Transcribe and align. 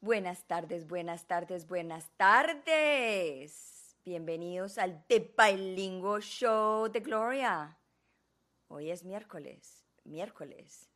Buenas 0.00 0.44
tardes, 0.44 0.86
buenas 0.86 1.26
tardes, 1.26 1.66
buenas 1.66 2.10
tardes. 2.16 3.96
Bienvenidos 4.04 4.78
al 4.78 5.04
The 5.08 5.34
Bilingual 5.36 6.22
Show 6.22 6.88
de 6.88 7.00
Gloria. 7.00 7.76
Hoy 8.68 8.90
es 8.90 9.04
miércoles, 9.04 9.84
miércoles, 10.04 10.88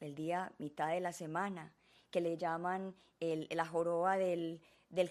el 0.00 0.14
día 0.14 0.52
mitad 0.58 0.88
de 0.88 1.00
la 1.00 1.12
semana, 1.12 1.72
que 2.10 2.20
le 2.20 2.36
llaman 2.36 2.94
el, 3.20 3.46
la 3.50 3.64
joroba 3.64 4.16
del, 4.16 4.60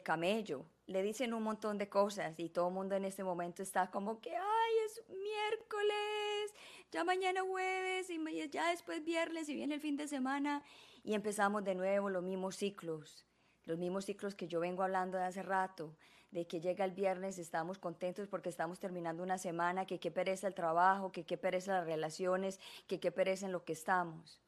camello. 0.04 0.66
Le 0.86 1.02
dicen 1.02 1.34
un 1.34 1.44
montón 1.44 1.78
de 1.78 1.88
cosas 1.88 2.38
y 2.40 2.50
todo 2.50 2.68
el 2.68 2.74
mundo 2.74 2.96
en 2.96 3.06
este 3.06 3.24
momento 3.24 3.64
está 3.64 3.90
como 3.90 4.20
que, 4.20 4.36
ay, 4.36 4.74
es 4.86 5.02
miércoles, 5.50 6.54
ya 6.92 7.04
mañana 7.04 7.42
jueves 7.42 8.10
y 8.10 8.50
ya 8.50 8.70
después 8.70 9.04
viernes 9.04 9.50
y 9.50 9.56
viene 9.56 9.76
el 9.76 9.82
fin 9.82 9.98
de 9.98 10.08
semana 10.08 10.64
y 11.04 11.14
empezamos 11.14 11.64
de 11.64 11.76
nuevo 11.76 12.10
los 12.10 12.24
mismos 12.24 12.56
ciclos 12.56 13.26
los 13.70 13.78
mismos 13.78 14.06
ciclos 14.06 14.36
que 14.36 14.48
yo 14.48 14.60
vengo 14.60 14.82
hablando 14.82 15.18
de 15.20 15.26
hace 15.26 15.44
rato, 15.44 15.96
de 16.32 16.48
que 16.48 16.60
llega 16.60 16.84
el 16.86 16.92
viernes, 16.92 17.38
estamos 17.38 17.78
contentos 17.78 18.28
porque 18.28 18.50
estamos 18.50 18.80
terminando 18.80 19.22
una 19.22 19.38
semana, 19.38 19.86
que 19.86 20.00
qué 20.00 20.10
pereza 20.10 20.48
el 20.48 20.56
trabajo, 20.56 21.12
que 21.12 21.24
qué 21.24 21.38
pereza 21.38 21.74
las 21.74 21.86
relaciones, 21.86 22.60
que 22.88 23.00
qué 23.00 23.12
pereza 23.12 23.46
en 23.46 23.52
lo 23.52 23.64
que 23.64 23.74
estamos. 23.74 24.42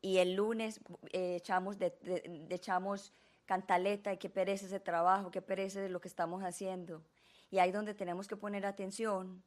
Y 0.00 0.18
el 0.18 0.34
lunes 0.34 0.80
eh, 1.12 1.36
echamos, 1.36 1.78
de, 1.78 1.94
echamos 2.50 3.12
cantaleta 3.44 4.12
y 4.12 4.18
qué 4.18 4.28
pereza 4.28 4.66
ese 4.66 4.80
trabajo, 4.80 5.30
qué 5.30 5.42
pereza 5.42 5.88
lo 5.88 6.00
que 6.00 6.08
estamos 6.08 6.42
haciendo. 6.42 7.04
Y 7.50 7.58
ahí 7.58 7.70
donde 7.70 7.94
tenemos 7.94 8.26
que 8.26 8.36
poner 8.36 8.66
atención, 8.66 9.44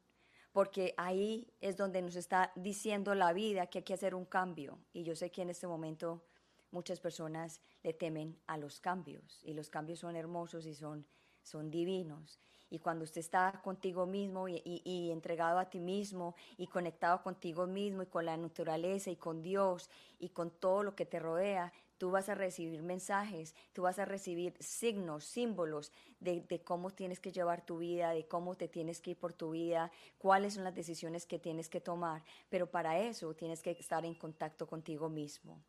porque 0.54 0.94
ahí 0.98 1.52
es 1.60 1.76
donde 1.76 2.02
nos 2.02 2.16
está 2.16 2.52
diciendo 2.56 3.16
la 3.16 3.34
vida 3.34 3.66
que 3.68 3.80
hay 3.80 3.84
que 3.84 3.96
hacer 3.96 4.14
un 4.14 4.26
cambio. 4.26 4.78
Y 4.94 5.04
yo 5.04 5.16
sé 5.16 5.32
que 5.32 5.42
en 5.42 5.50
este 5.50 5.68
momento 5.68 6.24
muchas 6.72 7.00
personas 7.00 7.60
le 7.82 7.94
temen 7.94 8.40
a 8.46 8.58
los 8.58 8.80
cambios 8.80 9.42
y 9.44 9.54
los 9.54 9.70
cambios 9.70 10.00
son 10.00 10.16
hermosos 10.16 10.68
y 10.68 10.76
son, 10.76 11.06
son 11.42 11.72
divinos. 11.72 12.40
Y 12.70 12.80
cuando 12.80 13.04
usted 13.04 13.22
está 13.22 13.62
contigo 13.64 14.06
mismo 14.06 14.48
y, 14.48 14.62
y, 14.64 15.12
entregado 15.12 15.60
a 15.60 15.70
ti 15.70 15.80
mismo 15.80 16.36
y 16.58 16.68
conectado 16.68 17.22
contigo 17.22 17.68
mismo 17.68 18.04
y 18.04 18.08
con 18.08 18.26
la 18.26 18.38
naturaleza 18.38 19.12
y 19.12 19.16
con 19.16 19.44
Dios 19.44 19.90
y 20.20 20.30
con 20.30 20.50
todo 20.50 20.84
lo 20.84 20.96
que 20.96 21.06
te 21.06 21.20
rodea, 21.20 21.72
tú 21.98 22.12
vas 22.12 22.30
a 22.30 22.36
recibir 22.36 22.82
mensajes, 22.82 23.56
tú 23.74 23.84
vas 23.84 24.00
a 24.00 24.06
recibir 24.06 24.56
signos, 24.60 25.26
símbolos 25.26 25.92
de, 26.20 26.62
cómo 26.64 26.92
tienes 26.92 27.20
que 27.20 27.32
llevar 27.32 27.66
tu 27.66 27.78
vida, 27.78 28.12
de 28.12 28.28
cómo 28.28 28.56
te 28.56 28.68
tienes 28.68 29.02
que 29.02 29.12
ir 29.12 29.18
por 29.18 29.34
tu 29.34 29.52
vida, 29.52 29.92
cuáles 30.18 30.56
son 30.56 30.64
las 30.64 30.76
decisiones 30.76 31.26
que 31.26 31.40
tienes 31.40 31.70
que 31.70 31.82
tomar. 31.82 32.24
Pero 32.50 32.70
para 32.70 33.00
eso 33.00 33.34
tienes 33.34 33.62
que 33.62 33.72
estar 33.72 34.06
en 34.06 34.16
contacto 34.16 34.68
contigo 34.68 35.10
mismo. 35.10 35.62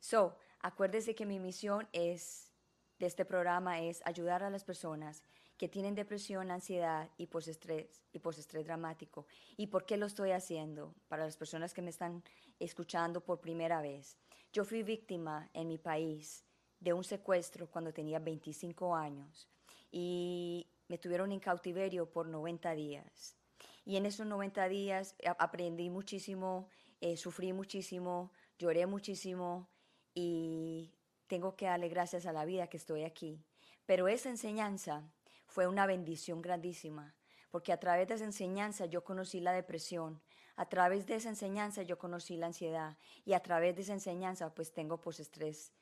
So, 0.00 0.36
Acuérdese 0.60 1.14
que 1.14 1.26
mi 1.26 1.38
misión 1.38 1.88
es 1.92 2.50
de 2.98 3.06
este 3.06 3.24
programa 3.24 3.80
es 3.80 4.02
ayudar 4.04 4.42
a 4.42 4.50
las 4.50 4.64
personas 4.64 5.22
que 5.56 5.68
tienen 5.68 5.94
depresión, 5.94 6.50
ansiedad 6.50 7.08
y 7.16 7.26
postestrés 7.26 8.02
y 8.12 8.18
postestrés 8.18 8.66
dramático. 8.66 9.26
¿Y 9.56 9.68
por 9.68 9.86
qué 9.86 9.96
lo 9.96 10.06
estoy 10.06 10.32
haciendo? 10.32 10.94
Para 11.08 11.24
las 11.24 11.36
personas 11.36 11.74
que 11.74 11.82
me 11.82 11.90
están 11.90 12.24
escuchando 12.58 13.20
por 13.20 13.40
primera 13.40 13.80
vez. 13.80 14.16
Yo 14.58 14.64
fui 14.64 14.82
víctima 14.82 15.48
en 15.54 15.68
mi 15.68 15.78
país 15.78 16.44
de 16.80 16.92
un 16.92 17.04
secuestro 17.04 17.70
cuando 17.70 17.92
tenía 17.92 18.18
25 18.18 18.96
años 18.96 19.48
y 19.92 20.66
me 20.88 20.98
tuvieron 20.98 21.30
en 21.30 21.38
cautiverio 21.38 22.10
por 22.10 22.26
90 22.26 22.72
días. 22.72 23.36
Y 23.84 23.96
en 23.96 24.04
esos 24.04 24.26
90 24.26 24.68
días 24.68 25.14
aprendí 25.38 25.90
muchísimo, 25.90 26.66
eh, 27.00 27.16
sufrí 27.16 27.52
muchísimo, 27.52 28.32
lloré 28.58 28.84
muchísimo, 28.86 29.68
y 30.12 30.92
tengo 31.28 31.54
que 31.54 31.66
darle 31.66 31.88
gracias 31.88 32.26
a 32.26 32.32
la 32.32 32.44
vida 32.44 32.66
que 32.66 32.78
estoy 32.78 33.04
aquí. 33.04 33.40
Pero 33.86 34.08
esa 34.08 34.28
enseñanza 34.28 35.08
fue 35.46 35.68
una 35.68 35.86
bendición 35.86 36.42
grandísima, 36.42 37.14
porque 37.52 37.72
a 37.72 37.78
través 37.78 38.08
de 38.08 38.14
esa 38.14 38.24
enseñanza 38.24 38.86
yo 38.86 39.04
conocí 39.04 39.38
la 39.38 39.52
depresión, 39.52 40.20
a 40.58 40.68
través 40.68 41.06
de 41.06 41.14
esa 41.14 41.28
enseñanza 41.28 41.84
yo 41.84 41.98
conocí 41.98 42.36
la 42.36 42.46
ansiedad 42.46 42.96
y 43.24 43.32
a 43.32 43.40
través 43.40 43.76
de 43.76 43.82
esa 43.82 43.92
enseñanza 43.92 44.52
pues 44.52 44.72
tengo 44.72 45.00
postestrés 45.00 45.72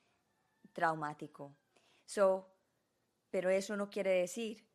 traumático. 0.75 1.57
So, 2.05 2.47
pero 3.31 3.49
eso 3.49 3.75
no 3.75 3.89
quiere 3.89 4.11
decir 4.11 4.67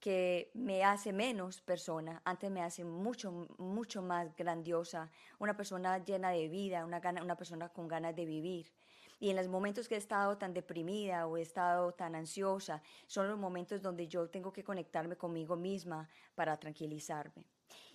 que 0.00 0.50
me 0.54 0.82
hace 0.82 1.12
menos 1.12 1.60
persona, 1.60 2.22
antes 2.24 2.50
me 2.50 2.62
hace 2.62 2.84
mucho, 2.84 3.48
mucho 3.58 4.00
más 4.00 4.34
grandiosa, 4.34 5.10
una 5.38 5.54
persona 5.54 6.02
llena 6.02 6.30
de 6.30 6.48
vida, 6.48 6.86
una 6.86 7.36
persona 7.36 7.68
con 7.68 7.86
ganas 7.86 8.16
de 8.16 8.24
vivir. 8.24 8.72
Y 9.18 9.28
en 9.28 9.36
los 9.36 9.48
momentos 9.48 9.88
que 9.88 9.96
he 9.96 9.98
estado 9.98 10.38
tan 10.38 10.54
deprimida 10.54 11.26
o 11.26 11.36
he 11.36 11.42
estado 11.42 11.92
tan 11.92 12.14
ansiosa, 12.14 12.82
son 13.06 13.28
los 13.28 13.38
momentos 13.38 13.82
donde 13.82 14.08
yo 14.08 14.30
tengo 14.30 14.54
que 14.54 14.64
conectarme 14.64 15.16
conmigo 15.16 15.54
misma 15.54 16.08
para 16.34 16.58
tranquilizarme. 16.58 17.44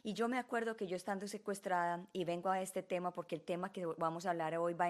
Y 0.03 0.13
yo 0.13 0.28
me 0.28 0.38
acuerdo 0.38 0.75
que 0.75 0.88
yo 0.88 0.96
estando 0.96 1.28
secuestrada, 1.28 2.06
y 2.13 2.25
vengo 2.25 2.50
a 2.50 2.62
este 2.62 2.84
tema 2.84 3.12
porque 3.12 3.36
el 3.36 3.41
tema 3.41 3.72
que 3.72 3.86
vamos 3.86 4.25
a 4.25 4.31
hablar 4.31 4.56
hoy 4.58 4.74
va, 4.74 4.90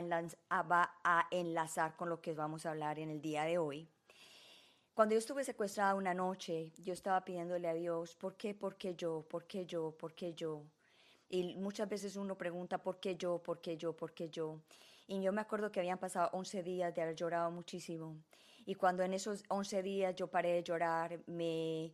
a 1.04 1.28
enlazar 1.32 1.96
con 1.96 2.10
lo 2.10 2.22
que 2.22 2.34
vamos 2.34 2.66
a 2.66 2.72
hablar 2.72 3.00
en 3.00 3.10
el 3.10 3.22
día 3.22 3.44
de 3.44 3.58
hoy. 3.58 3.88
Cuando 4.94 5.14
yo 5.14 5.20
estuve 5.20 5.44
secuestrada 5.44 5.96
una 5.96 6.14
noche, 6.14 6.72
yo 6.78 6.94
estaba 6.94 7.26
pidiéndole 7.26 7.68
a 7.68 7.74
Dios, 7.74 8.16
¿por 8.16 8.38
qué, 8.38 8.54
por 8.54 8.78
qué 8.78 8.96
yo, 8.96 9.26
por 9.30 9.46
qué 9.46 9.66
yo, 9.66 9.92
por 9.98 10.14
qué 10.14 10.34
yo? 10.34 10.64
Y 11.28 11.56
muchas 11.56 11.90
veces 11.90 12.16
uno 12.16 12.38
pregunta, 12.38 12.78
¿por 12.78 13.00
qué 13.00 13.16
yo, 13.16 13.40
por 13.44 13.60
qué 13.60 13.78
yo, 13.78 13.94
por 13.94 14.14
qué 14.14 14.30
yo? 14.30 14.62
Y 15.08 15.22
yo 15.22 15.34
me 15.34 15.42
acuerdo 15.42 15.72
que 15.72 15.80
habían 15.80 15.98
pasado 15.98 16.30
11 16.34 16.64
días 16.64 16.96
de 16.96 17.02
haber 17.02 17.16
llorado 17.16 17.52
muchísimo. 17.52 18.16
Y 18.66 18.76
cuando 18.76 19.04
en 19.04 19.14
esos 19.14 19.44
11 19.50 19.84
días 19.84 20.16
yo 20.16 20.28
paré 20.28 20.54
de 20.54 20.64
llorar, 20.64 21.20
me, 21.28 21.94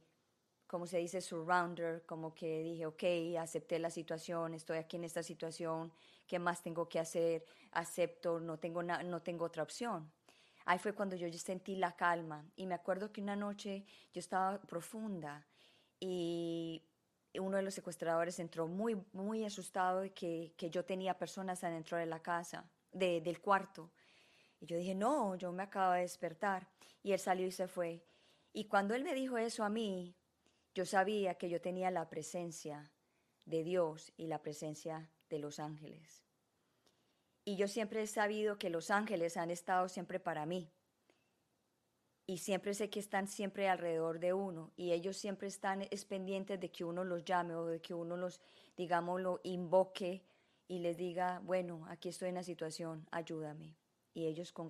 como 0.71 0.87
se 0.87 0.99
dice, 0.99 1.19
surrounder, 1.19 2.05
como 2.05 2.33
que 2.33 2.63
dije, 2.63 2.85
ok, 2.85 3.03
acepté 3.37 3.77
la 3.77 3.89
situación, 3.89 4.53
estoy 4.53 4.77
aquí 4.77 4.95
en 4.95 5.03
esta 5.03 5.21
situación, 5.21 5.91
¿qué 6.25 6.39
más 6.39 6.63
tengo 6.63 6.87
que 6.87 6.97
hacer? 6.97 7.43
Acepto, 7.73 8.39
no 8.39 8.57
tengo, 8.57 8.81
no 8.81 9.21
tengo 9.21 9.43
otra 9.43 9.63
opción. 9.63 10.09
Ahí 10.63 10.79
fue 10.79 10.93
cuando 10.93 11.17
yo 11.17 11.27
sentí 11.33 11.75
la 11.75 11.97
calma. 11.97 12.49
Y 12.55 12.67
me 12.67 12.75
acuerdo 12.75 13.11
que 13.11 13.19
una 13.19 13.35
noche 13.35 13.83
yo 14.13 14.19
estaba 14.21 14.61
profunda 14.61 15.45
y 15.99 16.81
uno 17.38 17.57
de 17.57 17.63
los 17.63 17.73
secuestradores 17.73 18.39
entró 18.39 18.65
muy, 18.65 18.95
muy 19.11 19.43
asustado 19.43 19.99
de 19.99 20.13
que, 20.13 20.53
que 20.55 20.69
yo 20.69 20.85
tenía 20.85 21.17
personas 21.17 21.65
adentro 21.65 21.97
de 21.97 22.05
la 22.05 22.21
casa 22.21 22.63
del 22.93 23.41
cuarto. 23.41 23.91
Y 24.61 24.67
yo 24.67 24.77
dije, 24.77 24.95
no, 24.95 25.35
yo 25.35 25.51
me 25.51 25.63
acabo 25.63 25.95
de 25.95 26.01
despertar. 26.03 26.69
Y 27.03 27.11
él 27.11 27.19
salió 27.19 27.45
y 27.45 27.51
se 27.51 27.67
fue. 27.67 28.05
Y 28.53 28.69
cuando 28.69 28.95
él 28.95 29.03
me 29.03 29.13
dijo 29.13 29.38
eso 29.38 29.65
a 29.65 29.69
mí, 29.69 30.15
yo 30.73 30.85
sabía 30.85 31.35
que 31.35 31.49
yo 31.49 31.61
tenía 31.61 31.91
la 31.91 32.09
presencia 32.09 32.91
de 33.45 33.63
Dios 33.63 34.13
y 34.17 34.27
la 34.27 34.41
presencia 34.41 35.09
de 35.29 35.39
los 35.39 35.59
ángeles. 35.59 36.23
Y 37.43 37.55
yo 37.55 37.67
siempre 37.67 38.03
he 38.03 38.07
sabido 38.07 38.57
que 38.57 38.69
los 38.69 38.91
ángeles 38.91 39.35
han 39.37 39.49
estado 39.49 39.89
siempre 39.89 40.19
para 40.19 40.45
mí. 40.45 40.71
Y 42.27 42.37
siempre 42.37 42.73
sé 42.73 42.89
que 42.89 42.99
están 42.99 43.27
siempre 43.27 43.67
alrededor 43.67 44.19
de 44.19 44.33
uno. 44.33 44.71
Y 44.75 44.91
ellos 44.91 45.17
siempre 45.17 45.47
están 45.47 45.87
es 45.89 46.05
pendientes 46.05 46.59
de 46.59 46.71
que 46.71 46.85
uno 46.85 47.03
los 47.03 47.25
llame 47.25 47.55
o 47.55 47.65
de 47.65 47.81
que 47.81 47.93
uno 47.93 48.15
los, 48.15 48.39
digamos, 48.77 49.19
lo 49.19 49.41
invoque 49.43 50.23
y 50.67 50.79
les 50.79 50.97
diga, 50.97 51.41
bueno, 51.43 51.85
aquí 51.89 52.09
estoy 52.09 52.29
en 52.29 52.35
la 52.35 52.43
situación, 52.43 53.07
ayúdame. 53.11 53.75
Y 54.13 54.27
ellos, 54.27 54.53
con, 54.53 54.69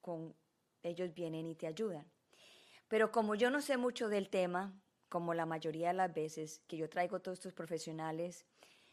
con, 0.00 0.34
ellos 0.82 1.12
vienen 1.12 1.46
y 1.46 1.54
te 1.54 1.66
ayudan. 1.66 2.06
Pero 2.88 3.10
como 3.10 3.34
yo 3.34 3.50
no 3.50 3.60
sé 3.60 3.76
mucho 3.76 4.08
del 4.08 4.30
tema, 4.30 4.72
como 5.12 5.34
la 5.34 5.44
mayoría 5.44 5.88
de 5.88 5.94
las 5.94 6.14
veces 6.14 6.62
que 6.66 6.78
yo 6.78 6.88
traigo 6.88 7.20
todos 7.20 7.36
estos 7.36 7.52
profesionales, 7.52 8.46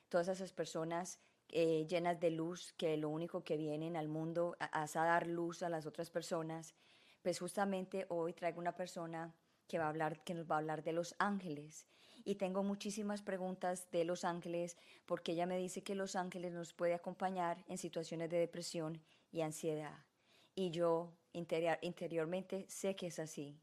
todas 0.10 0.28
esas 0.28 0.52
personas 0.52 1.18
eh, 1.48 1.88
llenas 1.88 2.20
de 2.20 2.30
luz, 2.30 2.74
que 2.74 2.98
lo 2.98 3.08
único 3.08 3.46
que 3.46 3.56
vienen 3.56 3.96
al 3.96 4.10
mundo 4.10 4.58
es 4.84 4.98
a 4.98 5.06
dar 5.06 5.28
luz 5.28 5.64
a 5.64 5.70
las 5.70 5.86
otras 5.86 6.10
personas, 6.10 6.76
pues 7.22 7.40
justamente 7.40 8.06
hoy 8.10 8.34
traigo 8.34 8.60
una 8.60 8.76
persona 8.76 9.34
que 9.66 9.80
va 9.80 9.86
a 9.86 9.90
hablar, 9.90 10.22
que 10.26 10.34
nos 10.34 10.46
va 10.46 10.56
a 10.56 10.58
hablar 10.58 10.84
de 10.84 10.92
los 10.92 11.16
ángeles 11.20 11.88
y 12.26 12.36
tengo 12.36 12.64
muchísimas 12.64 13.22
preguntas 13.22 13.90
de 13.90 14.04
Los 14.04 14.26
Ángeles 14.26 14.76
porque 15.06 15.32
ella 15.32 15.46
me 15.46 15.58
dice 15.58 15.84
que 15.84 15.96
Los 15.96 16.18
Ángeles 16.18 16.52
nos 16.52 16.74
puede 16.74 16.96
acompañar 16.96 17.64
en 17.70 17.78
situaciones 17.78 18.30
de 18.30 18.40
depresión 18.40 19.02
y 19.32 19.40
ansiedad. 19.40 20.06
Y 20.54 20.72
yo 20.72 21.14
interiormente 21.32 22.66
sé 22.68 22.98
que 22.98 23.08
es 23.08 23.20
así, 23.20 23.58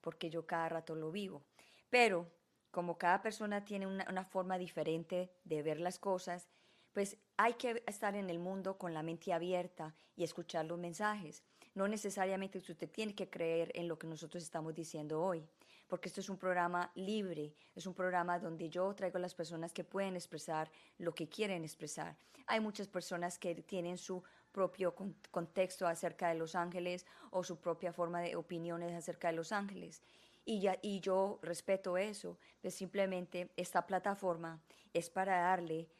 porque 0.00 0.30
yo 0.30 0.46
cada 0.46 0.68
rato 0.68 0.94
lo 0.94 1.10
vivo. 1.10 1.42
Pero 1.90 2.30
como 2.70 2.98
cada 2.98 3.22
persona 3.22 3.64
tiene 3.64 3.86
una, 3.86 4.24
forma 4.24 4.58
diferente 4.58 5.32
de 5.44 5.62
ver 5.62 5.80
las 5.80 5.98
cosas, 5.98 6.48
pues 6.92 7.16
hay 7.36 7.54
que 7.54 7.82
estar 7.86 8.14
en 8.16 8.28
el 8.28 8.38
mundo 8.38 8.76
con 8.76 8.92
la 8.92 9.02
mente 9.02 9.32
abierta 9.32 9.94
y 10.14 10.24
escuchar 10.24 10.66
los 10.66 10.78
mensajes. 10.78 11.42
No 11.74 11.88
necesariamente 11.88 12.58
usted 12.58 12.90
tiene 12.90 13.14
que 13.14 13.30
creer 13.30 13.70
en 13.74 13.88
lo 13.88 13.98
que 13.98 14.06
nosotros 14.06 14.42
estamos 14.42 14.74
diciendo 14.74 15.22
hoy, 15.22 15.46
porque 15.88 16.08
esto 16.08 16.20
es 16.20 16.28
un 16.28 16.38
programa 16.38 16.90
libre, 16.94 17.54
es 17.74 17.86
un 17.86 17.94
programa 17.94 18.38
donde 18.38 18.68
yo 18.68 18.94
traigo 18.94 19.18
a 19.18 19.20
las 19.20 19.34
personas 19.34 19.72
que 19.72 19.84
pueden 19.84 20.14
expresar 20.14 20.70
lo 20.98 21.14
que 21.14 21.28
quieren 21.28 21.64
expresar. 21.64 22.16
Hay 22.46 22.60
muchas 22.60 22.88
personas 22.88 23.38
que 23.38 23.54
tienen 23.54 23.98
su 23.98 24.22
propio 24.52 24.94
contexto 25.30 25.86
acerca 25.86 26.28
de 26.28 26.34
Los 26.34 26.54
Ángeles 26.54 27.04
o 27.30 27.44
su 27.44 27.58
propia 27.58 27.92
forma 27.92 28.20
de 28.20 28.36
opiniones 28.36 28.94
acerca 28.94 29.28
de 29.28 29.34
Los 29.34 29.52
Ángeles. 29.52 30.02
Y, 30.48 30.60
ya, 30.60 30.78
y 30.80 31.00
yo 31.00 31.40
respeto 31.42 31.98
eso, 31.98 32.38
pues 32.62 32.74
simplemente 32.74 33.52
esta 33.56 33.84
plataforma 33.86 34.62
es 34.94 35.10
para 35.10 35.40
darle 35.40 35.90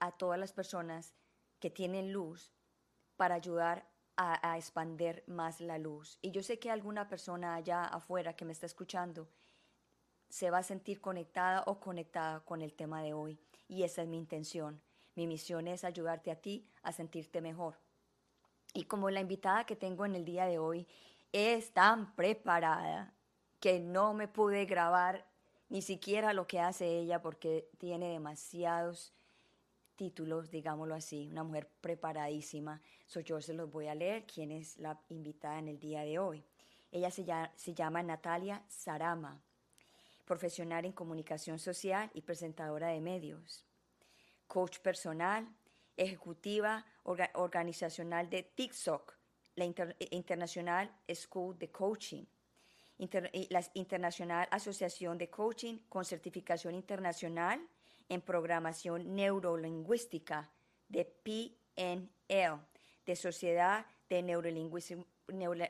a 0.00 0.10
todas 0.18 0.38
las 0.38 0.52
personas 0.52 1.14
que 1.60 1.70
tienen 1.70 2.12
luz 2.12 2.52
para 3.16 3.36
ayudar 3.36 3.88
a, 4.16 4.50
a, 4.50 4.58
expander 4.58 5.22
más 5.28 5.60
la 5.60 5.78
luz. 5.78 6.18
Y 6.20 6.32
yo 6.32 6.42
sé 6.42 6.58
que 6.58 6.70
alguna 6.70 7.08
persona 7.08 7.54
allá 7.54 7.84
afuera 7.84 8.34
que 8.34 8.44
me 8.44 8.52
está 8.52 8.66
escuchando 8.66 9.28
se 10.28 10.50
va 10.50 10.58
a 10.58 10.62
sentir 10.62 11.00
conectada 11.00 11.62
o 11.66 11.78
conectada 11.78 12.40
con 12.40 12.62
el 12.62 12.74
tema 12.74 13.02
de 13.02 13.14
hoy. 13.14 13.38
Y 13.68 13.84
esa 13.84 14.02
es 14.02 14.08
mi 14.08 14.18
intención. 14.18 14.82
Mi 15.14 15.28
misión 15.28 15.68
es 15.68 15.84
ayudarte 15.84 16.30
a 16.32 16.40
ti 16.40 16.68
a 16.82 16.92
sentirte 16.92 17.40
mejor. 17.40 17.78
Y 18.74 18.84
como 18.84 19.10
la 19.10 19.20
invitada 19.20 19.64
que 19.64 19.76
tengo 19.76 20.04
en 20.04 20.16
el 20.16 20.24
día 20.24 20.44
de 20.44 20.58
hoy 20.58 20.86
es 21.32 21.72
tan 21.72 22.14
preparada 22.14 23.15
que 23.60 23.80
no 23.80 24.14
me 24.14 24.28
pude 24.28 24.64
grabar 24.66 25.26
ni 25.68 25.82
siquiera 25.82 26.32
lo 26.32 26.46
que 26.46 26.60
hace 26.60 26.86
ella 26.98 27.20
porque 27.20 27.68
tiene 27.78 28.10
demasiados 28.10 29.12
títulos, 29.96 30.50
digámoslo 30.50 30.94
así, 30.94 31.28
una 31.30 31.42
mujer 31.42 31.68
preparadísima. 31.80 32.80
So 33.06 33.20
yo 33.20 33.40
se 33.40 33.54
los 33.54 33.70
voy 33.70 33.88
a 33.88 33.94
leer, 33.94 34.26
quién 34.26 34.52
es 34.52 34.76
la 34.78 35.00
invitada 35.08 35.58
en 35.58 35.68
el 35.68 35.80
día 35.80 36.02
de 36.02 36.18
hoy. 36.18 36.44
Ella 36.92 37.10
se 37.10 37.24
llama, 37.24 37.50
se 37.56 37.74
llama 37.74 38.02
Natalia 38.02 38.62
Sarama, 38.68 39.42
profesional 40.24 40.84
en 40.84 40.92
comunicación 40.92 41.58
social 41.58 42.10
y 42.14 42.22
presentadora 42.22 42.88
de 42.88 43.00
medios, 43.00 43.64
coach 44.46 44.78
personal, 44.78 45.48
ejecutiva 45.96 46.84
organizacional 47.34 48.28
de 48.28 48.42
TikTok, 48.42 49.16
la 49.56 49.64
International 50.10 50.94
School 51.12 51.58
de 51.58 51.70
Coaching, 51.70 52.24
la 52.98 53.62
Internacional 53.74 54.48
Asociación 54.50 55.18
de 55.18 55.28
Coaching 55.28 55.78
con 55.88 56.04
certificación 56.04 56.74
internacional 56.74 57.60
en 58.08 58.20
programación 58.20 59.14
neurolingüística 59.14 60.50
de 60.88 61.04
PNL, 61.04 62.60
de 63.04 63.16
Sociedad 63.16 63.86
de 64.08 64.22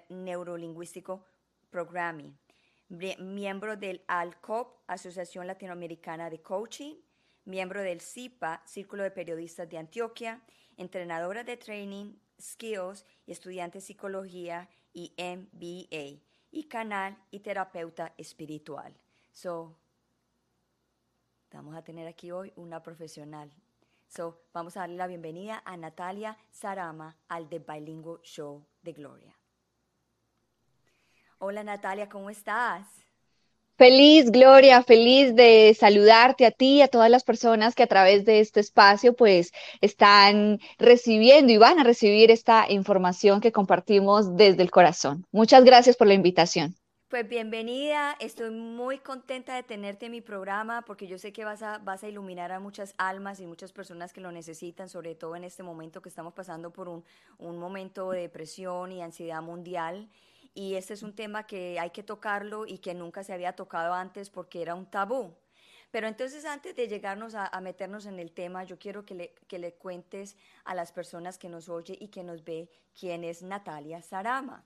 Neurolingüístico, 0.09 1.25
Programming, 1.71 2.39
miembro 2.89 3.77
del 3.77 4.03
ALCOP, 4.07 4.83
Asociación 4.87 5.47
Latinoamericana 5.47 6.31
de 6.31 6.41
Coaching, 6.41 6.95
miembro 7.45 7.83
del 7.83 8.01
CIPA, 8.01 8.63
Círculo 8.65 9.03
de 9.03 9.11
Periodistas 9.11 9.69
de 9.69 9.79
Antioquia, 9.79 10.43
entrenadora 10.77 11.43
de 11.45 11.57
Training, 11.57 12.15
Skills 12.41 13.05
estudiante 13.27 13.79
de 13.79 13.85
Psicología 13.85 14.69
y 14.93 15.13
MBA, 15.19 16.23
y 16.57 16.65
canal 16.65 17.17
y 17.31 17.41
terapeuta 17.41 18.15
espiritual. 18.17 18.95
So, 19.31 19.77
Vamos 21.53 21.75
a 21.75 21.83
tener 21.83 22.07
aquí 22.07 22.31
hoy 22.33 22.53
una 22.57 22.83
profesional. 22.83 23.51
So, 24.09 24.43
vamos 24.53 24.77
a 24.77 24.81
darle 24.81 24.97
la 24.97 25.07
bienvenida 25.07 25.63
a 25.65 25.77
Natalia 25.79 26.37
Sarama 26.51 27.17
al 27.29 27.49
The 27.49 27.61
Bilingual 27.61 28.21
Show 28.23 28.67
de 28.83 28.93
Gloria. 28.93 29.35
Hola 31.39 31.65
Natalia, 31.65 32.11
¿cómo 32.11 32.29
estás? 32.29 33.06
Feliz, 33.79 34.31
Gloria, 34.31 34.83
feliz 34.83 35.35
de 35.35 35.77
saludarte 35.79 36.47
a 36.47 36.51
ti 36.51 36.77
y 36.77 36.83
a 36.83 36.89
todas 36.89 37.11
las 37.11 37.25
personas 37.25 37.75
que 37.75 37.83
a 37.83 37.87
través 37.87 38.25
de 38.25 38.41
este 38.41 38.61
espacio 38.61 39.15
pues 39.15 39.53
están 39.83 40.61
recibiendo 40.79 41.53
y 41.53 41.59
van 41.59 41.79
a 41.79 41.85
recibir 41.85 42.31
esta 42.31 42.65
información 42.71 43.43
que 43.43 43.53
compartimos 43.53 44.35
desde 44.35 44.63
el 44.63 44.71
corazón. 44.71 45.27
Muchas 45.31 45.63
gracias 45.63 45.95
por 45.95 46.07
la 46.07 46.15
invitación. 46.15 46.75
Pues 47.09 47.29
bienvenida, 47.29 48.17
estoy 48.19 48.51
muy 48.51 48.99
contenta 48.99 49.55
de 49.55 49.63
tenerte 49.63 50.07
en 50.07 50.13
mi 50.13 50.23
programa 50.23 50.83
porque 50.83 51.07
yo 51.07 51.19
sé 51.19 51.35
que 51.35 51.45
vas 51.45 51.63
a, 51.63 51.77
vas 51.79 52.03
a 52.03 52.09
iluminar 52.09 52.53
a 52.53 52.61
muchas 52.61 52.95
almas 52.97 53.41
y 53.41 53.47
muchas 53.47 53.73
personas 53.73 54.13
que 54.15 54.23
lo 54.23 54.33
necesitan, 54.33 54.89
sobre 54.89 55.15
todo 55.15 55.37
en 55.37 55.45
este 55.45 55.63
momento 55.63 56.01
que 56.01 56.09
estamos 56.09 56.33
pasando 56.33 56.73
por 56.73 56.89
un, 56.89 57.05
un 57.39 57.59
momento 57.59 58.11
de 58.11 58.23
depresión 58.23 58.91
y 58.91 59.03
ansiedad 59.03 59.43
mundial. 59.43 60.09
Y 60.57 60.75
este 60.75 60.95
es 60.95 61.03
un 61.03 61.15
tema 61.15 61.47
que 61.47 61.79
hay 61.79 61.91
que 61.91 62.03
tocarlo 62.03 62.65
y 62.67 62.79
que 62.79 62.95
nunca 62.95 63.23
se 63.23 63.35
había 63.35 63.53
tocado 63.53 63.93
antes 63.93 64.31
porque 64.31 64.63
era 64.63 64.75
un 64.75 64.87
tabú. 64.87 65.35
Pero 65.91 66.09
entonces 66.09 66.47
antes 66.47 66.75
de 66.75 66.89
llegarnos 66.89 67.35
a, 67.35 67.61
meternos 67.61 68.07
en 68.07 68.19
el 68.19 68.33
tema, 68.33 68.65
yo 68.65 68.79
quiero 68.79 69.05
que 69.05 69.15
le, 69.15 69.35
que 69.49 69.59
le 69.59 69.75
cuentes 69.75 70.35
a 70.65 70.75
las 70.75 70.93
personas 70.93 71.37
que 71.37 71.51
nos 71.51 71.69
oye 71.69 71.99
y 72.01 72.09
que 72.09 72.25
nos 72.25 72.43
ve 72.43 72.71
quién 72.99 73.23
es 73.23 73.43
Natalia 73.43 74.01
Sarama. 74.01 74.65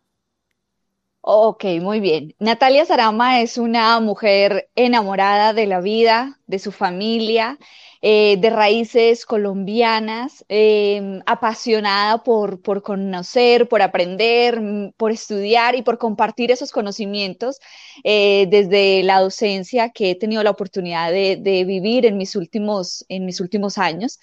Ok, 1.23 1.65
muy 1.83 1.99
bien. 1.99 2.37
Natalia 2.39 2.87
Sarama 2.87 3.41
es 3.41 3.59
una 3.59 3.99
mujer 3.99 4.71
enamorada 4.77 5.53
de 5.53 5.67
la 5.67 5.81
vida, 5.81 6.39
de 6.51 6.59
su 6.59 6.73
familia, 6.73 7.59
eh, 8.03 8.37
de 8.39 8.51
raíces 8.51 9.27
colombianas, 9.27 10.45
em, 10.49 11.21
apasionada 11.27 12.23
por, 12.23 12.63
por 12.63 12.83
conocer, 12.83 13.69
por 13.69 13.83
aprender, 13.83 14.61
mm, 14.61 14.93
por 14.97 15.13
estudiar 15.13 15.75
y 15.77 15.83
por 15.83 15.99
compartir 15.99 16.51
esos 16.51 16.73
conocimientos 16.73 17.59
eh, 18.05 18.47
desde 18.51 19.03
la 19.03 19.21
docencia 19.21 19.91
que 19.91 20.11
he 20.11 20.15
tenido 20.15 20.43
la 20.43 20.51
oportunidad 20.51 21.13
de, 21.13 21.65
vivir 21.67 22.07
en 22.07 22.17
mis 22.17 22.37
últimos, 22.37 23.05
en 23.09 23.27
mis 23.27 23.41
últimos 23.41 23.77
años. 23.79 24.19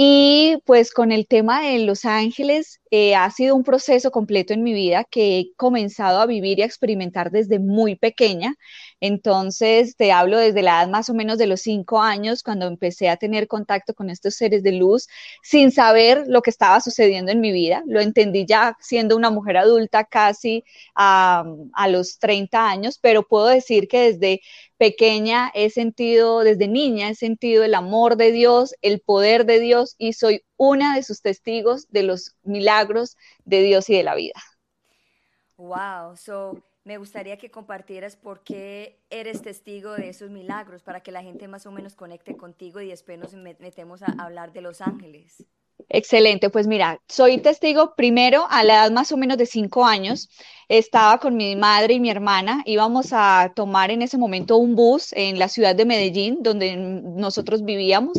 Y 0.00 0.58
pues 0.64 0.92
con 0.92 1.10
el 1.10 1.26
tema 1.26 1.60
de 1.62 1.80
Los 1.80 2.04
Ángeles 2.04 2.80
eh, 2.92 3.16
ha 3.16 3.28
sido 3.32 3.56
un 3.56 3.64
proceso 3.64 4.12
completo 4.12 4.52
en 4.54 4.62
mi 4.62 4.72
vida 4.72 5.02
que 5.02 5.40
he 5.40 5.52
comenzado 5.56 6.20
a 6.20 6.26
vivir 6.26 6.60
y 6.60 6.62
a 6.62 6.66
experimentar 6.66 7.32
desde 7.32 7.58
muy 7.58 7.96
pequeña. 7.96 8.54
Entonces, 9.00 9.96
te 9.96 10.12
hablo 10.12 10.38
desde 10.38 10.62
la 10.62 10.82
edad 10.82 10.88
más 10.88 11.08
o 11.10 11.14
menos 11.14 11.36
de 11.36 11.48
los 11.48 11.57
cinco 11.58 12.00
años, 12.00 12.42
cuando 12.42 12.66
empecé 12.66 13.08
a 13.08 13.16
tener 13.16 13.46
contacto 13.48 13.94
con 13.94 14.10
estos 14.10 14.34
seres 14.34 14.62
de 14.62 14.72
luz, 14.72 15.08
sin 15.42 15.70
saber 15.70 16.24
lo 16.26 16.42
que 16.42 16.50
estaba 16.50 16.80
sucediendo 16.80 17.32
en 17.32 17.40
mi 17.40 17.52
vida. 17.52 17.82
Lo 17.86 18.00
entendí 18.00 18.46
ya 18.46 18.76
siendo 18.80 19.16
una 19.16 19.30
mujer 19.30 19.56
adulta 19.56 20.04
casi 20.04 20.64
a, 20.94 21.44
a 21.72 21.88
los 21.88 22.18
30 22.18 22.68
años, 22.68 22.98
pero 23.00 23.26
puedo 23.26 23.46
decir 23.46 23.88
que 23.88 24.12
desde 24.12 24.40
pequeña 24.78 25.50
he 25.54 25.70
sentido, 25.70 26.40
desde 26.40 26.68
niña 26.68 27.10
he 27.10 27.14
sentido 27.14 27.64
el 27.64 27.74
amor 27.74 28.16
de 28.16 28.32
Dios, 28.32 28.74
el 28.80 29.00
poder 29.00 29.44
de 29.44 29.60
Dios 29.60 29.94
y 29.98 30.12
soy 30.12 30.44
una 30.56 30.94
de 30.94 31.02
sus 31.02 31.20
testigos 31.20 31.88
de 31.90 32.04
los 32.04 32.36
milagros 32.44 33.16
de 33.44 33.62
Dios 33.62 33.90
y 33.90 33.96
de 33.96 34.02
la 34.04 34.14
vida. 34.14 34.40
Wow, 35.56 36.16
so 36.16 36.62
me 36.88 36.96
gustaría 36.96 37.36
que 37.36 37.50
compartieras 37.50 38.16
por 38.16 38.42
qué 38.42 38.98
eres 39.10 39.42
testigo 39.42 39.92
de 39.92 40.08
esos 40.08 40.30
milagros 40.30 40.82
para 40.82 41.02
que 41.02 41.12
la 41.12 41.22
gente 41.22 41.46
más 41.46 41.66
o 41.66 41.70
menos 41.70 41.94
conecte 41.94 42.34
contigo 42.34 42.80
y 42.80 42.88
después 42.88 43.18
nos 43.18 43.34
metemos 43.34 44.02
a 44.02 44.14
hablar 44.18 44.54
de 44.54 44.62
los 44.62 44.80
ángeles. 44.80 45.44
Excelente, 45.90 46.48
pues 46.48 46.66
mira, 46.66 46.98
soy 47.06 47.42
testigo 47.42 47.94
primero 47.94 48.46
a 48.48 48.64
la 48.64 48.74
edad 48.76 48.90
más 48.90 49.12
o 49.12 49.18
menos 49.18 49.36
de 49.36 49.44
cinco 49.44 49.84
años. 49.84 50.30
Estaba 50.66 51.18
con 51.18 51.36
mi 51.36 51.56
madre 51.56 51.92
y 51.92 52.00
mi 52.00 52.08
hermana, 52.08 52.62
íbamos 52.64 53.08
a 53.12 53.52
tomar 53.54 53.90
en 53.90 54.00
ese 54.00 54.16
momento 54.16 54.56
un 54.56 54.74
bus 54.74 55.12
en 55.12 55.38
la 55.38 55.48
ciudad 55.48 55.76
de 55.76 55.84
Medellín, 55.84 56.38
donde 56.42 56.74
nosotros 56.74 57.66
vivíamos. 57.66 58.16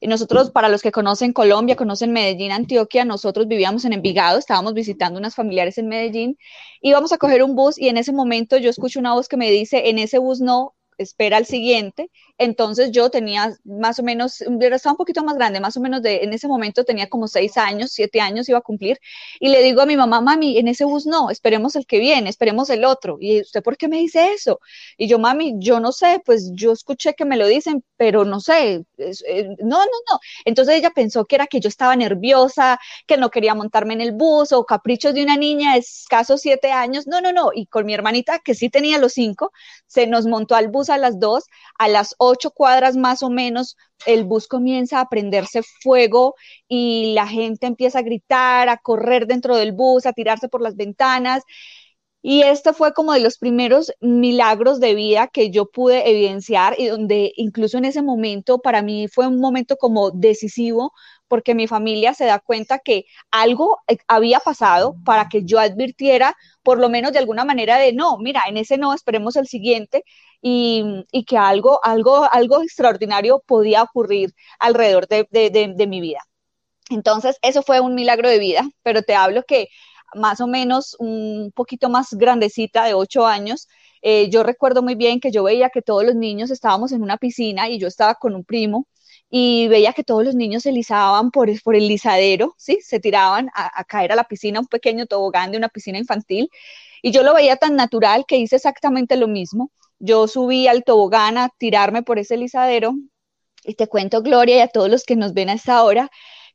Nosotros, 0.00 0.50
para 0.50 0.68
los 0.68 0.80
que 0.82 0.92
conocen 0.92 1.32
Colombia, 1.32 1.76
conocen 1.76 2.12
Medellín, 2.12 2.52
Antioquia, 2.52 3.04
nosotros 3.04 3.46
vivíamos 3.46 3.84
en 3.84 3.92
Envigado, 3.92 4.38
estábamos 4.38 4.72
visitando 4.74 5.18
unas 5.18 5.34
familiares 5.34 5.76
en 5.78 5.88
Medellín, 5.88 6.38
íbamos 6.80 7.12
a 7.12 7.18
coger 7.18 7.42
un 7.42 7.54
bus 7.54 7.78
y 7.78 7.88
en 7.88 7.98
ese 7.98 8.12
momento 8.12 8.56
yo 8.56 8.70
escucho 8.70 8.98
una 8.98 9.12
voz 9.14 9.28
que 9.28 9.36
me 9.36 9.50
dice, 9.50 9.90
en 9.90 9.98
ese 9.98 10.18
bus 10.18 10.40
no, 10.40 10.74
espera 11.00 11.38
al 11.38 11.46
siguiente. 11.46 12.10
Entonces 12.38 12.90
yo 12.90 13.10
tenía 13.10 13.54
más 13.64 13.98
o 13.98 14.02
menos, 14.02 14.40
estaba 14.40 14.92
un 14.92 14.96
poquito 14.96 15.24
más 15.24 15.36
grande, 15.36 15.60
más 15.60 15.76
o 15.76 15.80
menos 15.80 16.02
de, 16.02 16.22
en 16.22 16.32
ese 16.32 16.48
momento 16.48 16.84
tenía 16.84 17.08
como 17.08 17.28
seis 17.28 17.56
años, 17.56 17.90
siete 17.92 18.20
años 18.20 18.48
iba 18.48 18.58
a 18.58 18.62
cumplir. 18.62 18.98
Y 19.38 19.48
le 19.48 19.62
digo 19.62 19.80
a 19.82 19.86
mi 19.86 19.96
mamá, 19.96 20.20
mami, 20.20 20.58
en 20.58 20.68
ese 20.68 20.84
bus 20.84 21.06
no, 21.06 21.30
esperemos 21.30 21.76
el 21.76 21.86
que 21.86 21.98
viene, 21.98 22.30
esperemos 22.30 22.70
el 22.70 22.84
otro. 22.84 23.16
Y 23.20 23.40
usted, 23.40 23.62
¿por 23.62 23.76
qué 23.76 23.88
me 23.88 23.98
dice 23.98 24.32
eso? 24.32 24.60
Y 24.96 25.08
yo, 25.08 25.18
mami, 25.18 25.54
yo 25.58 25.80
no 25.80 25.92
sé, 25.92 26.22
pues 26.24 26.50
yo 26.54 26.72
escuché 26.72 27.14
que 27.14 27.24
me 27.24 27.36
lo 27.36 27.46
dicen, 27.46 27.84
pero 27.96 28.24
no 28.24 28.40
sé, 28.40 28.84
eh, 28.98 29.48
no, 29.58 29.78
no, 29.78 29.98
no. 30.10 30.20
Entonces 30.44 30.76
ella 30.76 30.90
pensó 30.90 31.24
que 31.24 31.36
era 31.36 31.46
que 31.46 31.60
yo 31.60 31.68
estaba 31.68 31.96
nerviosa, 31.96 32.78
que 33.06 33.16
no 33.16 33.30
quería 33.30 33.54
montarme 33.54 33.94
en 33.94 34.00
el 34.02 34.12
bus 34.12 34.52
o 34.52 34.64
caprichos 34.64 35.14
de 35.14 35.22
una 35.22 35.36
niña 35.36 35.74
de 35.74 35.80
escasos 35.80 36.40
siete 36.42 36.72
años. 36.72 37.06
No, 37.06 37.20
no, 37.20 37.32
no. 37.32 37.50
Y 37.54 37.66
con 37.66 37.86
mi 37.86 37.94
hermanita, 37.94 38.38
que 38.38 38.54
sí 38.54 38.70
tenía 38.70 38.98
los 38.98 39.12
cinco, 39.14 39.52
se 39.86 40.06
nos 40.06 40.26
montó 40.26 40.54
al 40.54 40.68
bus 40.68 40.89
a 40.94 40.98
las 40.98 41.18
dos, 41.18 41.44
a 41.78 41.88
las 41.88 42.14
ocho 42.18 42.50
cuadras 42.50 42.96
más 42.96 43.22
o 43.22 43.30
menos, 43.30 43.76
el 44.06 44.24
bus 44.24 44.46
comienza 44.48 45.00
a 45.00 45.08
prenderse 45.08 45.62
fuego 45.82 46.34
y 46.68 47.12
la 47.14 47.26
gente 47.26 47.66
empieza 47.66 48.00
a 48.00 48.02
gritar, 48.02 48.68
a 48.68 48.78
correr 48.78 49.26
dentro 49.26 49.56
del 49.56 49.72
bus, 49.72 50.06
a 50.06 50.12
tirarse 50.12 50.48
por 50.48 50.62
las 50.62 50.76
ventanas. 50.76 51.42
Y 52.22 52.42
este 52.42 52.74
fue 52.74 52.92
como 52.92 53.14
de 53.14 53.20
los 53.20 53.38
primeros 53.38 53.92
milagros 54.00 54.78
de 54.78 54.94
vida 54.94 55.28
que 55.28 55.50
yo 55.50 55.70
pude 55.70 56.10
evidenciar 56.10 56.74
y 56.78 56.88
donde 56.88 57.32
incluso 57.36 57.78
en 57.78 57.86
ese 57.86 58.02
momento 58.02 58.58
para 58.58 58.82
mí 58.82 59.08
fue 59.08 59.26
un 59.26 59.40
momento 59.40 59.76
como 59.76 60.10
decisivo 60.10 60.92
porque 61.28 61.54
mi 61.54 61.66
familia 61.66 62.12
se 62.12 62.26
da 62.26 62.38
cuenta 62.38 62.78
que 62.80 63.06
algo 63.30 63.78
eh, 63.88 63.96
había 64.08 64.40
pasado 64.40 64.96
para 65.04 65.28
que 65.28 65.44
yo 65.44 65.58
advirtiera 65.60 66.36
por 66.62 66.78
lo 66.78 66.90
menos 66.90 67.12
de 67.12 67.20
alguna 67.20 67.44
manera 67.44 67.78
de 67.78 67.92
no, 67.94 68.18
mira, 68.18 68.42
en 68.48 68.58
ese 68.58 68.76
no, 68.76 68.92
esperemos 68.92 69.36
el 69.36 69.46
siguiente 69.46 70.04
y, 70.42 71.06
que 71.26 71.38
algo, 71.38 71.80
algo, 71.84 72.28
algo 72.32 72.62
extraordinario 72.62 73.42
podía 73.46 73.82
ocurrir 73.82 74.34
alrededor 74.58 75.06
de, 75.08 75.26
de 75.30 75.86
mi 75.86 76.00
vida. 76.00 76.20
Entonces, 76.90 77.38
eso 77.42 77.62
fue 77.62 77.80
un 77.80 77.94
milagro 77.94 78.28
de 78.28 78.38
vida, 78.38 78.68
pero 78.82 79.02
te 79.02 79.14
hablo 79.14 79.44
que 79.44 79.68
más 80.14 80.40
o 80.40 80.46
menos 80.46 80.96
un 80.98 81.52
poquito 81.54 81.88
más 81.88 82.14
grandecita, 82.14 82.84
de 82.84 82.94
ocho 82.94 83.26
años, 83.26 83.68
eh, 84.02 84.30
yo 84.30 84.42
recuerdo 84.42 84.82
muy 84.82 84.94
bien 84.94 85.20
que 85.20 85.30
yo 85.30 85.42
veía 85.44 85.70
que 85.70 85.82
todos 85.82 86.04
los 86.04 86.14
niños 86.14 86.50
estábamos 86.50 86.92
en 86.92 87.02
una 87.02 87.18
piscina 87.18 87.68
y 87.68 87.78
yo 87.78 87.88
estaba 87.88 88.14
con 88.14 88.34
un 88.34 88.44
primo 88.44 88.86
y 89.30 89.68
veía 89.68 89.92
que 89.92 90.04
todos 90.04 90.24
los 90.24 90.34
niños 90.34 90.64
se 90.64 90.72
lizaban 90.72 91.30
por, 91.30 91.48
por 91.62 91.76
el 91.76 91.86
lizadero, 91.86 92.54
¿sí? 92.58 92.80
Se 92.82 92.98
tiraban 93.00 93.50
a, 93.54 93.84
caer 93.84 94.12
a 94.12 94.16
la 94.16 94.24
piscina, 94.24 94.60
un 94.60 94.66
pequeño 94.66 95.06
tobogán 95.06 95.52
de 95.52 95.58
una 95.58 95.68
piscina 95.68 95.98
infantil. 95.98 96.50
Y 97.02 97.12
yo 97.12 97.22
lo 97.22 97.34
veía 97.34 97.56
tan 97.56 97.76
natural 97.76 98.24
que 98.26 98.36
hice 98.38 98.56
exactamente 98.56 99.16
lo 99.16 99.28
mismo. 99.28 99.70
Yo 100.00 100.26
subí 100.28 100.66
al 100.66 100.84
tobogán 100.84 101.38
a 101.38 101.50
tirarme 101.58 102.02
por 102.02 102.18
ese 102.18 102.36
lizadero 102.36 102.94
y 103.64 103.74
te 103.74 103.86
cuento, 103.86 104.22
Gloria, 104.22 104.56
y 104.56 104.60
a 104.60 104.68
todos 104.68 104.90
los 104.90 105.04
que 105.04 105.16
nos 105.16 105.34
ven 105.34 105.50
a 105.50 105.54
esta 105.54 105.84
hora, 105.84 106.10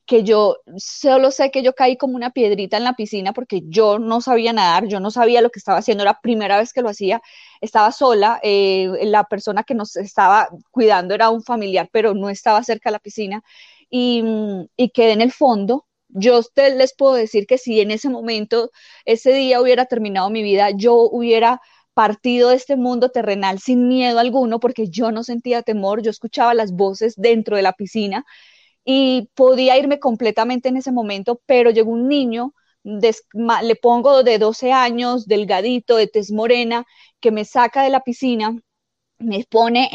que 0.06 0.24
yo 0.24 0.58
solo 0.78 1.32
sé 1.32 1.52
que 1.52 1.64
yo 1.64 1.74
caí 1.74 1.98
como 1.98 2.16
una 2.16 2.32
piedrita 2.32 2.78
en 2.78 2.84
la 2.84 2.94
piscina 2.94 3.34
porque 3.34 3.62
yo 3.66 4.00
no 4.00 4.22
sabía 4.22 4.54
nadar, 4.54 4.88
yo 4.88 5.00
no 5.00 5.12
sabía 5.12 5.42
lo 5.42 5.50
que 5.50 5.60
estaba 5.60 5.80
haciendo, 5.80 6.04
era 6.04 6.12
la 6.14 6.22
primera 6.22 6.58
vez 6.58 6.74
que 6.74 6.82
lo 6.82 6.90
hacía, 6.90 7.22
estaba 7.62 7.92
sola, 7.92 8.40
eh, 8.44 8.90
la 9.04 9.24
persona 9.26 9.64
que 9.64 9.74
nos 9.76 9.96
estaba 9.96 10.50
cuidando 10.72 11.16
era 11.16 11.30
un 11.30 11.44
familiar, 11.44 11.90
pero 11.92 12.14
no 12.14 12.30
estaba 12.30 12.64
cerca 12.64 12.90
de 12.90 12.94
la 12.94 13.00
piscina 13.00 13.44
y, 13.90 14.24
y 14.78 14.90
quedé 14.90 15.14
en 15.14 15.22
el 15.22 15.32
fondo. 15.32 15.86
Yo 16.10 16.42
les 16.56 16.96
puedo 16.96 17.16
decir 17.16 17.46
que 17.48 17.58
si 17.58 17.82
en 17.82 17.92
ese 17.92 18.10
momento, 18.10 18.72
ese 19.06 19.34
día 19.34 19.60
hubiera 19.62 19.86
terminado 19.86 20.30
mi 20.30 20.44
vida, 20.44 20.70
yo 20.72 20.96
hubiera 20.96 21.62
partido 21.94 22.50
de 22.50 22.56
este 22.58 22.76
mundo 22.76 23.10
terrenal 23.10 23.60
sin 23.60 23.88
miedo 23.88 24.20
alguno 24.20 24.60
porque 24.60 24.88
yo 24.90 25.12
no 25.12 25.24
sentía 25.24 25.62
temor, 25.64 26.02
yo 26.02 26.12
escuchaba 26.12 26.54
las 26.54 26.74
voces 26.74 27.16
dentro 27.18 27.56
de 27.56 27.64
la 27.64 27.74
piscina 27.74 28.26
y 28.86 29.30
podía 29.36 29.78
irme 29.78 30.00
completamente 30.00 30.70
en 30.70 30.78
ese 30.78 30.92
momento, 30.92 31.42
pero 31.48 31.72
llegó 31.72 31.92
un 31.92 32.08
niño, 32.08 32.54
le 32.84 33.76
pongo 33.76 34.24
de 34.24 34.38
12 34.38 34.72
años, 34.72 35.26
delgadito, 35.28 35.98
de 35.98 36.08
tez 36.08 36.32
morena, 36.32 36.86
que 37.20 37.32
me 37.32 37.46
saca 37.46 37.84
de 37.84 37.90
la 37.90 38.02
piscina, 38.02 38.56
me 39.20 39.46
pone 39.50 39.90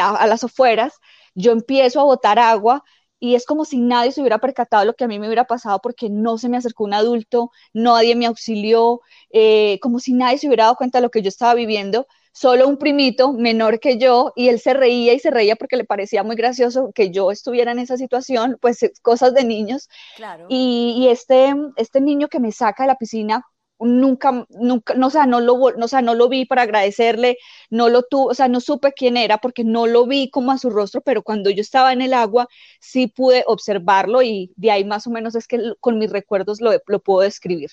a, 0.00 0.26
las 0.26 0.44
afueras, 0.44 0.94
yo 1.34 1.52
empiezo 1.52 2.00
a 2.00 2.04
botar 2.04 2.38
agua 2.38 2.84
y 3.20 3.34
es 3.34 3.44
como 3.46 3.64
si 3.64 3.78
nadie 3.78 4.12
se 4.12 4.20
hubiera 4.20 4.38
percatado 4.38 4.84
lo 4.84 4.94
que 4.94 5.04
a 5.04 5.08
mí 5.08 5.18
me 5.18 5.26
hubiera 5.26 5.44
pasado 5.46 5.80
porque 5.82 6.08
no 6.10 6.38
se 6.38 6.48
me 6.48 6.56
acercó 6.56 6.84
un 6.84 6.94
adulto, 6.94 7.50
nadie 7.72 8.14
me 8.14 8.26
auxilió, 8.26 9.00
eh, 9.30 9.78
como 9.82 9.98
si 10.00 10.12
nadie 10.12 10.38
se 10.38 10.46
hubiera 10.46 10.64
dado 10.64 10.76
cuenta 10.76 10.98
de 10.98 11.02
lo 11.02 11.10
que 11.10 11.22
yo 11.22 11.28
estaba 11.28 11.54
viviendo 11.54 12.06
solo 12.38 12.68
un 12.68 12.76
primito 12.76 13.32
menor 13.32 13.80
que 13.80 13.98
yo 13.98 14.32
y 14.36 14.48
él 14.48 14.60
se 14.60 14.72
reía 14.72 15.12
y 15.12 15.18
se 15.18 15.32
reía 15.32 15.56
porque 15.56 15.76
le 15.76 15.84
parecía 15.84 16.22
muy 16.22 16.36
gracioso 16.36 16.92
que 16.94 17.10
yo 17.10 17.32
estuviera 17.32 17.72
en 17.72 17.80
esa 17.80 17.96
situación, 17.96 18.58
pues 18.60 18.80
eh, 18.84 18.92
cosas 19.02 19.34
de 19.34 19.42
niños. 19.42 19.88
Claro. 20.14 20.46
Y, 20.48 21.08
este, 21.10 21.52
este 21.74 22.00
niño 22.00 22.28
que 22.28 22.38
me 22.38 22.52
saca 22.52 22.84
de 22.84 22.88
la 22.88 22.94
piscina 22.94 23.44
nunca, 23.80 24.46
nunca, 24.50 24.94
no, 24.94 25.08
o 25.08 25.10
sea, 25.10 25.26
no 25.26 25.40
lo, 25.40 25.72
no, 25.76 25.86
o 25.86 25.88
sea, 25.88 26.00
no 26.00 26.14
lo 26.14 26.28
vi 26.28 26.44
para 26.44 26.62
agradecerle, 26.62 27.38
no 27.70 27.88
lo 27.88 28.04
tuve, 28.04 28.30
o 28.30 28.34
sea, 28.34 28.46
no 28.46 28.60
supe 28.60 28.92
quién 28.92 29.16
era 29.16 29.38
porque 29.38 29.64
no 29.64 29.88
lo 29.88 30.06
vi 30.06 30.30
como 30.30 30.52
a 30.52 30.58
su 30.58 30.70
rostro, 30.70 31.00
pero 31.00 31.24
cuando 31.24 31.50
yo 31.50 31.60
estaba 31.60 31.92
en 31.92 32.02
el 32.02 32.14
agua 32.14 32.46
sí 32.80 33.08
pude 33.08 33.42
observarlo 33.48 34.22
y 34.22 34.52
de 34.54 34.70
ahí 34.70 34.84
más 34.84 35.08
o 35.08 35.10
menos 35.10 35.34
es 35.34 35.48
que 35.48 35.58
con 35.80 35.98
mis 35.98 36.10
recuerdos 36.10 36.60
lo, 36.60 36.70
lo 36.86 37.00
puedo 37.00 37.22
describir. 37.22 37.70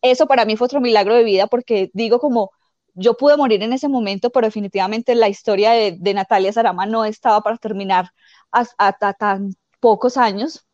Eso 0.00 0.26
para 0.28 0.44
mí 0.44 0.56
fue 0.56 0.66
otro 0.66 0.80
milagro 0.80 1.16
de 1.16 1.24
vida 1.24 1.48
porque 1.48 1.90
digo 1.92 2.20
como, 2.20 2.52
yo 2.96 3.16
pude 3.16 3.36
morir 3.36 3.62
en 3.62 3.72
ese 3.72 3.88
momento, 3.88 4.30
pero 4.30 4.46
definitivamente 4.46 5.14
la 5.14 5.28
historia 5.28 5.72
de, 5.72 6.14
Natalia 6.14 6.52
Sarama 6.52 6.86
no 6.86 7.04
estaba 7.04 7.42
para 7.42 7.58
terminar 7.58 8.10
hasta 8.50 9.12
tan 9.12 9.54
pocos 9.80 10.16
años. 10.16 10.66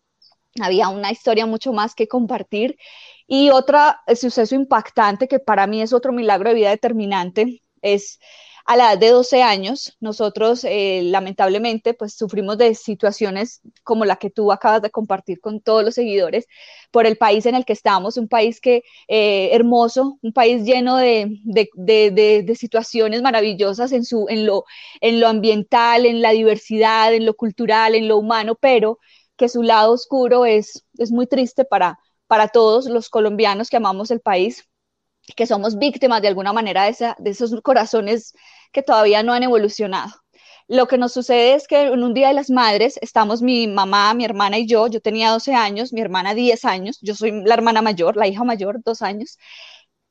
Había 0.61 0.88
una 0.88 1.11
historia 1.11 1.47
mucho 1.47 1.73
más 1.73 1.95
que 1.95 2.09
compartir. 2.09 2.79
Y 3.26 3.50
otro 3.50 3.79
suceso 4.14 4.55
impactante 4.55 5.26
que 5.26 5.41
para 5.41 5.67
mí 5.67 5.83
es 5.83 5.93
otro 5.93 6.12
milagro 6.12 6.50
de 6.50 6.55
vida 6.55 6.71
determinante 6.71 7.61
es 7.83 8.21
a 8.64 8.76
la 8.76 8.92
edad 8.92 8.99
de 8.99 9.11
12 9.11 9.42
años, 9.42 9.97
nosotros 10.00 10.64
eh, 10.64 11.02
lamentablemente 11.04 11.95
pues 11.95 12.14
sufrimos 12.14 12.59
de 12.59 12.75
situaciones 12.75 13.61
como 13.83 14.04
la 14.04 14.16
que 14.16 14.31
tú 14.31 14.52
acabas 14.52 14.83
de 14.83 14.90
compartir 14.90 15.40
con 15.40 15.61
todos 15.61 15.85
los 15.85 15.95
seguidores. 15.95 16.47
Por 16.90 17.07
el 17.07 17.16
país 17.16 17.47
en 17.47 17.54
el 17.54 17.64
que 17.64 17.73
estamos, 17.73 18.16
un 18.16 18.28
país 18.28 18.61
que 18.61 18.83
eh, 19.09 19.50
hermoso, 19.52 20.19
un 20.23 20.33
país 20.33 20.64
lleno 20.64 20.97
de, 20.97 21.28
situaciones 22.54 23.23
maravillosas 23.23 23.92
en, 23.92 24.04
su, 24.04 24.26
en, 24.28 24.47
lo, 24.47 24.64
en 25.00 25.21
lo 25.21 25.28
ambiental, 25.28 26.07
en 26.07 26.23
la 26.23 26.31
diversidad, 26.31 27.14
en 27.14 27.26
lo 27.26 27.35
cultural, 27.35 27.95
en 27.95 28.09
lo 28.09 28.19
humano, 28.19 28.57
pero 28.61 28.99
que 29.37 29.49
su 29.49 29.62
lado 29.62 29.92
oscuro 29.92 30.47
es, 30.47 30.85
es 30.99 31.11
muy 31.11 31.26
triste 31.26 31.64
para, 31.64 31.99
para 32.26 32.49
todos 32.49 32.87
los 32.87 33.09
colombianos 33.09 33.71
que 33.71 33.76
amamos 33.76 34.11
el 34.11 34.21
país 34.21 34.69
que 35.37 35.47
somos 35.47 35.79
víctimas 35.79 36.23
de 36.23 36.29
alguna 36.29 36.52
manera 36.52 36.85
de, 36.85 37.31
esos 37.31 37.61
corazones 37.62 38.35
que 38.73 38.83
todavía 38.83 39.23
no 39.23 39.33
han 39.33 39.43
evolucionado. 39.43 40.12
Lo 40.69 40.87
que 40.87 40.99
nos 40.99 41.12
sucede 41.12 41.55
es 41.55 41.67
que 41.67 41.83
en 41.83 42.02
un 42.02 42.14
día 42.14 42.29
de 42.29 42.35
las 42.35 42.50
madres 42.50 42.99
estamos 43.02 43.43
mi 43.43 43.67
mamá, 43.67 44.14
mi 44.14 44.25
hermana 44.25 44.59
y 44.59 44.67
yo. 44.67 44.87
Yo 44.87 45.00
tenía 45.00 45.31
12 45.31 45.55
años, 45.55 45.93
mi 45.93 46.00
hermana 46.00 46.35
10 46.35 46.64
años. 46.64 46.99
Yo 47.02 47.14
soy 47.14 47.43
la 47.45 47.55
hermana 47.55 47.83
mayor, 47.83 48.17
la 48.17 48.26
hija 48.29 48.45
mayor, 48.45 48.81
dos 48.85 49.02
años. 49.02 49.38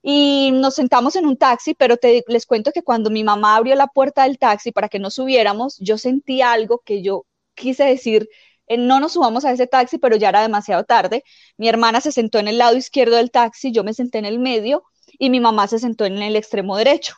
Y 0.03 0.51
nos 0.53 0.75
sentamos 0.75 1.15
en 1.15 1.25
un 1.25 1.37
taxi, 1.37 1.73
pero 1.75 1.97
te, 1.97 2.23
les 2.27 2.45
cuento 2.45 2.71
que 2.71 2.83
cuando 2.83 3.09
mi 3.09 3.23
mamá 3.23 3.55
abrió 3.55 3.75
la 3.75 3.87
puerta 3.87 4.23
del 4.23 4.39
taxi 4.39 4.71
para 4.71 4.89
que 4.89 4.99
nos 4.99 5.15
subiéramos, 5.15 5.77
yo 5.79 5.97
sentí 5.97 6.41
algo 6.41 6.81
que 6.83 7.01
yo 7.03 7.25
quise 7.55 7.85
decir, 7.85 8.27
eh, 8.67 8.77
no 8.77 8.99
nos 8.99 9.13
subamos 9.13 9.45
a 9.45 9.51
ese 9.51 9.67
taxi, 9.67 9.97
pero 9.99 10.15
ya 10.15 10.29
era 10.29 10.41
demasiado 10.41 10.83
tarde. 10.85 11.23
Mi 11.57 11.69
hermana 11.69 12.01
se 12.01 12.11
sentó 12.11 12.39
en 12.39 12.47
el 12.47 12.57
lado 12.57 12.77
izquierdo 12.77 13.17
del 13.17 13.31
taxi, 13.31 13.71
yo 13.71 13.83
me 13.83 13.93
senté 13.93 14.17
en 14.19 14.25
el 14.25 14.39
medio 14.39 14.83
y 15.17 15.29
mi 15.29 15.39
mamá 15.39 15.67
se 15.67 15.79
sentó 15.79 16.05
en 16.05 16.21
el 16.21 16.35
extremo 16.35 16.77
derecho. 16.77 17.15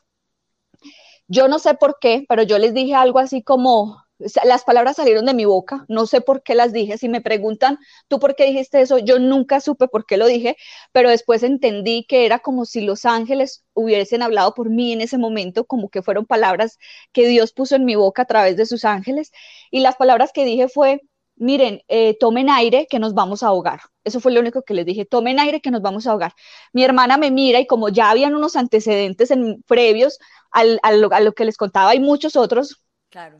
Yo 1.27 1.47
no 1.47 1.59
sé 1.59 1.73
por 1.75 1.97
qué, 1.99 2.25
pero 2.27 2.43
yo 2.43 2.57
les 2.59 2.73
dije 2.73 2.95
algo 2.95 3.19
así 3.19 3.41
como, 3.43 4.03
las 4.43 4.63
palabras 4.63 4.97
salieron 4.97 5.25
de 5.25 5.33
mi 5.33 5.45
boca, 5.45 5.85
no 5.87 6.05
sé 6.05 6.21
por 6.21 6.43
qué 6.43 6.55
las 6.55 6.71
dije, 6.73 6.97
si 6.97 7.09
me 7.09 7.21
preguntan, 7.21 7.77
¿tú 8.07 8.19
por 8.19 8.35
qué 8.35 8.45
dijiste 8.45 8.81
eso? 8.81 8.97
Yo 8.99 9.19
nunca 9.19 9.59
supe 9.59 9.87
por 9.87 10.05
qué 10.05 10.17
lo 10.17 10.27
dije, 10.27 10.55
pero 10.91 11.09
después 11.09 11.43
entendí 11.43 12.05
que 12.05 12.25
era 12.25 12.39
como 12.39 12.65
si 12.65 12.81
los 12.81 13.05
ángeles 13.05 13.63
hubiesen 13.73 14.21
hablado 14.21 14.53
por 14.53 14.69
mí 14.69 14.93
en 14.93 15.01
ese 15.01 15.17
momento, 15.17 15.65
como 15.65 15.89
que 15.89 16.01
fueron 16.01 16.25
palabras 16.25 16.77
que 17.11 17.27
Dios 17.27 17.53
puso 17.53 17.75
en 17.75 17.85
mi 17.85 17.95
boca 17.95 18.23
a 18.23 18.25
través 18.25 18.57
de 18.57 18.65
sus 18.65 18.85
ángeles, 18.85 19.31
y 19.71 19.79
las 19.79 19.95
palabras 19.95 20.31
que 20.33 20.45
dije 20.45 20.67
fue, 20.69 21.01
miren, 21.35 21.81
eh, 21.87 22.17
tomen 22.19 22.49
aire 22.49 22.87
que 22.89 22.99
nos 22.99 23.13
vamos 23.13 23.43
a 23.43 23.47
ahogar. 23.47 23.81
Eso 24.03 24.19
fue 24.19 24.31
lo 24.31 24.39
único 24.39 24.63
que 24.63 24.73
les 24.73 24.85
dije, 24.85 25.05
tomen 25.05 25.39
aire 25.39 25.61
que 25.61 25.71
nos 25.71 25.81
vamos 25.81 26.07
a 26.07 26.11
ahogar. 26.11 26.33
Mi 26.73 26.83
hermana 26.83 27.17
me 27.17 27.31
mira 27.31 27.59
y 27.59 27.67
como 27.67 27.89
ya 27.89 28.09
habían 28.09 28.35
unos 28.35 28.55
antecedentes 28.55 29.31
en, 29.31 29.61
previos 29.63 30.19
a, 30.51 30.63
lo, 30.93 31.33
que 31.33 31.45
les 31.45 31.57
contaba 31.57 31.95
y 31.95 31.99
muchos 31.99 32.35
otros, 32.35 32.83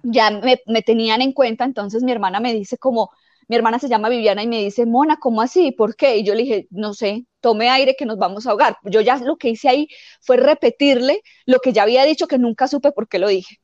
ya 0.04 0.30
me, 0.32 0.82
tenían 0.84 1.22
en 1.22 1.32
cuenta, 1.34 1.66
entonces 1.66 2.04
mi 2.04 2.12
hermana 2.12 2.40
me 2.40 2.54
dice 2.54 2.78
como, 2.78 3.12
mi 3.48 3.56
hermana 3.56 3.80
se 3.80 3.90
llama 3.90 4.10
Viviana 4.10 4.44
y 4.44 4.48
me 4.48 4.60
dice, 4.60 4.86
Mona, 4.86 5.18
¿cómo 5.18 5.42
así? 5.42 5.72
¿Por 5.72 5.96
qué? 5.96 6.18
Y 6.18 6.24
yo 6.24 6.34
le 6.36 6.44
dije, 6.44 6.68
no 6.72 6.94
sé, 6.94 7.26
tome 7.42 7.70
aire 7.70 7.96
que 7.98 8.06
nos 8.06 8.18
vamos 8.18 8.48
a 8.48 8.52
ahogar. 8.52 8.78
Yo 8.84 9.02
ya 9.02 9.18
lo 9.18 9.38
que 9.38 9.50
hice 9.50 9.70
ahí 9.70 9.88
fue 10.22 10.38
repetirle 10.38 11.22
lo 11.46 11.60
que 11.60 11.74
ya 11.74 11.84
había 11.84 12.06
dicho 12.06 12.28
que 12.28 12.38
nunca 12.38 12.68
supe 12.68 12.92
por 12.92 13.08
qué 13.08 13.20
lo 13.20 13.28
dije. 13.28 13.58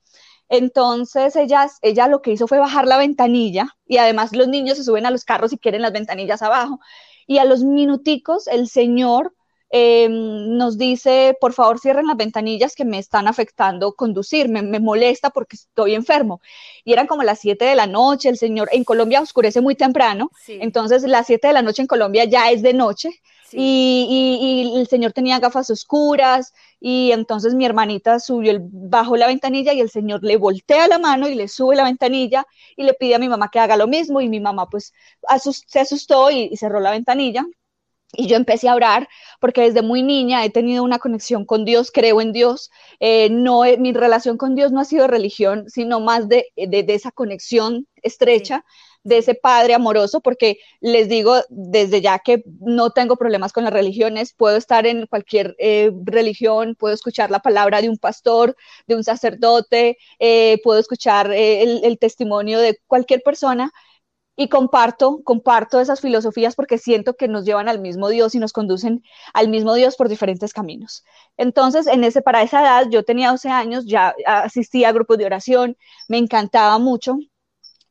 Entonces 0.49 1.35
ella, 1.35 1.69
ella 1.83 2.07
lo 2.07 2.21
que 2.21 2.31
hizo 2.31 2.47
fue 2.47 2.57
bajar 2.57 2.87
la 2.87 2.97
ventanilla 2.97 3.77
y 3.85 3.97
además 3.97 4.35
los 4.35 4.47
niños 4.47 4.77
se 4.77 4.83
suben 4.83 5.05
a 5.05 5.11
los 5.11 5.23
carros 5.23 5.53
y 5.53 5.57
quieren 5.57 5.83
las 5.83 5.93
ventanillas 5.93 6.41
abajo. 6.41 6.79
Y 7.27 7.37
a 7.37 7.45
los 7.45 7.63
minuticos 7.63 8.47
el 8.47 8.67
señor 8.67 9.35
em, 9.69 10.57
nos 10.57 10.79
dice, 10.79 11.37
por 11.39 11.53
favor 11.53 11.79
cierren 11.79 12.07
las 12.07 12.17
ventanillas 12.17 12.73
que 12.75 12.85
me 12.85 12.97
están 12.97 13.27
afectando 13.27 13.93
conducir, 13.93 14.49
me, 14.49 14.79
molesta 14.79 15.29
porque 15.29 15.55
estoy 15.55 15.93
enfermo. 15.93 16.41
Y 16.83 16.93
eran 16.93 17.05
como 17.05 17.21
las 17.21 17.39
7 17.39 17.63
de 17.65 17.75
la 17.75 17.85
noche, 17.85 18.29
el 18.29 18.37
señor, 18.37 18.69
en 18.71 18.83
Colombia 18.83 19.21
oscurece 19.21 19.61
muy 19.61 19.75
temprano, 19.75 20.31
entonces 20.47 21.03
las 21.03 21.27
7 21.27 21.47
de 21.47 21.53
la 21.53 21.61
noche 21.61 21.83
en 21.83 21.87
Colombia 21.87 22.25
ya 22.25 22.49
es 22.49 22.63
de 22.63 22.73
noche. 22.73 23.11
Y, 23.51 24.73
el 24.75 24.87
señor 24.87 25.13
tenía 25.13 25.39
gafas 25.39 25.69
oscuras 25.69 26.53
y 26.79 27.11
entonces 27.11 27.55
mi 27.55 27.65
hermanita 27.65 28.19
subió 28.19 28.51
el, 28.51 28.59
bajo 28.61 29.17
la 29.17 29.27
ventanilla 29.27 29.73
y 29.73 29.81
el 29.81 29.89
señor 29.89 30.23
le 30.23 30.37
voltea 30.37 30.87
la 30.87 30.99
mano 30.99 31.27
y 31.27 31.35
le 31.35 31.47
sube 31.47 31.75
la 31.75 31.83
ventanilla 31.83 32.45
y 32.75 32.83
le 32.83 32.93
pide 32.93 33.15
a 33.15 33.19
mi 33.19 33.29
mamá 33.29 33.49
que 33.51 33.59
haga 33.59 33.77
lo 33.77 33.87
mismo 33.87 34.21
y 34.21 34.29
mi 34.29 34.39
mamá 34.39 34.69
pues 34.69 34.93
se 35.67 35.79
asustó 35.79 36.31
y, 36.31 36.55
cerró 36.57 36.79
la 36.79 36.91
ventanilla 36.91 37.45
Y 38.13 38.27
yo 38.27 38.35
empecé 38.37 38.69
a 38.69 38.75
orar 38.75 39.07
porque 39.39 39.61
desde 39.61 39.81
muy 39.81 40.03
niña 40.03 40.43
he 40.45 40.49
tenido 40.49 40.83
una 40.83 40.99
conexión 40.99 41.45
con 41.45 41.65
Dios, 41.65 41.91
creo 41.91 42.21
en 42.21 42.31
Dios. 42.33 42.71
Eh, 42.99 43.29
no, 43.29 43.63
mi 43.77 43.93
relación 43.93 44.37
con 44.37 44.55
Dios 44.55 44.71
no 44.71 44.79
ha 44.79 44.85
sido 44.85 45.07
religión, 45.07 45.69
sino 45.69 45.99
más 45.99 46.27
de, 46.27 46.47
de, 46.55 46.85
esa 46.89 47.11
conexión 47.11 47.87
estrecha. 48.01 48.65
De 49.03 49.19
ese 49.19 49.35
padre 49.35 49.73
amoroso, 49.73 50.21
porque 50.21 50.57
les 50.81 51.09
digo 51.09 51.35
desde 51.49 52.01
ya 52.01 52.19
que 52.19 52.43
no 52.59 52.91
tengo 52.91 53.15
problemas 53.17 53.53
con 53.53 53.63
las 53.63 53.73
religiones, 53.73 54.33
puedo 54.33 54.57
estar 54.57 54.85
en 54.85 55.07
cualquier 55.07 55.55
eh, 55.59 55.91
religión, 56.03 56.75
puedo 56.75 56.93
escuchar 56.93 57.31
la 57.31 57.39
palabra 57.39 57.81
de 57.81 57.89
un 57.89 57.97
pastor, 57.97 58.55
de 58.87 58.95
un 58.95 59.03
sacerdote, 59.03 59.97
eh, 60.19 60.59
puedo 60.63 60.79
escuchar 60.79 61.31
el, 61.31 61.83
el, 61.83 61.99
testimonio 61.99 62.59
de 62.59 62.79
cualquier 62.87 63.21
persona, 63.21 63.71
y 64.39 64.47
comparto, 64.47 65.21
comparto 65.25 65.81
esas 65.81 65.99
filosofías 65.99 66.55
porque 66.55 66.77
siento 66.77 67.15
que 67.15 67.27
nos 67.27 67.43
llevan 67.43 67.67
al 67.67 67.81
mismo 67.81 68.07
Dios 68.07 68.35
y 68.35 68.39
nos 68.39 68.53
conducen 68.53 69.03
al 69.33 69.49
mismo 69.49 69.73
Dios 69.73 69.97
por 69.97 70.07
diferentes 70.07 70.53
caminos. 70.53 71.03
Entonces, 71.35 71.87
en 71.87 72.05
ese, 72.05 72.21
para 72.21 72.41
esa 72.41 72.61
edad, 72.61 72.85
yo 72.89 73.03
tenía 73.03 73.31
12 73.31 73.49
años, 73.49 73.85
ya 73.85 74.15
asistía 74.25 74.89
a 74.89 74.91
grupos 74.93 75.17
de 75.17 75.25
oración, 75.25 75.75
me 76.07 76.17
encantaba 76.19 76.77
mucho, 76.79 77.17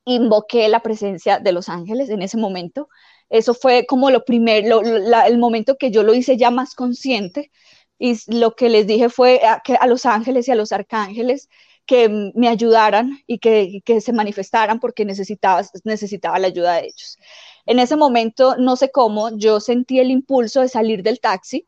invoqué 0.08 0.68
la 0.68 0.80
presencia 0.80 1.38
de 1.38 1.52
los 1.52 1.68
ángeles 1.68 2.10
en 2.10 2.22
ese 2.22 2.36
momento. 2.36 2.88
Eso 3.28 3.54
fue 3.54 3.86
como 3.86 4.10
lo 4.10 4.24
primero, 4.24 4.80
el 4.82 5.38
momento 5.38 5.76
que 5.76 5.90
yo 5.90 6.02
lo 6.02 6.14
hice 6.14 6.36
ya 6.36 6.50
más 6.50 6.74
consciente 6.74 7.50
y 7.98 8.16
lo 8.28 8.54
que 8.54 8.68
les 8.68 8.86
dije 8.86 9.08
fue 9.08 9.40
a, 9.44 9.60
que 9.62 9.74
a 9.74 9.86
los 9.86 10.06
ángeles 10.06 10.48
y 10.48 10.52
a 10.52 10.54
los 10.54 10.72
arcángeles 10.72 11.48
que 11.86 12.08
me 12.34 12.48
ayudaran 12.48 13.18
y 13.26 13.38
que, 13.38 13.82
se 14.00 14.12
manifestaran 14.12 14.78
porque 14.78 15.04
necesitaba, 15.04 15.62
necesitaba 15.84 16.38
la 16.38 16.48
ayuda 16.48 16.74
de 16.74 16.86
ellos. 16.86 17.18
En 17.66 17.78
ese 17.78 17.96
momento, 17.96 18.56
no 18.56 18.76
sé 18.76 18.90
cómo, 18.90 19.36
yo 19.36 19.60
sentí 19.60 19.98
el 19.98 20.10
impulso 20.10 20.60
de 20.60 20.68
salir 20.68 21.02
del 21.02 21.20
taxi 21.20 21.66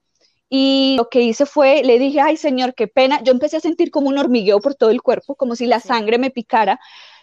y 0.50 0.96
lo 0.98 1.08
que 1.08 1.22
hice 1.22 1.46
fue, 1.46 1.82
le 1.84 1.98
dije, 1.98 2.20
ay 2.20 2.36
Señor, 2.36 2.74
qué 2.74 2.88
pena. 2.88 3.22
Yo 3.22 3.32
empecé 3.32 3.56
a 3.56 3.60
sentir 3.60 3.90
como 3.90 4.08
un 4.08 4.18
hormigueo 4.18 4.60
por 4.60 4.74
todo 4.74 4.90
el 4.90 5.00
cuerpo, 5.00 5.36
como 5.36 5.54
si 5.56 5.66
la 5.66 5.80
sangre 5.80 6.18
me 6.18 6.30
picara. 6.30 6.80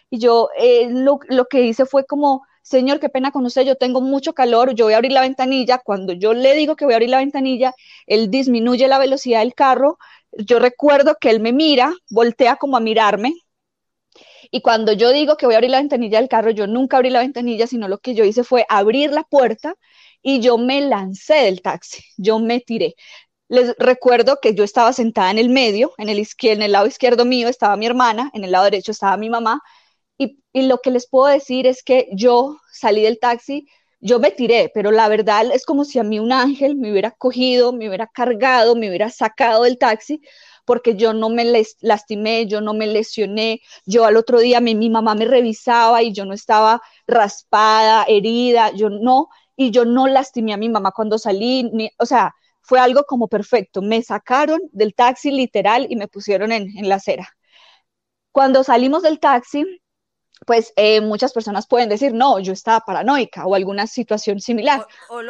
Y 0.09 0.19
yo 0.19 0.49
eh, 0.57 0.87
lo, 0.89 1.19
lo 1.29 1.45
que 1.47 1.61
hice 1.63 1.85
fue 1.85 2.05
como, 2.05 2.43
Señor, 2.61 2.99
qué 2.99 3.09
pena 3.09 3.31
con 3.31 3.45
usted, 3.45 3.63
yo 3.63 3.75
tengo 3.75 4.01
mucho 4.01 4.33
calor, 4.33 4.73
yo 4.75 4.85
voy 4.85 4.93
a 4.93 4.97
abrir 4.97 5.11
la 5.11 5.21
ventanilla. 5.21 5.79
Cuando 5.79 6.13
yo 6.13 6.33
le 6.33 6.55
digo 6.55 6.75
que 6.75 6.85
voy 6.85 6.93
a 6.93 6.97
abrir 6.97 7.09
la 7.09 7.19
ventanilla, 7.19 7.73
él 8.07 8.29
disminuye 8.31 8.87
la 8.87 8.99
velocidad 8.99 9.39
del 9.39 9.53
carro, 9.55 9.97
yo 10.31 10.59
recuerdo 10.59 11.15
que 11.19 11.29
él 11.29 11.39
me 11.39 11.53
mira, 11.53 11.93
voltea 12.09 12.57
como 12.57 12.77
a 12.77 12.79
mirarme, 12.79 13.33
y 14.51 14.61
cuando 14.61 14.93
yo 14.93 15.11
digo 15.11 15.37
que 15.37 15.45
voy 15.45 15.55
a 15.55 15.57
abrir 15.57 15.71
la 15.71 15.79
ventanilla 15.79 16.19
del 16.19 16.29
carro, 16.29 16.51
yo 16.51 16.67
nunca 16.67 16.97
abrí 16.97 17.09
la 17.09 17.19
ventanilla, 17.19 17.67
sino 17.67 17.87
lo 17.87 17.99
que 17.99 18.15
yo 18.15 18.23
hice 18.25 18.43
fue 18.43 18.65
abrir 18.69 19.11
la 19.11 19.23
puerta 19.23 19.75
y 20.21 20.39
yo 20.41 20.57
me 20.57 20.81
lancé 20.81 21.35
del 21.35 21.61
taxi, 21.61 22.03
yo 22.17 22.39
me 22.39 22.59
tiré. 22.59 22.95
Les 23.49 23.75
recuerdo 23.79 24.39
que 24.41 24.55
yo 24.55 24.63
estaba 24.63 24.93
sentada 24.93 25.31
en 25.31 25.39
el 25.39 25.49
medio, 25.49 25.93
en 25.97 26.09
el, 26.09 26.25
en 26.43 26.61
el 26.63 26.71
lado 26.73 26.87
izquierdo 26.87 27.25
mío 27.25 27.49
estaba 27.49 27.77
mi 27.77 27.87
hermana, 27.87 28.31
en 28.33 28.43
el 28.45 28.51
lado 28.51 28.65
derecho 28.65 28.91
estaba 28.93 29.17
mi 29.17 29.29
mamá, 29.29 29.61
y, 30.17 30.37
lo 30.53 30.79
que 30.79 30.91
les 30.91 31.07
puedo 31.07 31.27
decir 31.27 31.67
es 31.67 31.83
que 31.83 32.09
yo 32.13 32.57
salí 32.71 33.03
del 33.03 33.19
taxi 33.19 33.67
yo 33.99 34.19
me 34.19 34.31
tiré, 34.31 34.71
pero 34.73 34.91
la 34.91 35.07
verdad 35.09 35.45
es 35.53 35.65
como 35.65 35.83
si 35.85 35.99
a 35.99 36.03
mí 36.03 36.19
un 36.19 36.31
ángel 36.31 36.75
me 36.75 36.91
hubiera 36.91 37.11
cogido, 37.11 37.73
me 37.73 37.87
hubiera 37.87 38.07
cargado, 38.07 38.75
me 38.75 38.89
hubiera 38.89 39.09
sacado 39.09 39.63
del 39.63 39.77
taxi, 39.77 40.21
porque 40.65 40.95
yo 40.95 41.13
no 41.13 41.29
me 41.29 41.45
lastimé, 41.81 42.45
yo 42.47 42.61
no 42.61 42.73
me 42.73 42.87
lesioné, 42.87 43.61
yo 43.85 44.05
al 44.05 44.17
otro 44.17 44.39
día 44.39 44.59
mi, 44.61 44.89
mamá 44.89 45.15
me 45.15 45.25
revisaba 45.25 46.03
y 46.03 46.13
yo 46.13 46.25
no 46.25 46.33
estaba 46.33 46.81
raspada, 47.07 48.05
herida, 48.07 48.71
yo 48.75 48.89
no, 48.89 49.29
y 49.55 49.71
yo 49.71 49.85
no 49.85 50.07
lastimé 50.07 50.53
a 50.53 50.57
mi 50.57 50.69
mamá 50.69 50.91
cuando 50.91 51.17
salí, 51.17 51.71
o 51.97 52.05
sea, 52.05 52.35
fue 52.61 52.79
algo 52.79 53.03
como 53.05 53.27
perfecto, 53.27 53.81
me 53.81 54.01
sacaron 54.03 54.59
del 54.73 54.93
taxi 54.93 55.31
literal 55.31 55.87
y 55.89 55.95
me 55.95 56.07
pusieron 56.07 56.51
en, 56.51 56.69
en 56.77 56.89
la 56.89 56.95
acera. 56.95 57.27
Cuando 58.31 58.63
salimos 58.63 59.03
del 59.03 59.19
taxi, 59.19 59.65
pues 60.45 60.73
eh, 60.75 61.01
muchas 61.01 61.33
personas 61.33 61.67
pueden 61.67 61.89
decir, 61.89 62.13
no, 62.13 62.39
yo 62.39 62.53
estaba 62.53 62.81
paranoica 62.81 63.45
o 63.45 63.55
alguna 63.55 63.87
situación 63.87 64.39
similar. 64.39 64.85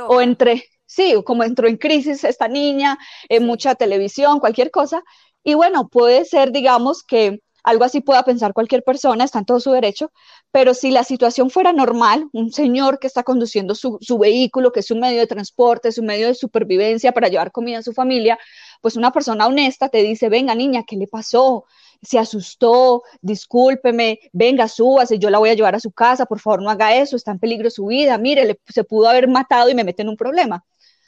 O, 0.07 0.21
entre, 0.21 0.65
sí, 0.85 1.15
como 1.25 1.43
entró 1.43 1.67
en 1.67 1.77
crisis 1.77 2.23
esta 2.23 2.47
niña, 2.47 2.97
en 3.29 3.45
mucha 3.45 3.75
televisión, 3.75 4.39
cualquier 4.39 4.71
cosa. 4.71 5.03
Y 5.43 5.53
bueno, 5.53 5.87
puede 5.87 6.25
ser, 6.25 6.51
digamos, 6.51 7.03
que 7.03 7.39
algo 7.63 7.83
así 7.83 7.99
pueda 7.99 8.23
pensar 8.23 8.53
cualquier 8.53 8.81
persona, 8.83 9.25
está 9.25 9.39
en 9.39 9.45
todo 9.45 9.59
su 9.59 9.71
derecho, 9.71 10.11
pero 10.51 10.73
si 10.73 10.89
la 10.89 11.03
situación 11.03 11.49
fuera 11.49 11.73
normal, 11.73 12.29
un 12.31 12.53
señor 12.53 12.97
que 12.97 13.07
está 13.07 13.23
conduciendo 13.23 13.75
su, 13.75 13.97
su 13.99 14.17
vehículo, 14.17 14.71
que 14.71 14.79
es 14.79 14.89
un 14.89 15.01
medio 15.01 15.19
de 15.19 15.27
transporte, 15.27 15.89
es 15.89 15.97
un 15.97 16.05
medio 16.05 16.27
de 16.27 16.35
supervivencia 16.35 17.11
para 17.11 17.27
llevar 17.27 17.51
comida 17.51 17.79
a 17.79 17.83
su 17.83 17.91
familia, 17.91 18.39
pues 18.81 18.95
una 18.95 19.11
persona 19.11 19.47
honesta 19.47 19.89
te 19.89 20.01
dice, 20.01 20.29
venga 20.29 20.55
niña, 20.55 20.83
¿qué 20.87 20.95
le 20.95 21.07
pasó? 21.07 21.65
Se 22.01 22.19
asustó, 22.19 23.03
discúlpeme, 23.21 24.19
venga, 24.33 24.67
súbase, 24.67 25.19
yo 25.19 25.29
la 25.29 25.39
voy 25.39 25.49
a 25.49 25.53
llevar 25.53 25.75
a 25.75 25.79
su 25.79 25.91
casa, 25.91 26.25
por 26.25 26.39
favor 26.39 26.61
no 26.61 26.69
haga 26.69 26.95
eso, 26.95 27.15
está 27.15 27.31
en 27.31 27.39
peligro 27.39 27.69
su 27.69 27.87
vida, 27.87 28.17
mire, 28.17 28.59
se 28.67 28.83
pudo 28.83 29.09
haber 29.09 29.27
matado 29.27 29.69
y 29.69 29.75
me 29.75 29.83
mete 29.83 30.01
en 30.01 30.09
un 30.09 30.17
problema. 30.17 30.65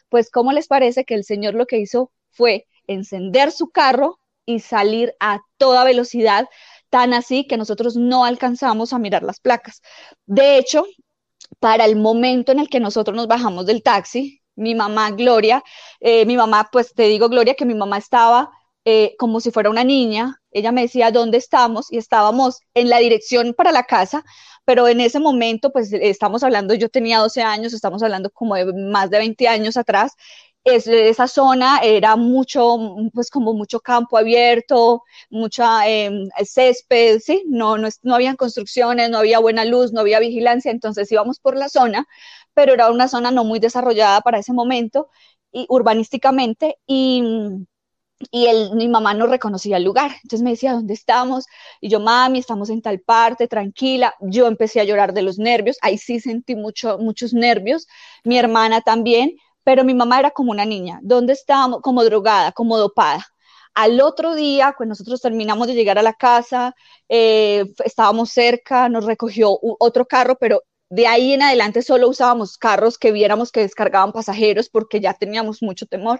Pues, 0.09 0.31
¿cómo 0.31 0.51
les 0.51 0.67
parece 0.67 1.05
que 1.05 1.15
el 1.15 1.23
señor 1.23 1.53
lo 1.53 1.65
que 1.65 1.79
hizo 1.79 2.11
fue 2.31 2.67
encender 2.87 3.51
su 3.51 3.69
carro 3.69 4.19
y 4.45 4.59
salir 4.59 5.15
a 5.19 5.41
toda 5.57 5.83
velocidad, 5.83 6.47
tan 6.89 7.13
así 7.13 7.45
que 7.45 7.57
nosotros 7.57 7.95
no 7.95 8.25
alcanzamos 8.25 8.93
a 8.93 8.99
mirar 8.99 9.23
las 9.23 9.39
placas? 9.39 9.81
De 10.25 10.57
hecho, 10.57 10.85
para 11.59 11.85
el 11.85 11.95
momento 11.95 12.51
en 12.51 12.59
el 12.59 12.69
que 12.69 12.79
nosotros 12.79 13.15
nos 13.15 13.27
bajamos 13.27 13.65
del 13.65 13.83
taxi, 13.83 14.41
mi 14.55 14.75
mamá 14.75 15.11
Gloria, 15.11 15.63
eh, 15.99 16.25
mi 16.25 16.35
mamá, 16.35 16.69
pues 16.71 16.93
te 16.93 17.03
digo 17.03 17.29
Gloria, 17.29 17.55
que 17.55 17.65
mi 17.65 17.75
mamá 17.75 17.97
estaba 17.97 18.51
eh, 18.91 19.15
como 19.19 19.39
si 19.39 19.51
fuera 19.51 19.69
una 19.69 19.83
niña. 19.83 20.41
Ella 20.51 20.71
me 20.71 20.81
decía 20.81 21.11
dónde 21.11 21.37
estamos 21.37 21.91
y 21.91 21.97
estábamos 21.97 22.59
en 22.73 22.89
la 22.89 22.97
dirección 22.97 23.53
para 23.53 23.71
la 23.71 23.83
casa, 23.83 24.23
pero 24.65 24.87
en 24.87 24.99
ese 24.99 25.19
momento, 25.19 25.71
pues 25.71 25.93
estamos 25.93 26.43
hablando, 26.43 26.73
yo 26.73 26.89
tenía 26.89 27.19
12 27.19 27.41
años, 27.43 27.73
estamos 27.73 28.01
hablando 28.01 28.31
como 28.31 28.55
de 28.55 28.73
más 28.73 29.09
de 29.11 29.19
20 29.19 29.47
años 29.47 29.77
atrás. 29.77 30.13
Es, 30.63 30.87
esa 30.87 31.27
zona 31.27 31.79
era 31.83 32.15
mucho, 32.15 32.77
pues 33.13 33.29
como 33.29 33.53
mucho 33.53 33.79
campo 33.79 34.17
abierto, 34.17 35.03
mucha 35.29 35.87
em, 35.87 36.27
césped, 36.43 37.19
¿sí? 37.19 37.43
No, 37.47 37.77
no, 37.77 37.87
no 38.03 38.15
habían 38.15 38.35
construcciones, 38.35 39.09
no 39.09 39.19
había 39.19 39.39
buena 39.39 39.65
luz, 39.65 39.93
no 39.93 40.01
había 40.01 40.19
vigilancia, 40.19 40.71
entonces 40.71 41.11
íbamos 41.11 41.39
por 41.39 41.55
la 41.55 41.69
zona, 41.69 42.07
pero 42.53 42.73
era 42.73 42.89
una 42.91 43.07
zona 43.07 43.31
no 43.31 43.43
muy 43.45 43.59
desarrollada 43.59 44.21
para 44.21 44.39
ese 44.39 44.53
momento 44.53 45.09
y 45.51 45.65
urbanísticamente 45.69 46.77
y 46.87 47.23
y 48.31 48.47
él, 48.47 48.71
mi 48.75 48.87
mamá 48.87 49.13
no 49.13 49.27
reconocía 49.27 49.77
el 49.77 49.83
lugar. 49.83 50.11
Entonces 50.23 50.41
me 50.41 50.51
decía, 50.51 50.73
¿dónde 50.73 50.93
estamos? 50.93 51.45
Y 51.81 51.89
yo, 51.89 51.99
mami, 51.99 52.39
estamos 52.39 52.69
en 52.69 52.81
tal 52.81 52.99
parte, 52.99 53.47
tranquila. 53.47 54.13
Yo 54.21 54.47
empecé 54.47 54.81
a 54.81 54.83
llorar 54.83 55.13
de 55.13 55.21
los 55.21 55.37
nervios. 55.39 55.77
Ahí 55.81 55.97
sí 55.97 56.19
sentí 56.19 56.55
mucho, 56.55 56.97
muchos 56.97 57.33
nervios. 57.33 57.87
Mi 58.23 58.37
hermana 58.37 58.81
también, 58.81 59.37
pero 59.63 59.83
mi 59.83 59.93
mamá 59.93 60.19
era 60.19 60.31
como 60.31 60.51
una 60.51 60.65
niña. 60.65 60.99
¿Dónde 61.01 61.33
estábamos? 61.33 61.81
Como 61.81 62.03
drogada, 62.03 62.51
como 62.51 62.77
dopada. 62.77 63.25
Al 63.73 64.01
otro 64.01 64.35
día, 64.35 64.73
cuando 64.75 64.91
nosotros 64.91 65.21
terminamos 65.21 65.67
de 65.67 65.75
llegar 65.75 65.97
a 65.97 66.03
la 66.03 66.13
casa, 66.13 66.75
eh, 67.07 67.65
estábamos 67.85 68.31
cerca, 68.31 68.89
nos 68.89 69.05
recogió 69.05 69.57
otro 69.61 70.05
carro, 70.05 70.35
pero 70.39 70.63
de 70.89 71.05
ahí 71.05 71.33
en 71.33 71.43
adelante 71.43 71.83
solo 71.83 72.09
usábamos 72.09 72.57
carros 72.57 72.97
que 72.97 73.11
viéramos 73.11 73.51
que 73.51 73.61
descargaban 73.61 74.11
pasajeros 74.11 74.69
porque 74.69 74.99
ya 74.99 75.13
teníamos 75.13 75.61
mucho 75.61 75.85
temor. 75.85 76.19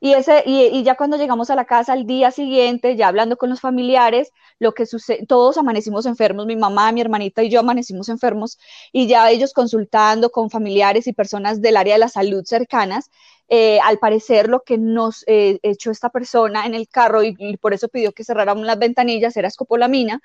Y, 0.00 0.14
ese, 0.14 0.42
y, 0.46 0.82
ya 0.82 0.94
cuando 0.94 1.18
llegamos 1.18 1.50
a 1.50 1.54
la 1.54 1.66
casa 1.66 1.92
al 1.92 2.06
día 2.06 2.30
siguiente, 2.30 2.96
ya 2.96 3.08
hablando 3.08 3.36
con 3.36 3.50
los 3.50 3.60
familiares, 3.60 4.32
lo 4.58 4.72
que 4.72 4.86
sucede, 4.86 5.26
todos 5.26 5.58
amanecimos 5.58 6.06
enfermos, 6.06 6.46
mi 6.46 6.56
mamá, 6.56 6.92
mi 6.92 7.02
hermanita 7.02 7.42
y 7.42 7.50
yo 7.50 7.60
amanecimos 7.60 8.08
enfermos, 8.08 8.58
y 8.92 9.06
ya 9.06 9.30
ellos 9.30 9.52
consultando 9.52 10.30
con 10.30 10.50
familiares 10.50 11.06
y 11.06 11.12
personas 11.12 11.60
del 11.60 11.76
área 11.76 11.94
de 11.94 12.00
la 12.00 12.08
salud 12.08 12.44
cercanas, 12.44 13.10
eh, 13.48 13.78
al 13.80 13.98
parecer 13.98 14.48
lo 14.48 14.62
que 14.62 14.78
nos 14.78 15.24
eh, 15.26 15.58
echó 15.62 15.90
esta 15.90 16.08
persona 16.08 16.64
en 16.64 16.74
el 16.74 16.88
carro 16.88 17.22
y, 17.22 17.34
y 17.38 17.56
por 17.58 17.74
eso 17.74 17.88
pidió 17.88 18.12
que 18.12 18.24
cerráramos 18.24 18.64
las 18.64 18.78
ventanillas 18.78 19.36
era 19.36 19.48
escopolamina, 19.48 20.20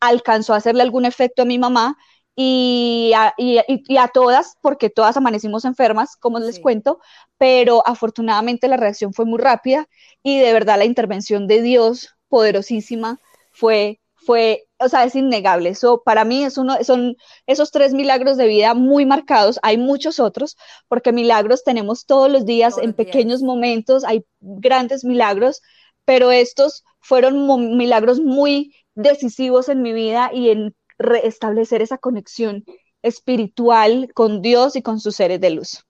alcanzó 0.00 0.54
a 0.54 0.58
hacerle 0.58 0.82
algún 0.82 1.04
efecto 1.04 1.42
a 1.42 1.44
mi 1.44 1.58
mamá 1.58 1.96
y 2.40 3.10
a, 3.16 3.34
y, 3.36 3.96
a, 3.96 4.06
todas, 4.06 4.58
porque 4.60 4.90
todas 4.90 5.16
amanecimos 5.16 5.64
enfermas, 5.64 6.14
como 6.14 6.38
les 6.38 6.60
cuento, 6.60 7.00
pero 7.36 7.84
afortunadamente 7.84 8.68
la 8.68 8.76
reacción 8.76 9.12
fue 9.12 9.24
muy 9.24 9.40
rápida 9.40 9.88
y 10.22 10.38
de 10.38 10.52
verdad 10.52 10.78
la 10.78 10.84
intervención 10.84 11.48
de 11.48 11.62
Dios 11.62 12.14
poderosísima 12.28 13.18
fue, 13.50 13.98
fue, 14.14 14.68
o 14.78 14.88
sea, 14.88 15.02
es 15.02 15.16
innegable. 15.16 15.70
Eso 15.70 16.02
para 16.04 16.24
mí 16.24 16.44
es 16.44 16.58
uno, 16.58 16.76
son 16.84 17.16
esos 17.48 17.72
tres 17.72 17.92
milagros 17.92 18.36
de 18.36 18.46
vida 18.46 18.72
muy 18.72 19.04
marcados. 19.04 19.58
Hay 19.62 19.76
muchos 19.76 20.20
otros, 20.20 20.56
porque 20.86 21.10
milagros 21.10 21.64
tenemos 21.64 22.06
todos 22.06 22.30
los 22.30 22.46
días 22.46 22.78
en 22.78 22.92
pequeños 22.92 23.42
momentos, 23.42 24.04
hay 24.04 24.24
grandes 24.38 25.04
milagros, 25.04 25.60
pero 26.04 26.30
estos 26.30 26.84
fueron 27.00 27.76
milagros 27.76 28.20
muy 28.20 28.76
decisivos 28.94 29.68
en 29.68 29.82
mi 29.82 29.92
vida 29.92 30.30
y 30.32 30.50
en 30.50 30.72
restablecer 30.98 31.82
esa 31.82 31.98
conexión 31.98 32.64
espiritual 33.02 34.10
con 34.14 34.42
Dios 34.42 34.76
y 34.76 34.82
con 34.82 35.00
sus 35.00 35.16
seres 35.16 35.40
de 35.40 35.50
luz. 35.50 35.84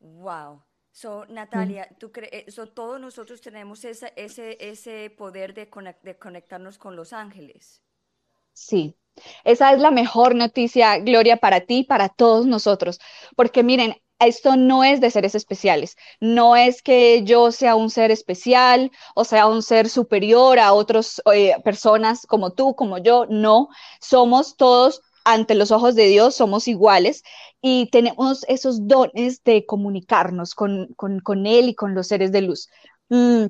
Wow. 0.00 0.62
So, 0.92 1.26
Natalia, 1.26 1.88
¿tú 1.98 2.12
crees, 2.12 2.54
so, 2.54 2.68
todos 2.68 3.00
nosotros 3.00 3.40
tenemos 3.40 3.84
ese, 3.84 4.12
ese, 4.14 4.56
ese 4.60 5.10
poder 5.10 5.52
de, 5.52 5.68
de 6.02 6.18
conectarnos 6.18 6.78
con 6.78 6.94
los 6.94 7.12
ángeles? 7.12 7.82
Sí, 8.52 8.96
esa 9.42 9.72
es 9.72 9.80
la 9.80 9.90
mejor 9.90 10.36
noticia, 10.36 10.98
Gloria, 10.98 11.38
para 11.38 11.62
ti 11.62 11.78
y 11.78 11.84
para 11.84 12.08
todos 12.08 12.46
nosotros, 12.46 13.00
porque 13.34 13.64
miren, 13.64 13.96
esto 14.18 14.56
no 14.56 14.84
es 14.84 15.00
de 15.00 15.10
seres 15.10 15.34
especiales, 15.34 15.96
no 16.20 16.56
es 16.56 16.82
que 16.82 17.24
yo 17.24 17.52
sea 17.52 17.76
un 17.76 17.90
ser 17.90 18.10
especial 18.10 18.90
o 19.14 19.24
sea 19.24 19.46
un 19.46 19.62
ser 19.62 19.88
superior 19.88 20.58
a 20.58 20.72
otras 20.72 21.22
eh, 21.34 21.54
personas 21.64 22.26
como 22.26 22.52
tú, 22.52 22.74
como 22.74 22.98
yo, 22.98 23.26
no, 23.28 23.68
somos 24.00 24.56
todos 24.56 25.02
ante 25.24 25.54
los 25.54 25.70
ojos 25.70 25.94
de 25.94 26.06
Dios, 26.06 26.34
somos 26.36 26.68
iguales 26.68 27.22
y 27.62 27.88
tenemos 27.90 28.44
esos 28.48 28.86
dones 28.86 29.42
de 29.42 29.64
comunicarnos 29.66 30.54
con, 30.54 30.88
Él 31.46 31.68
y 31.70 31.74
con 31.74 31.94
los 31.94 32.08
seres 32.08 32.30
de 32.30 32.42
luz. 32.42 32.68
Mm, 33.08 33.46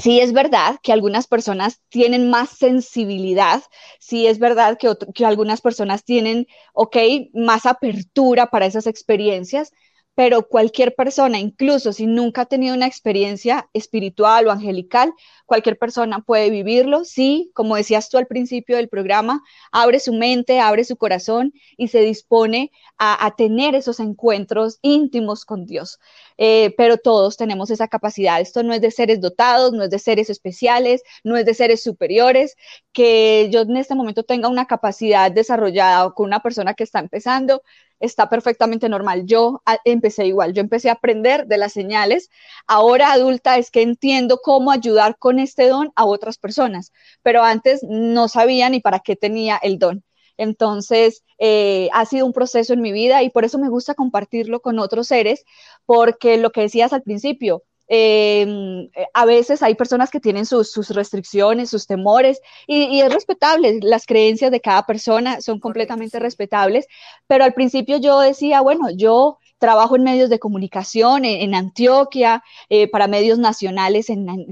sí 0.00 0.20
es 0.20 0.32
verdad 0.32 0.78
que 0.82 0.92
algunas 0.92 1.28
personas 1.28 1.80
tienen 1.88 2.28
más 2.28 2.50
sensibilidad, 2.50 3.62
sí 4.00 4.26
es 4.26 4.38
verdad 4.38 4.78
que, 4.78 4.92
que 5.14 5.24
algunas 5.24 5.60
personas 5.60 6.04
tienen, 6.04 6.46
ok, 6.74 6.96
más 7.34 7.66
apertura 7.66 8.46
para 8.46 8.66
esas 8.66 8.86
experiencias, 8.86 9.72
pero 10.14 10.46
cualquier 10.46 10.94
persona, 10.94 11.38
incluso 11.38 11.92
si 11.92 12.06
nunca 12.06 12.42
ha 12.42 12.46
tenido 12.46 12.74
una 12.74 12.86
experiencia 12.86 13.68
espiritual 13.72 14.46
o 14.46 14.50
angelical, 14.50 15.12
cualquier 15.46 15.78
persona 15.78 16.20
puede 16.20 16.50
vivirlo 16.50 17.04
sí, 17.04 17.50
como 17.54 17.76
decías 17.76 18.08
tú 18.10 18.18
al 18.18 18.26
principio 18.26 18.76
del 18.76 18.88
programa, 18.88 19.42
abre 19.70 20.00
su 20.00 20.12
mente, 20.12 20.60
abre 20.60 20.84
su 20.84 20.96
corazón 20.96 21.52
y 21.76 21.88
se 21.88 22.00
dispone 22.00 22.70
a, 22.98 23.34
tener 23.36 23.74
esos 23.74 23.98
encuentros 23.98 24.78
íntimos 24.82 25.44
con 25.44 25.66
Dios. 25.66 25.98
Eh, 26.38 26.74
pero 26.76 26.96
todos 26.98 27.36
tenemos 27.36 27.70
esa 27.70 27.88
capacidad. 27.88 28.40
Esto 28.40 28.62
no 28.62 28.72
es 28.74 28.80
de 28.80 28.90
seres 28.90 29.20
dotados, 29.20 29.72
no 29.72 29.84
es 29.84 29.90
de 29.90 29.98
seres 29.98 30.30
especiales, 30.30 31.02
no 31.24 31.36
es 31.36 31.46
de 31.46 31.54
seres 31.54 31.82
superiores, 31.82 32.56
que 32.92 33.48
yo 33.50 33.60
en 33.62 33.76
este 33.76 33.94
momento 33.94 34.22
tenga 34.22 34.48
una 34.48 34.66
capacidad 34.66 35.30
desarrollada 35.30 36.10
con 36.12 36.26
una 36.26 36.40
persona 36.40 36.74
que 36.74 36.84
está 36.84 36.98
empezando 37.00 37.62
está 38.02 38.28
perfectamente 38.28 38.88
normal. 38.88 39.24
Yo 39.26 39.62
empecé 39.84 40.26
igual, 40.26 40.52
yo 40.52 40.60
empecé 40.60 40.90
a 40.90 40.94
aprender 40.94 41.46
de 41.46 41.56
las 41.56 41.72
señales. 41.72 42.30
Ahora 42.66 43.12
adulta 43.12 43.56
es 43.58 43.70
que 43.70 43.82
entiendo 43.82 44.40
cómo 44.42 44.72
ayudar 44.72 45.16
con 45.18 45.38
este 45.38 45.68
don 45.68 45.92
a 45.96 46.04
otras 46.04 46.36
personas, 46.36 46.92
pero 47.22 47.44
antes 47.44 47.82
no 47.88 48.28
sabía 48.28 48.68
ni 48.68 48.80
para 48.80 49.00
qué 49.00 49.16
tenía 49.16 49.58
el 49.62 49.78
don. 49.78 50.04
Entonces, 50.36 51.24
eh, 51.38 51.88
ha 51.92 52.04
sido 52.06 52.26
un 52.26 52.32
proceso 52.32 52.72
en 52.72 52.80
mi 52.80 52.92
vida 52.92 53.22
y 53.22 53.30
por 53.30 53.44
eso 53.44 53.58
me 53.58 53.68
gusta 53.68 53.94
compartirlo 53.94 54.60
con 54.60 54.78
otros 54.78 55.08
seres, 55.08 55.44
porque 55.86 56.36
lo 56.36 56.50
que 56.50 56.62
decías 56.62 56.92
al 56.92 57.02
principio, 57.02 57.64
Em, 57.94 58.88
eh, 58.94 59.06
a 59.12 59.26
veces 59.26 59.62
hay 59.62 59.74
personas 59.74 60.10
que 60.10 60.18
tienen 60.18 60.46
sus, 60.46 60.88
restricciones, 60.94 61.68
sus 61.68 61.86
temores, 61.86 62.40
y, 62.66 63.00
es 63.00 63.12
respetable, 63.12 63.80
las 63.82 64.06
creencias 64.06 64.50
de 64.50 64.62
cada 64.62 64.86
persona 64.86 65.42
son 65.42 65.60
completamente 65.60 66.18
respetables, 66.18 66.86
pero 67.26 67.44
al 67.44 67.52
principio 67.52 67.98
yo 67.98 68.20
decía, 68.20 68.62
bueno, 68.62 68.88
yo 68.90 69.38
trabajo 69.62 69.94
en 69.96 70.02
medios 70.02 70.28
de 70.28 70.40
comunicación 70.40 71.24
en, 71.24 71.54
Antioquia, 71.54 72.42
eh, 72.68 72.88
para 72.90 73.06
medios 73.06 73.38
nacionales 73.38 74.08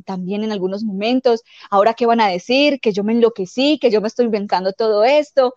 también 0.07 0.45
en 0.45 0.53
algunos 0.53 0.85
momentos, 0.85 1.43
ahora 1.69 1.95
qué 1.95 2.07
van 2.07 2.21
a 2.21 2.29
decir, 2.29 2.79
que 2.81 2.93
yo 2.93 3.03
me 3.05 3.13
enloquecí, 3.13 3.79
que 3.81 3.91
yo 3.91 4.01
me 4.01 4.07
estoy 4.09 4.27
inventando 4.27 4.73
todo 4.73 5.03
esto. 5.05 5.55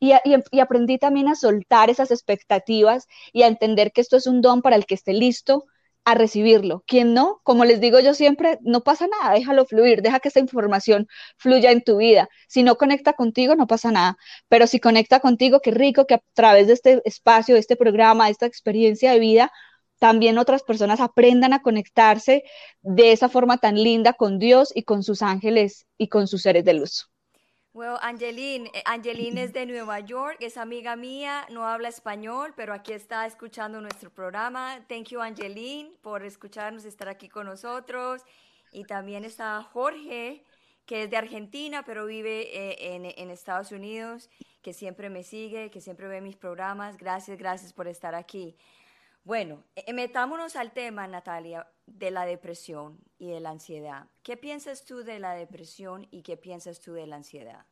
y, 0.00 0.12
aprendí 0.60 0.98
también 0.98 1.28
a 1.28 1.34
soltar 1.34 1.90
esas 1.90 2.10
expectativas 2.10 3.06
y 3.32 3.42
a 3.42 3.46
entender 3.48 3.92
que 3.92 4.00
esto 4.00 4.16
es 4.16 4.26
un 4.26 4.40
don 4.42 4.62
para 4.62 4.76
el 4.76 4.86
que 4.86 4.94
esté 4.94 5.12
listo, 5.14 5.66
a 6.04 6.14
recibirlo. 6.14 6.84
Quien 6.86 7.14
no, 7.14 7.40
como 7.44 7.64
les 7.64 7.80
digo 7.80 8.00
yo 8.00 8.14
siempre, 8.14 8.58
no 8.62 8.82
pasa 8.82 9.06
nada, 9.06 9.34
déjalo 9.34 9.64
fluir, 9.66 10.02
deja 10.02 10.20
que 10.20 10.28
esta 10.28 10.40
información 10.40 11.08
fluya 11.38 11.70
en 11.72 11.82
tu 11.82 11.96
vida. 11.98 12.28
Si 12.48 12.62
no 12.62 12.76
conecta 12.76 13.14
contigo, 13.14 13.56
no 13.56 13.66
pasa 13.66 13.90
nada, 13.90 14.16
pero 14.48 14.66
si 14.66 14.80
conecta 14.80 15.20
contigo, 15.20 15.60
qué 15.60 15.70
rico 15.70 16.06
que 16.06 16.14
a 16.14 16.22
través 16.34 16.66
de 16.66 16.74
este 16.74 17.02
espacio, 17.04 17.54
de 17.54 17.60
este 17.60 17.76
programa, 17.76 18.26
de 18.26 18.32
esta 18.32 18.46
experiencia 18.46 19.12
de 19.12 19.18
vida, 19.20 19.52
también 19.98 20.38
otras 20.38 20.62
personas 20.62 21.00
aprendan 21.00 21.52
a 21.52 21.62
conectarse 21.62 22.44
de 22.82 23.12
esa 23.12 23.28
forma 23.28 23.58
tan 23.58 23.76
linda 23.76 24.12
con 24.12 24.38
Dios 24.38 24.72
y 24.74 24.82
con 24.82 25.02
sus 25.02 25.22
ángeles 25.22 25.86
y 25.96 26.08
con 26.08 26.26
sus 26.28 26.42
seres 26.42 26.64
de 26.64 26.74
luz. 26.74 27.08
Well, 27.74 27.98
Angeline, 28.02 28.70
eh, 28.72 28.82
Angeline 28.84 29.38
es 29.38 29.52
de 29.52 29.66
Nueva 29.66 29.98
York, 29.98 30.36
es 30.38 30.56
amiga 30.56 30.94
mía, 30.94 31.44
no 31.50 31.66
habla 31.66 31.88
español, 31.88 32.54
pero 32.54 32.72
aquí 32.72 32.92
está 32.92 33.26
escuchando 33.26 33.80
nuestro 33.80 34.10
programa. 34.10 34.78
Thank 34.88 35.08
you, 35.08 35.20
Angeline, 35.20 35.90
por 36.00 36.22
escucharnos, 36.22 36.84
estar 36.84 37.08
aquí 37.08 37.28
con 37.28 37.46
nosotros. 37.46 38.22
Y 38.70 38.84
también 38.84 39.24
está 39.24 39.60
Jorge, 39.60 40.44
que 40.86 41.02
es 41.02 41.10
de 41.10 41.16
Argentina, 41.16 41.82
pero 41.84 42.06
vive 42.06 42.42
eh, 42.56 42.94
en, 42.94 43.06
en, 43.06 43.30
Estados 43.30 43.72
Unidos, 43.72 44.30
que 44.62 44.72
siempre 44.72 45.10
me 45.10 45.24
sigue, 45.24 45.72
que 45.72 45.80
siempre 45.80 46.06
ve 46.06 46.20
mis 46.20 46.36
programas. 46.36 46.96
Gracias, 46.96 47.36
gracias 47.38 47.72
por 47.72 47.88
estar 47.88 48.14
aquí. 48.14 48.56
Bueno, 49.24 49.64
eh, 49.74 49.92
metámonos 49.94 50.54
al 50.54 50.72
tema, 50.72 51.06
Natalia, 51.08 51.66
de 51.86 52.10
la 52.10 52.26
depresión 52.26 52.98
y 53.18 53.30
de 53.30 53.40
la 53.40 53.50
ansiedad. 53.50 54.06
¿Qué 54.22 54.36
piensas 54.36 54.84
tú 54.84 55.02
de 55.02 55.18
la 55.18 55.32
depresión 55.34 56.06
y 56.10 56.22
qué 56.22 56.36
piensas 56.36 56.80
tú 56.80 56.92
de 56.92 57.06
la 57.06 57.16
ansiedad? 57.16 57.64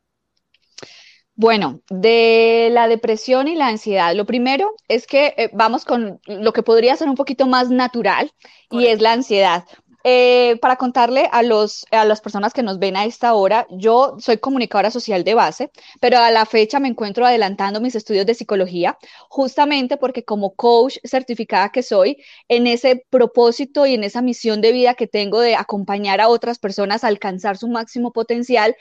Bueno, 1.34 1.80
de 1.90 2.68
la 2.72 2.88
depresión 2.88 3.48
y 3.48 3.54
la 3.54 3.68
ansiedad, 3.68 4.14
lo 4.14 4.26
primero 4.26 4.74
es 4.88 5.06
que 5.06 5.34
eh, 5.36 5.50
vamos 5.52 5.84
con 5.84 6.20
lo 6.26 6.52
que 6.52 6.62
podría 6.62 6.96
ser 6.96 7.08
un 7.08 7.14
poquito 7.14 7.46
más 7.46 7.70
natural 7.70 8.32
y 8.70 8.86
es 8.86 9.00
la 9.00 9.12
ansiedad. 9.12 9.64
Eh, 10.04 10.58
para 10.60 10.76
contarle 10.76 11.28
a, 11.30 11.42
los, 11.42 11.86
a 11.92 12.04
las 12.04 12.20
personas 12.20 12.52
que 12.52 12.62
nos 12.64 12.78
ven 12.80 12.96
a 12.96 13.04
esta 13.04 13.34
hora, 13.34 13.66
yo 13.70 14.16
soy 14.18 14.38
comunicadora 14.38 14.90
social 14.90 15.22
de 15.22 15.34
base, 15.34 15.70
pero 16.00 16.18
a 16.18 16.30
la 16.32 16.44
fecha 16.44 16.80
me 16.80 16.88
encuentro 16.88 17.24
adelantando 17.24 17.80
mis 17.80 17.94
estudios 17.94 18.26
de 18.26 18.34
psicología, 18.34 18.98
justamente 19.28 19.96
porque 19.96 20.24
como 20.24 20.54
coach 20.54 20.98
certificada 21.04 21.70
que 21.70 21.84
soy, 21.84 22.16
en 22.48 22.66
ese 22.66 23.04
propósito 23.10 23.86
y 23.86 23.94
en 23.94 24.02
esa 24.02 24.22
misión 24.22 24.60
de 24.60 24.72
vida 24.72 24.94
que 24.94 25.06
tengo 25.06 25.40
de 25.40 25.54
acompañar 25.54 26.20
a 26.20 26.28
otras 26.28 26.58
personas 26.58 27.04
a 27.04 27.08
alcanzar 27.08 27.56
su 27.56 27.68
máximo 27.68 28.12
potencial, 28.12 28.76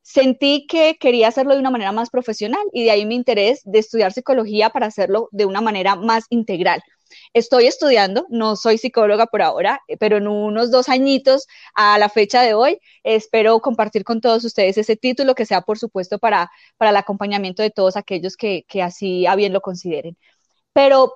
sentí 0.00 0.66
que 0.66 0.96
quería 0.98 1.28
hacerlo 1.28 1.54
de 1.54 1.60
una 1.60 1.70
manera 1.70 1.92
más 1.92 2.10
profesional 2.10 2.62
y 2.72 2.84
de 2.84 2.90
ahí 2.92 3.06
mi 3.06 3.14
interés 3.14 3.60
de 3.64 3.78
estudiar 3.78 4.12
psicología 4.12 4.70
para 4.70 4.86
hacerlo 4.86 5.28
de 5.32 5.44
una 5.44 5.60
manera 5.60 5.96
más 5.96 6.24
integral. 6.30 6.82
Estoy 7.32 7.66
estudiando, 7.66 8.26
no 8.30 8.56
soy 8.56 8.78
psicóloga 8.78 9.26
por 9.26 9.42
ahora, 9.42 9.80
eh, 9.88 9.96
pero 9.96 10.18
en 10.18 10.28
unos 10.28 10.70
dos 10.70 10.88
añitos 10.88 11.46
a 11.74 11.98
la 11.98 12.08
fecha 12.08 12.42
de 12.42 12.54
hoy 12.54 12.78
espero 13.04 13.60
compartir 13.60 14.04
con 14.04 14.20
todos 14.20 14.44
ustedes 14.44 14.78
ese 14.78 14.96
título 14.96 15.34
que 15.34 15.46
sea, 15.46 15.62
por 15.62 15.78
supuesto, 15.78 16.18
para, 16.18 16.50
para 16.76 16.90
el 16.90 16.96
acompañamiento 16.96 17.62
de 17.62 17.70
todos 17.70 17.96
aquellos 17.96 18.36
que, 18.36 18.64
que 18.68 18.82
así 18.82 19.26
a 19.26 19.34
bien 19.36 19.52
lo 19.52 19.60
consideren. 19.60 20.16
Pero 20.72 21.14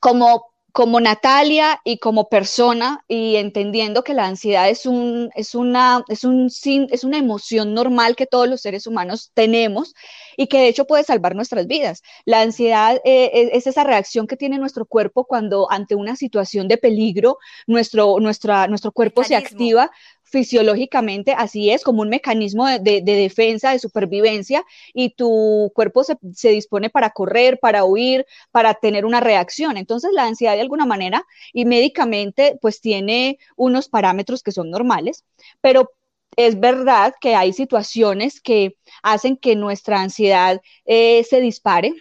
como 0.00 0.55
como 0.76 1.00
Natalia 1.00 1.80
y 1.84 1.96
como 1.96 2.28
persona 2.28 3.02
y 3.08 3.36
entendiendo 3.36 4.04
que 4.04 4.12
la 4.12 4.26
ansiedad 4.26 4.68
es, 4.68 4.84
un, 4.84 5.30
es, 5.34 5.54
una, 5.54 6.04
es, 6.08 6.22
un, 6.22 6.50
es 6.92 7.02
una 7.02 7.16
emoción 7.16 7.72
normal 7.72 8.14
que 8.14 8.26
todos 8.26 8.46
los 8.46 8.60
seres 8.60 8.86
humanos 8.86 9.30
tenemos 9.32 9.94
y 10.36 10.48
que 10.48 10.58
de 10.58 10.68
hecho 10.68 10.86
puede 10.86 11.02
salvar 11.02 11.34
nuestras 11.34 11.66
vidas. 11.66 12.02
La 12.26 12.42
ansiedad 12.42 13.00
eh, 13.06 13.48
es 13.54 13.66
esa 13.66 13.84
reacción 13.84 14.26
que 14.26 14.36
tiene 14.36 14.58
nuestro 14.58 14.84
cuerpo 14.84 15.24
cuando 15.24 15.66
ante 15.72 15.94
una 15.94 16.14
situación 16.14 16.68
de 16.68 16.76
peligro 16.76 17.38
nuestro, 17.66 18.20
nuestra, 18.20 18.66
nuestro 18.66 18.92
cuerpo 18.92 19.24
se 19.24 19.34
activa 19.34 19.90
fisiológicamente 20.26 21.32
así 21.32 21.70
es, 21.70 21.82
como 21.82 22.02
un 22.02 22.08
mecanismo 22.08 22.66
de, 22.66 23.00
defensa, 23.02 23.70
de 23.70 23.78
supervivencia, 23.78 24.64
y 24.92 25.10
tu 25.10 25.72
cuerpo 25.74 26.04
se, 26.04 26.48
dispone 26.50 26.90
para 26.90 27.10
correr, 27.10 27.58
para 27.60 27.84
huir, 27.84 28.26
para 28.50 28.74
tener 28.74 29.04
una 29.06 29.20
reacción. 29.20 29.76
Entonces, 29.76 30.10
la 30.12 30.24
ansiedad 30.26 30.54
de 30.54 30.60
alguna 30.60 30.86
manera 30.86 31.24
y 31.52 31.64
médicamente, 31.64 32.58
pues 32.60 32.80
tiene 32.80 33.38
unos 33.56 33.88
parámetros 33.88 34.42
que 34.42 34.52
son 34.52 34.70
normales, 34.70 35.24
pero 35.60 35.92
es 36.36 36.60
verdad 36.60 37.14
que 37.20 37.34
hay 37.34 37.52
situaciones 37.52 38.40
que 38.40 38.76
hacen 39.02 39.36
que 39.36 39.56
nuestra 39.56 40.00
ansiedad 40.00 40.60
eh, 40.84 41.24
se 41.24 41.40
dispare, 41.40 41.94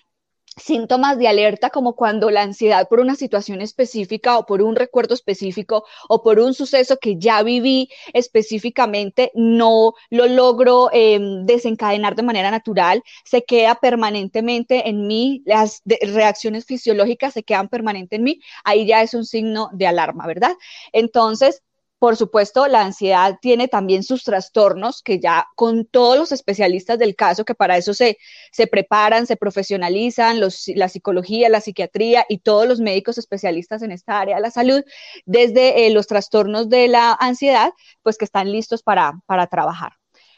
síntomas 0.58 1.18
de 1.18 1.28
alerta 1.28 1.70
como 1.70 1.96
cuando 1.96 2.32
la 2.32 2.42
ansiedad 2.44 2.88
por 2.88 3.00
una 3.00 3.16
situación 3.16 3.62
específica 3.62 4.38
o 4.38 4.46
por 4.46 4.62
un 4.62 4.76
recuerdo 4.76 5.14
específico 5.14 5.86
o 6.08 6.24
por 6.24 6.40
un 6.40 6.54
suceso 6.54 6.98
que 6.98 7.18
ya 7.18 7.44
viví 7.44 7.90
específicamente 8.14 9.32
no 9.34 9.94
lo 10.10 10.28
logro 10.28 10.90
em, 10.94 11.46
desencadenar 11.46 12.16
de 12.16 12.24
manera 12.24 12.52
natural, 12.52 13.04
se 13.24 13.44
queda 13.44 13.76
permanentemente 13.76 14.90
en 14.90 15.08
mí, 15.08 15.44
las 15.46 15.82
reacciones 16.02 16.66
fisiológicas 16.66 17.34
se 17.34 17.44
quedan 17.44 17.70
permanentes 17.70 18.18
en 18.18 18.24
mí, 18.24 18.40
ahí 18.64 18.86
ya 18.86 19.02
es 19.02 19.14
un 19.14 19.26
signo 19.26 19.70
de 19.74 19.88
alarma, 19.88 20.26
¿verdad? 20.28 20.54
Entonces, 20.94 21.64
por 22.00 22.18
supuesto, 22.18 22.68
la 22.68 22.82
ansiedad 22.82 23.38
tiene 23.42 23.68
también 23.68 24.04
sus 24.04 24.24
trastornos, 24.24 25.02
que 25.02 25.20
ya 25.20 25.48
con 25.56 25.86
todos 25.86 26.18
los 26.18 26.32
especialistas 26.32 27.00
del 27.00 27.16
caso, 27.16 27.46
que 27.46 27.56
para 27.56 27.78
eso 27.78 27.94
se, 27.94 28.18
se 28.52 28.68
preparan, 28.68 29.28
se 29.28 29.38
profesionalizan, 29.38 30.40
los, 30.40 30.66
la 30.76 30.90
psicología, 30.90 31.50
la 31.50 31.62
psiquiatría 31.62 32.26
y 32.28 32.40
todos 32.40 32.68
los 32.68 32.80
médicos 32.80 33.18
especialistas 33.18 33.82
en 33.82 33.92
esta 33.92 34.20
área 34.20 34.36
de 34.36 34.42
la 34.42 34.52
salud, 34.52 34.84
desde 35.26 35.88
eh, 35.88 35.90
los 35.92 36.08
trastornos 36.08 36.70
de 36.70 36.88
la 36.88 37.14
ansiedad, 37.14 37.72
pues 38.04 38.18
que 38.18 38.26
están 38.26 38.52
listos 38.52 38.84
para, 38.84 39.14
para 39.26 39.48
trabajar. 39.48 39.94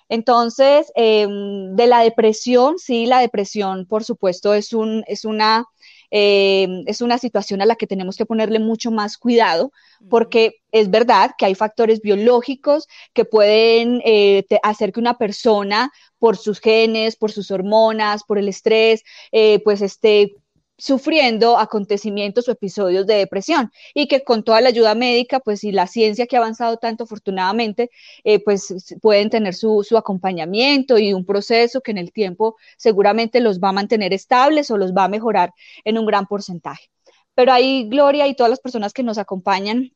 Entonces, 0.09 0.91
em, 0.95 1.75
de 1.75 1.87
la 1.87 1.99
depresión, 1.99 2.79
sí, 2.79 3.05
la 3.07 3.19
depresión, 3.19 3.85
por 3.85 4.03
supuesto, 4.03 4.53
es, 4.53 4.73
un, 4.73 5.03
es 5.07 5.25
una 5.25 5.65
Em, 6.09 6.83
es 6.87 7.01
una 7.01 7.17
situación 7.17 7.61
a 7.61 7.65
la 7.65 7.75
que 7.75 7.87
tenemos 7.87 8.15
que 8.15 8.25
ponerle 8.25 8.59
mucho 8.59 8.91
más 8.91 9.17
cuidado 9.17 9.71
porque 10.09 10.61
es 10.71 10.89
verdad 10.89 11.31
que 11.37 11.45
hay 11.45 11.55
factores 11.55 12.01
biológicos 12.01 12.87
que 13.13 13.25
pueden 13.25 14.01
eh, 14.05 14.45
hacer 14.63 14.93
que 14.93 15.01
una 15.01 15.17
persona 15.17 15.91
por 16.19 16.37
sus 16.37 16.59
genes, 16.59 17.15
por 17.17 17.31
sus 17.31 17.51
hormonas, 17.51 18.23
por 18.23 18.37
el 18.37 18.47
estrés, 18.47 19.03
eh, 19.31 19.61
pues 19.63 19.81
esté 19.81 20.35
sufriendo 20.77 21.57
acontecimientos 21.57 22.47
o 22.47 22.51
episodios 22.51 23.07
de 23.07 23.15
depresión 23.15 23.71
y 23.93 24.07
que 24.07 24.23
con 24.23 24.43
toda 24.43 24.61
la 24.61 24.69
ayuda 24.69 24.95
médica, 24.95 25.39
pues 25.39 25.63
y 25.63 25.71
la 25.71 25.87
ciencia 25.87 26.27
que 26.27 26.37
ha 26.37 26.39
avanzado 26.39 26.77
tanto 26.77 27.05
afortunadamente, 27.05 27.89
eh, 28.23 28.43
pues 28.43 28.73
pueden 29.01 29.29
tener 29.29 29.55
su, 29.55 29.83
su, 29.87 29.97
acompañamiento 29.97 30.97
y 30.97 31.13
un 31.13 31.25
proceso 31.25 31.81
que 31.81 31.91
en 31.91 31.97
el 31.97 32.11
tiempo 32.11 32.55
seguramente 32.77 33.39
los 33.39 33.59
va 33.59 33.69
a 33.69 33.73
mantener 33.73 34.13
estables 34.13 34.69
o 34.71 34.77
los 34.77 34.93
va 34.93 35.05
a 35.05 35.09
mejorar 35.09 35.53
en 35.83 35.97
un 35.97 36.05
gran 36.05 36.27
porcentaje. 36.27 36.89
Pero 37.33 37.53
ahí 37.53 37.87
Gloria 37.89 38.27
y 38.27 38.35
todas 38.35 38.49
las 38.49 38.59
personas 38.59 38.93
que 38.93 39.03
nos 39.03 39.17
acompañan 39.17 39.91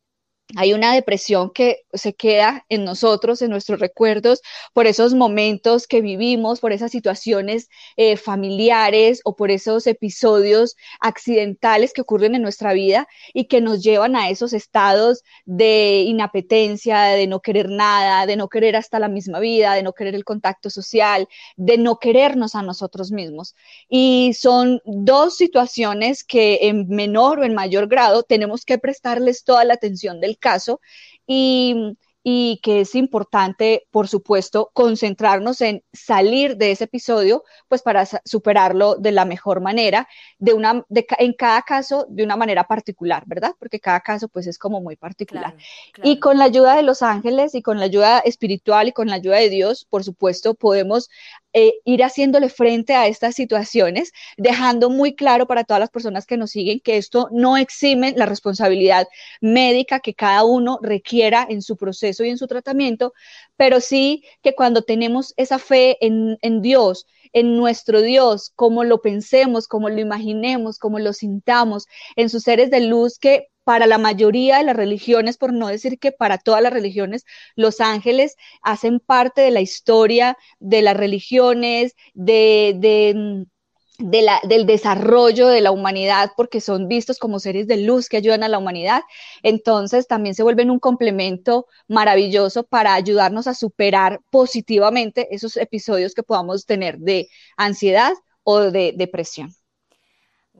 hay 0.55 0.73
una 0.73 0.93
depresión 0.93 1.51
que 1.51 1.83
se 1.93 2.13
queda 2.13 2.65
en 2.69 2.83
nosotros, 2.83 3.41
en 3.41 3.51
nuestros 3.51 3.79
recuerdos, 3.79 4.41
por 4.73 4.87
esos 4.87 5.13
momentos 5.13 5.87
que 5.87 6.01
vivimos, 6.01 6.59
por 6.59 6.71
esas 6.71 6.91
situaciones 6.91 7.69
eh, 7.97 8.17
familiares 8.17 9.21
o 9.23 9.35
por 9.35 9.51
esos 9.51 9.87
episodios 9.87 10.75
accidentales 10.99 11.93
que 11.93 12.01
ocurren 12.01 12.35
en 12.35 12.41
nuestra 12.41 12.73
vida 12.73 13.07
y 13.33 13.45
que 13.45 13.61
nos 13.61 13.83
llevan 13.83 14.15
a 14.15 14.29
esos 14.29 14.53
estados 14.53 15.23
de 15.45 16.03
inapetencia, 16.07 17.01
de 17.03 17.27
no 17.27 17.41
querer 17.41 17.69
nada, 17.69 18.25
de 18.25 18.35
no 18.35 18.49
querer 18.49 18.75
hasta 18.75 18.99
la 18.99 19.07
misma 19.07 19.39
vida, 19.39 19.73
de 19.73 19.83
no 19.83 19.93
querer 19.93 20.15
el 20.15 20.25
contacto 20.25 20.69
social, 20.69 21.27
de 21.55 21.77
no 21.77 21.99
querernos 21.99 22.55
a 22.55 22.61
nosotros 22.61 23.11
mismos. 23.11 23.55
Y 23.89 24.33
son 24.33 24.81
dos 24.85 25.37
situaciones 25.37 26.23
que 26.23 26.59
en 26.63 26.87
menor 26.87 27.39
o 27.39 27.43
en 27.43 27.53
mayor 27.53 27.87
grado 27.87 28.23
tenemos 28.23 28.65
que 28.65 28.77
prestarles 28.77 29.43
toda 29.43 29.63
la 29.63 29.73
atención 29.73 30.19
del 30.19 30.37
caso 30.41 30.81
y, 31.25 31.95
y 32.23 32.59
que 32.61 32.81
es 32.81 32.93
importante, 32.95 33.87
por 33.89 34.07
supuesto, 34.07 34.69
concentrarnos 34.73 35.61
en 35.61 35.83
salir 35.91 36.57
de 36.57 36.71
ese 36.71 36.83
episodio, 36.83 37.43
pues 37.67 37.81
para 37.81 38.05
superarlo 38.25 38.95
de 38.95 39.11
la 39.11 39.25
mejor 39.25 39.61
manera, 39.61 40.07
de 40.37 40.53
una, 40.53 40.85
de, 40.89 41.05
en 41.17 41.33
cada 41.33 41.61
caso 41.63 42.05
de 42.09 42.23
una 42.23 42.35
manera 42.35 42.65
particular, 42.65 43.23
¿verdad? 43.25 43.55
Porque 43.57 43.79
cada 43.79 44.01
caso 44.01 44.27
pues 44.27 44.45
es 44.45 44.59
como 44.59 44.81
muy 44.81 44.95
particular. 44.97 45.55
Y 46.03 46.19
con 46.19 46.37
la 46.37 46.45
ayuda 46.45 46.75
de 46.75 46.83
los 46.83 47.01
ángeles 47.01 47.55
y 47.55 47.61
con 47.61 47.79
la 47.79 47.85
ayuda 47.85 48.19
espiritual 48.19 48.89
y 48.89 48.93
con 48.93 49.07
la 49.07 49.15
ayuda 49.15 49.37
de 49.37 49.49
Dios, 49.49 49.85
por 49.89 50.03
supuesto, 50.03 50.53
podemos 50.53 51.09
eh, 51.53 51.73
ir 51.85 52.03
haciéndole 52.03 52.49
frente 52.49 52.95
a 52.95 53.07
estas 53.07 53.35
situaciones, 53.35 54.11
dejando 54.37 54.89
muy 54.89 55.15
claro 55.15 55.47
para 55.47 55.63
todas 55.63 55.79
las 55.79 55.89
personas 55.89 56.25
que 56.25 56.37
nos 56.37 56.51
siguen 56.51 56.79
que 56.79 56.97
esto 56.97 57.27
no 57.31 57.57
exime 57.57 58.13
la 58.15 58.25
responsabilidad 58.25 59.07
médica 59.41 59.99
que 59.99 60.13
cada 60.13 60.43
uno 60.45 60.79
requiera 60.81 61.45
en 61.49 61.61
su 61.61 61.77
proceso 61.77 62.23
y 62.23 62.29
en 62.29 62.37
su 62.37 62.47
tratamiento, 62.47 63.13
pero 63.57 63.81
sí 63.81 64.23
que 64.41 64.55
cuando 64.55 64.81
tenemos 64.83 65.33
esa 65.37 65.59
fe 65.59 65.97
en, 66.05 66.37
en 66.41 66.61
Dios, 66.61 67.05
en 67.33 67.55
nuestro 67.57 68.01
Dios, 68.01 68.51
como 68.55 68.83
lo 68.83 69.01
pensemos, 69.01 69.67
como 69.67 69.89
lo 69.89 69.99
imaginemos, 69.99 70.79
como 70.79 70.99
lo 70.99 71.13
sintamos, 71.13 71.87
en 72.15 72.29
sus 72.29 72.43
seres 72.43 72.69
de 72.71 72.81
luz 72.81 73.19
que 73.19 73.47
para 73.63 73.85
la 73.87 73.97
mayoría 73.97 74.57
de 74.57 74.63
las 74.63 74.75
religiones, 74.75 75.37
por 75.37 75.53
no 75.53 75.67
decir 75.67 75.99
que 75.99 76.11
para 76.11 76.37
todas 76.37 76.61
las 76.61 76.73
religiones, 76.73 77.25
los 77.55 77.81
ángeles 77.81 78.35
hacen 78.61 78.99
parte 78.99 79.41
de 79.41 79.51
la 79.51 79.61
historia 79.61 80.37
de 80.59 80.81
las 80.81 80.97
religiones, 80.97 81.95
de, 82.13 82.75
de 82.77 83.45
del 83.99 84.65
desarrollo 84.65 85.47
de 85.47 85.61
la 85.61 85.71
humanidad 85.71 86.31
porque 86.35 86.61
son 86.61 86.87
vistos 86.87 87.19
como 87.19 87.39
seres 87.39 87.67
de 87.67 87.77
luz 87.77 88.09
que 88.09 88.17
ayudan 88.17 88.43
a 88.43 88.49
la 88.49 88.57
humanidad. 88.57 89.01
Entonces 89.43 90.07
también 90.07 90.35
se 90.35 90.43
vuelven 90.43 90.71
un 90.71 90.79
complemento 90.79 91.67
maravilloso 91.87 92.63
para 92.63 92.93
ayudarnos 92.93 93.47
a 93.47 93.53
superar 93.53 94.21
positivamente 94.31 95.27
esos 95.35 95.57
episodios 95.57 96.13
que 96.13 96.23
podamos 96.23 96.65
tener 96.65 96.97
de 96.99 97.29
ansiedad 97.57 98.13
o 98.43 98.59
de 98.59 98.93
depresión. 98.97 99.53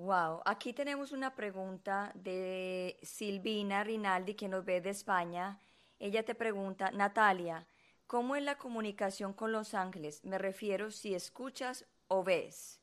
Wow, 0.01 0.41
aquí 0.45 0.73
tenemos 0.73 1.11
una 1.11 1.35
pregunta 1.35 2.11
de 2.15 2.97
Silvina 3.03 3.83
Rinaldi 3.83 4.33
que 4.33 4.47
nos 4.47 4.65
ve 4.65 4.81
de 4.81 4.89
España. 4.89 5.59
Ella 5.99 6.25
te 6.25 6.33
pregunta, 6.33 6.89
Natalia, 6.89 7.67
¿cómo 8.07 8.35
es 8.35 8.41
la 8.41 8.57
comunicación 8.57 9.33
con 9.33 9.51
los 9.51 9.75
ángeles? 9.75 10.25
Me 10.25 10.39
refiero 10.39 10.89
si 10.89 11.13
escuchas 11.13 11.85
o 12.07 12.23
ves. 12.23 12.81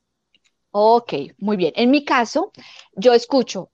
Ok, 0.71 1.13
muy 1.39 1.57
bien. 1.57 1.73
En 1.75 1.91
mi 1.91 2.05
caso, 2.05 2.53
yo 2.93 3.11
escucho, 3.11 3.69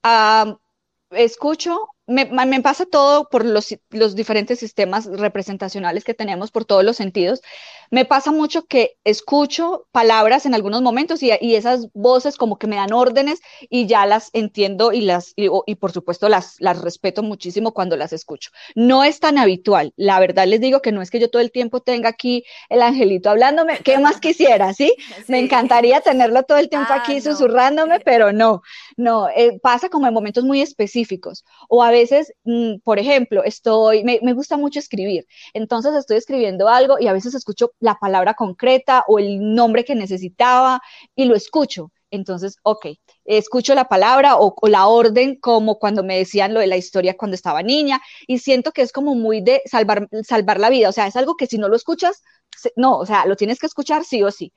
escucho 1.11 1.89
me, 2.07 2.25
me, 2.25 2.61
pasa 2.61 2.85
todo 2.85 3.29
por 3.29 3.45
los, 3.45 3.75
los, 3.89 4.15
diferentes 4.15 4.59
sistemas 4.59 5.05
representacionales 5.05 6.03
que 6.03 6.13
tenemos, 6.13 6.51
por 6.51 6.65
todos 6.65 6.83
los 6.83 6.97
sentidos. 6.97 7.41
Me 7.89 8.05
pasa 8.05 8.31
mucho 8.31 8.65
que 8.65 8.97
escucho 9.03 9.87
palabras 9.91 10.45
en 10.45 10.53
algunos 10.53 10.81
momentos 10.81 11.23
y, 11.23 11.31
y 11.41 11.55
esas 11.55 11.87
voces 11.93 12.37
como 12.37 12.57
que 12.57 12.67
me 12.67 12.75
dan 12.75 12.93
órdenes 12.93 13.39
y 13.69 13.87
ya 13.87 14.05
las 14.05 14.29
entiendo 14.33 14.91
y 14.91 15.01
las 15.01 15.33
y, 15.35 15.49
y, 15.65 15.75
por 15.75 15.91
supuesto 15.91 16.29
las, 16.29 16.55
las 16.59 16.79
respeto 16.79 17.23
muchísimo 17.23 17.73
cuando 17.73 17.97
las 17.97 18.13
escucho. 18.13 18.51
No 18.75 19.03
es 19.03 19.19
tan 19.19 19.37
habitual. 19.37 19.93
La 19.95 20.19
verdad 20.19 20.45
les 20.45 20.61
digo 20.61 20.81
que 20.81 20.91
no 20.91 21.01
es 21.01 21.09
que 21.09 21.19
yo 21.19 21.29
todo 21.29 21.41
el 21.41 21.51
tiempo 21.51 21.79
tenga 21.81 22.09
aquí 22.09 22.43
el 22.69 22.81
angelito 22.83 23.29
hablándome. 23.31 23.79
¿Qué 23.79 23.97
más 23.99 24.19
quisiera? 24.19 24.73
¿sí? 24.73 24.93
Me 25.27 25.39
encantaría 25.39 26.01
tenerlo 26.01 26.43
todo 26.43 26.59
el 26.59 26.69
tiempo 26.69 26.89
ah, 26.91 27.01
aquí 27.03 27.19
susurrándome, 27.19 27.99
pero 27.99 28.31
no, 28.31 28.61
no. 28.95 29.27
Eh, 29.29 29.59
pasa 29.61 29.89
como 29.89 30.07
en 30.07 30.13
momentos 30.13 30.43
muy 30.43 30.61
específicos 30.61 31.45
o 31.67 31.81
a 31.81 31.94
veces, 31.95 32.33
mm, 32.43 32.79
por 32.83 32.99
ejemplo, 32.99 33.43
estoy, 33.43 34.03
me, 34.03 34.19
me, 34.21 34.33
gusta 34.33 34.57
mucho 34.57 34.79
escribir, 34.79 35.25
entonces 35.53 35.93
estoy 35.95 36.17
escribiendo 36.17 36.67
algo 36.67 36.97
y 36.99 37.07
a 37.07 37.13
veces 37.13 37.33
escucho 37.35 37.71
la 37.79 37.95
palabra 37.95 38.33
concreta 38.33 39.03
o 39.07 39.19
el 39.19 39.53
nombre 39.55 39.83
que 39.85 39.95
necesitaba 39.95 40.81
y 41.15 41.25
lo 41.25 41.35
escucho. 41.35 41.91
Entonces, 42.11 42.57
ok, 42.63 42.85
escucho 43.25 43.75
la 43.75 43.85
palabra 43.85 44.37
o, 44.37 44.53
o, 44.61 44.67
la 44.67 44.87
orden 44.87 45.37
como 45.39 45.79
cuando 45.79 46.03
me 46.03 46.17
decían 46.17 46.53
lo 46.53 46.59
de 46.59 46.67
la 46.67 46.77
historia 46.77 47.17
cuando 47.17 47.35
estaba 47.35 47.63
niña 47.63 48.01
y 48.27 48.39
siento 48.39 48.71
que 48.71 48.81
es 48.83 48.91
como 48.91 49.15
muy 49.15 49.41
de 49.41 49.61
salvar, 49.65 50.07
salvar 50.23 50.59
la 50.59 50.69
vida, 50.69 50.89
o 50.89 50.91
sea, 50.91 51.07
es 51.07 51.15
algo 51.15 51.35
que 51.35 51.47
si 51.47 51.57
no 51.57 51.67
lo 51.67 51.75
escuchas, 51.75 52.21
no, 52.75 52.97
o 52.97 53.05
sea, 53.05 53.25
lo 53.25 53.35
tienes 53.35 53.59
que 53.59 53.67
escuchar 53.67 54.05
sí 54.05 54.23
o 54.23 54.31
sí. 54.31 54.53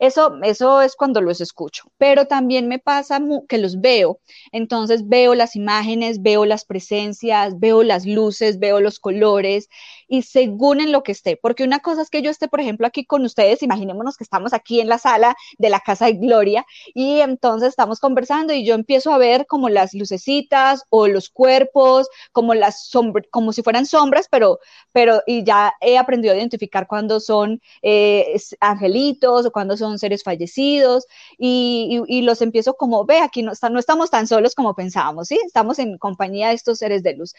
Eso, 0.00 0.32
eso 0.42 0.80
es 0.82 0.96
cuando 0.96 1.20
los 1.20 1.40
escucho, 1.40 1.84
pero 1.98 2.26
también 2.26 2.66
me 2.68 2.78
pasa 2.80 3.20
que 3.48 3.58
los 3.58 3.80
veo. 3.80 4.18
Entonces 4.50 5.06
veo 5.08 5.34
las 5.36 5.54
imágenes, 5.56 6.22
veo 6.22 6.46
las 6.46 6.64
presencias, 6.64 7.60
veo 7.60 7.82
las 7.82 8.06
luces, 8.06 8.58
veo 8.58 8.80
los 8.80 8.98
colores 8.98 9.68
y 10.10 10.22
según 10.22 10.80
en 10.80 10.90
lo 10.90 11.04
que 11.04 11.12
esté, 11.12 11.38
porque 11.40 11.62
una 11.62 11.78
cosa 11.78 12.02
es 12.02 12.10
que 12.10 12.20
yo 12.20 12.32
esté, 12.32 12.48
por 12.48 12.60
ejemplo, 12.60 12.84
aquí 12.84 13.04
con 13.06 13.24
ustedes, 13.24 13.62
imaginémonos 13.62 14.16
que 14.16 14.24
estamos 14.24 14.52
aquí 14.52 14.80
en 14.80 14.88
la 14.88 14.98
sala 14.98 15.36
de 15.56 15.70
la 15.70 15.78
casa 15.78 16.06
de 16.06 16.14
Gloria 16.14 16.66
y 16.94 17.20
entonces 17.20 17.68
estamos 17.68 18.00
conversando 18.00 18.52
y 18.52 18.64
yo 18.64 18.74
empiezo 18.74 19.12
a 19.12 19.18
ver 19.18 19.46
como 19.46 19.68
las 19.68 19.94
lucecitas 19.94 20.82
o 20.90 21.06
los 21.06 21.28
cuerpos, 21.28 22.08
como 22.32 22.54
las 22.54 22.88
sombras, 22.88 23.26
como 23.30 23.52
si 23.52 23.62
fueran 23.62 23.86
sombras, 23.86 24.26
pero, 24.28 24.58
pero 24.90 25.22
y 25.28 25.44
ya 25.44 25.74
he 25.80 25.96
aprendido 25.96 26.34
a 26.34 26.38
identificar 26.38 26.88
cuando 26.88 27.20
son 27.20 27.60
eh, 27.82 28.34
angelitos 28.58 29.46
o 29.46 29.52
cuando 29.52 29.76
son 29.76 30.00
seres 30.00 30.24
fallecidos 30.24 31.06
y, 31.38 32.20
los 32.22 32.42
empiezo 32.42 32.74
como, 32.74 33.06
ve, 33.06 33.20
aquí 33.20 33.42
no, 33.42 33.52
no 33.70 33.78
estamos 33.78 34.10
tan 34.10 34.26
solos 34.26 34.54
como 34.54 34.74
pensábamos, 34.74 35.28
¿sí? 35.28 35.38
Estamos 35.46 35.78
en 35.78 35.98
compañía 35.98 36.48
de 36.48 36.54
estos 36.54 36.78
seres 36.78 37.02
de 37.02 37.14
luz. 37.14 37.32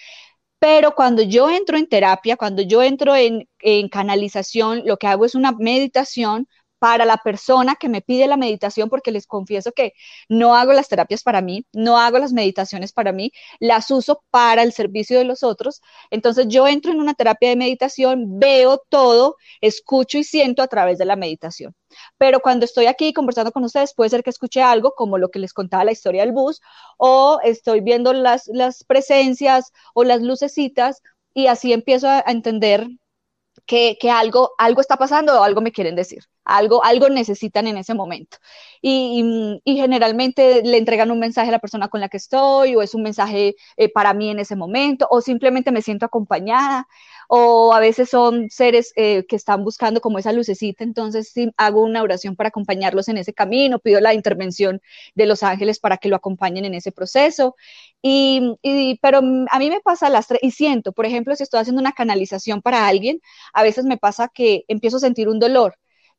Pero 0.61 0.93
cuando 0.93 1.23
yo 1.23 1.49
entro 1.49 1.75
en 1.77 1.87
terapia, 1.87 2.37
cuando 2.37 2.61
yo 2.61 2.83
entro 2.83 3.15
en, 3.15 3.49
en 3.61 3.89
canalización, 3.89 4.83
lo 4.85 4.97
que 4.97 5.07
hago 5.07 5.25
es 5.25 5.33
una 5.33 5.53
meditación 5.53 6.47
para 6.81 7.05
la 7.05 7.17
persona 7.17 7.75
que 7.75 7.89
me 7.89 8.01
pide 8.01 8.25
la 8.25 8.37
meditación, 8.37 8.89
porque 8.89 9.11
les 9.11 9.27
confieso 9.27 9.71
que 9.71 9.93
no 10.29 10.55
hago 10.55 10.73
las 10.73 10.87
terapias 10.87 11.21
para 11.21 11.39
mí, 11.39 11.63
no 11.73 11.99
hago 11.99 12.17
las 12.17 12.33
meditaciones 12.33 12.91
para 12.91 13.11
mí, 13.11 13.31
las 13.59 13.91
uso 13.91 14.23
para 14.31 14.63
el 14.63 14.73
servicio 14.73 15.19
de 15.19 15.25
los 15.25 15.43
otros. 15.43 15.83
Entonces 16.09 16.47
yo 16.47 16.67
entro 16.67 16.91
en 16.91 16.99
una 16.99 17.13
terapia 17.13 17.49
de 17.49 17.55
meditación, 17.55 18.39
veo 18.39 18.81
todo, 18.89 19.35
escucho 19.61 20.17
y 20.17 20.23
siento 20.23 20.63
a 20.63 20.67
través 20.67 20.97
de 20.97 21.05
la 21.05 21.15
meditación. 21.15 21.75
Pero 22.17 22.39
cuando 22.39 22.65
estoy 22.65 22.87
aquí 22.87 23.13
conversando 23.13 23.51
con 23.51 23.63
ustedes, 23.63 23.93
puede 23.93 24.09
ser 24.09 24.23
que 24.23 24.31
escuche 24.31 24.63
algo 24.63 24.95
como 24.95 25.19
lo 25.19 25.29
que 25.29 25.37
les 25.37 25.53
contaba 25.53 25.85
la 25.85 25.91
historia 25.91 26.21
del 26.21 26.31
bus, 26.31 26.61
o 26.97 27.39
estoy 27.43 27.81
viendo 27.81 28.11
las, 28.11 28.47
las 28.47 28.83
presencias 28.85 29.71
o 29.93 30.03
las 30.03 30.23
lucecitas 30.23 31.03
y 31.33 31.47
así 31.47 31.73
empiezo 31.73 32.09
a, 32.09 32.23
entender 32.27 32.87
que, 33.65 33.97
algo, 34.11 34.51
algo 34.57 34.81
está 34.81 34.97
pasando 34.97 35.39
o 35.39 35.43
algo 35.43 35.61
me 35.61 35.71
quieren 35.71 35.95
decir, 35.95 36.23
algo, 36.43 36.83
algo 36.83 37.09
necesitan 37.09 37.67
en 37.67 37.77
ese 37.77 37.93
momento. 37.93 38.37
Y, 38.81 39.61
generalmente 39.65 40.61
le 40.63 40.77
entregan 40.77 41.11
un 41.11 41.19
mensaje 41.19 41.49
a 41.49 41.51
la 41.51 41.59
persona 41.59 41.87
con 41.87 42.01
la 42.01 42.09
que 42.09 42.17
estoy 42.17 42.75
o 42.75 42.81
es 42.81 42.93
un 42.95 43.03
mensaje 43.03 43.55
eh, 43.77 43.89
para 43.89 44.13
mí 44.13 44.29
en 44.29 44.39
ese 44.39 44.55
momento 44.55 45.07
o 45.09 45.21
simplemente 45.21 45.71
me 45.71 45.81
siento 45.81 46.05
acompañada 46.05 46.87
o 47.33 47.73
a 47.73 47.79
veces 47.79 48.09
son 48.09 48.49
seres 48.49 48.91
eh, 48.97 49.25
que 49.25 49.37
están 49.37 49.63
buscando 49.63 50.01
como 50.01 50.19
esa 50.19 50.33
lucecita, 50.33 50.83
entonces 50.83 51.29
sí 51.33 51.49
hago 51.55 51.81
una 51.81 52.03
oración 52.03 52.35
para 52.35 52.49
acompañarlos 52.49 53.07
en 53.07 53.17
ese 53.17 53.33
camino, 53.33 53.79
pido 53.79 54.01
la 54.01 54.13
intervención 54.13 54.81
de 55.15 55.25
los 55.27 55.41
ángeles 55.41 55.79
para 55.79 55.95
que 55.95 56.09
lo 56.09 56.17
acompañen 56.17 56.65
en 56.65 56.73
ese 56.73 56.91
proceso. 56.91 57.55
Y, 58.01 58.57
pero 59.01 59.19
a 59.19 59.59
mí 59.59 59.69
me 59.69 59.79
pasa 59.79 60.09
las 60.09 60.27
tres, 60.27 60.41
y 60.43 60.51
siento, 60.51 60.91
por 60.91 61.05
ejemplo, 61.05 61.33
si 61.37 61.43
estoy 61.43 61.61
haciendo 61.61 61.79
una 61.79 61.93
canalización 61.93 62.61
para 62.61 62.85
alguien, 62.87 63.21
a 63.53 63.63
veces 63.63 63.85
me 63.85 63.97
pasa 63.97 64.27
que 64.27 64.65
empiezo 64.67 64.97
a 64.97 64.99
sentir 64.99 65.29
un 65.29 65.39
dolor 65.39 65.75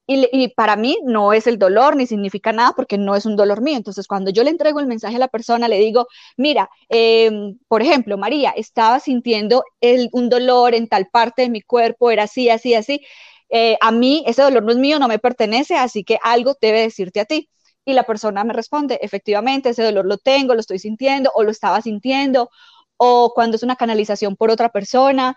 y, 0.07 0.49
para 0.49 0.77
mí 0.77 0.99
no 1.05 1.33
es 1.33 1.47
el 1.47 1.59
dolor 1.59 1.97
ni 1.97 2.07
significa 2.07 2.53
nada 2.53 2.73
porque 2.75 2.99
no 2.99 3.15
es 3.15 3.25
un 3.25 3.37
dolor 3.37 3.61
mío. 3.63 3.77
Entonces, 3.77 4.07
cuando 4.07 4.31
yo 4.31 4.43
le 4.43 4.51
entrego 4.51 4.81
el 4.81 4.87
mensaje 4.87 5.17
a 5.17 5.19
la 5.19 5.29
persona, 5.29 5.69
le 5.69 5.79
digo, 5.79 6.09
mira, 6.37 6.69
em, 6.89 7.59
por 7.69 7.83
ejemplo, 7.83 8.19
María, 8.19 8.51
estaba 8.51 9.01
sintiendo 9.01 9.65
un 10.13 10.29
dolor 10.29 10.75
en 10.75 10.89
tal 10.89 11.07
parte 11.09 11.43
de 11.43 11.51
mi 11.51 11.63
cuerpo, 11.63 12.11
era 12.11 12.25
así, 12.25 12.51
así, 12.51 12.75
así. 12.75 13.01
Eh, 13.49 13.77
a 13.81 13.93
mí 13.93 14.25
ese 14.27 14.43
dolor 14.43 14.63
no 14.65 14.73
es 14.73 14.79
mío, 14.79 14.99
no 14.99 15.09
me 15.09 15.19
pertenece, 15.19 15.77
así 15.77 16.05
que 16.05 16.19
algo 16.23 16.57
debe 16.61 16.81
decirte 16.83 17.21
a 17.21 17.25
ti. 17.25 17.49
Y 17.85 17.95
la 17.95 18.05
persona 18.05 18.45
me 18.45 18.53
responde, 18.55 18.99
efectivamente, 19.03 19.71
ese 19.71 19.83
dolor 19.83 20.07
lo 20.07 20.19
tengo, 20.19 20.55
lo 20.55 20.61
estoy 20.61 20.79
sintiendo 20.79 21.31
o 21.35 21.43
lo 21.43 21.51
estaba 21.51 21.81
sintiendo, 21.83 22.51
o 22.97 23.33
cuando 23.35 23.57
es 23.57 23.63
una 23.63 23.77
canalización 23.77 24.37
por 24.37 24.51
otra 24.51 24.71
persona. 24.71 25.37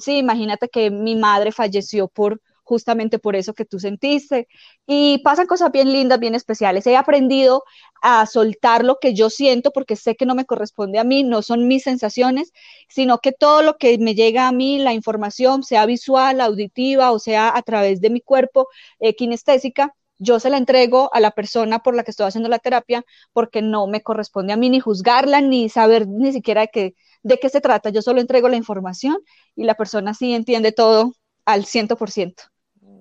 sí, 0.00 0.18
imagínate 0.18 0.68
que 0.68 0.90
mi 0.90 1.16
madre 1.16 1.52
falleció 1.52 2.08
por 2.08 2.40
justamente 2.68 3.18
por 3.18 3.34
eso 3.36 3.54
que 3.54 3.64
tú 3.64 3.80
sentiste. 3.80 4.46
Y 4.86 5.18
pasan 5.24 5.46
cosas 5.46 5.72
bien 5.72 5.92
lindas, 5.92 6.20
bien 6.20 6.34
especiales. 6.34 6.86
He 6.86 6.96
aprendido 6.96 7.64
a 8.02 8.26
soltar 8.26 8.84
lo 8.84 8.98
que 9.00 9.14
yo 9.14 9.30
siento 9.30 9.72
porque 9.72 9.96
sé 9.96 10.16
que 10.16 10.26
no 10.26 10.34
me 10.34 10.44
corresponde 10.44 10.98
a 10.98 11.04
mí, 11.04 11.24
no 11.24 11.42
son 11.42 11.66
mis 11.66 11.84
sensaciones, 11.84 12.52
sino 12.88 13.18
que 13.18 13.32
todo 13.32 13.62
lo 13.62 13.76
que 13.78 13.98
me 13.98 14.14
llega 14.14 14.48
a 14.48 14.52
mí, 14.52 14.78
la 14.78 14.92
información, 14.92 15.62
sea 15.62 15.86
visual, 15.86 16.40
auditiva 16.40 17.12
o 17.12 17.18
sea 17.18 17.56
a 17.56 17.62
través 17.62 18.00
de 18.00 18.10
mi 18.10 18.20
cuerpo, 18.20 18.68
eh, 19.00 19.14
kinestésica, 19.16 19.94
yo 20.18 20.40
se 20.40 20.50
la 20.50 20.58
entrego 20.58 21.10
a 21.14 21.20
la 21.20 21.30
persona 21.30 21.78
por 21.80 21.94
la 21.94 22.02
que 22.02 22.10
estoy 22.10 22.26
haciendo 22.26 22.48
la 22.48 22.58
terapia 22.58 23.04
porque 23.32 23.62
no 23.62 23.86
me 23.86 24.02
corresponde 24.02 24.52
a 24.52 24.56
mí 24.56 24.68
ni 24.70 24.80
juzgarla 24.80 25.40
ni 25.40 25.68
saber 25.68 26.08
ni 26.08 26.32
siquiera 26.32 26.62
de 26.62 27.38
qué, 27.38 27.48
se 27.48 27.60
trata. 27.60 27.90
Yo 27.90 28.02
solo 28.02 28.20
entrego 28.20 28.48
la 28.48 28.56
información 28.56 29.18
y 29.54 29.64
la 29.64 29.74
persona 29.74 30.14
sí 30.14 30.34
entiende 30.34 30.72
todo 30.72 31.12
al 31.44 31.64
ciento 31.64 31.96
por 31.96 32.10
ciento. 32.10 32.44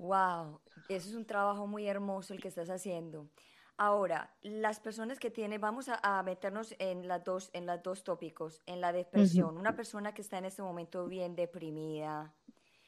Wow, 0.07 0.61
eso 0.87 1.09
es 1.09 1.15
un 1.15 1.25
trabajo 1.25 1.67
muy 1.67 1.85
hermoso 1.85 2.33
el 2.33 2.41
que 2.41 2.47
estás 2.47 2.69
haciendo. 2.69 3.27
Ahora, 3.75 4.33
las 4.41 4.79
personas 4.79 5.19
que 5.19 5.29
tienen, 5.29 5.59
vamos 5.59 5.89
a, 5.89 6.23
meternos 6.23 6.73
en 6.79 7.09
las 7.09 7.25
dos, 7.25 7.49
en 7.51 7.65
los 7.65 7.83
dos 7.83 8.05
tópicos, 8.05 8.61
en 8.65 8.79
la 8.79 8.93
depresión. 8.93 9.57
Una 9.57 9.75
persona 9.75 10.13
que 10.13 10.21
está 10.21 10.37
en 10.37 10.45
este 10.45 10.61
momento 10.61 11.07
bien 11.07 11.35
deprimida, 11.35 12.33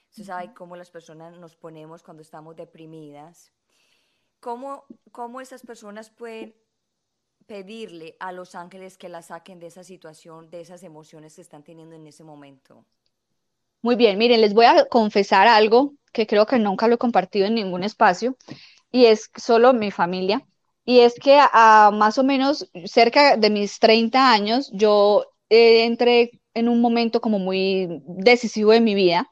se 0.10 0.23
sabe 0.23 0.53
cómo 0.53 0.77
las 0.77 0.89
personas 0.89 1.38
nos 1.38 1.58
ponemos 1.58 2.03
cuando 2.03 2.21
estamos 2.21 2.55
deprimidas. 2.55 3.51
¿Cómo, 4.39 4.86
cómo 5.12 5.41
esas 5.41 5.62
personas 5.62 6.10
pueden 6.10 6.55
pedirle 7.47 8.15
a 8.21 8.32
los 8.32 8.55
ángeles 8.55 8.97
que 8.97 9.10
la 9.10 9.21
saquen 9.21 9.60
de 9.60 9.67
esa 9.67 9.84
situación, 9.84 10.49
de 10.49 10.62
esas 10.62 10.84
emociones 10.84 11.36
que 11.36 11.41
están 11.41 11.63
teniendo 11.63 11.95
en 11.97 12.08
ese 12.08 12.23
momento? 12.23 12.86
Muy 13.81 13.95
bien, 13.95 14.17
miren, 14.17 14.41
les 14.41 14.53
voy 14.53 14.65
a 14.65 14.85
confesar 14.85 15.47
algo 15.47 15.93
que 16.11 16.27
creo 16.27 16.45
que 16.45 16.59
nunca 16.59 16.87
lo 16.87 16.95
he 16.95 16.97
compartido 16.97 17.45
en 17.47 17.55
ningún 17.55 17.83
espacio 17.83 18.35
y 18.91 19.05
es 19.05 19.29
solo 19.37 19.73
mi 19.73 19.91
familia. 19.91 20.45
Y 20.85 21.01
es 21.01 21.15
que 21.15 21.39
a, 21.41 21.91
más 21.93 22.17
o 22.17 22.23
menos 22.23 22.69
cerca 22.85 23.37
de 23.37 23.49
mis 23.49 23.79
30 23.79 24.31
años 24.31 24.71
yo 24.73 25.25
entré 25.49 26.31
en 26.55 26.69
un 26.69 26.81
momento 26.81 27.21
como 27.21 27.39
muy 27.39 27.87
decisivo 28.07 28.71
de 28.71 28.81
mi 28.81 28.95
vida 28.95 29.29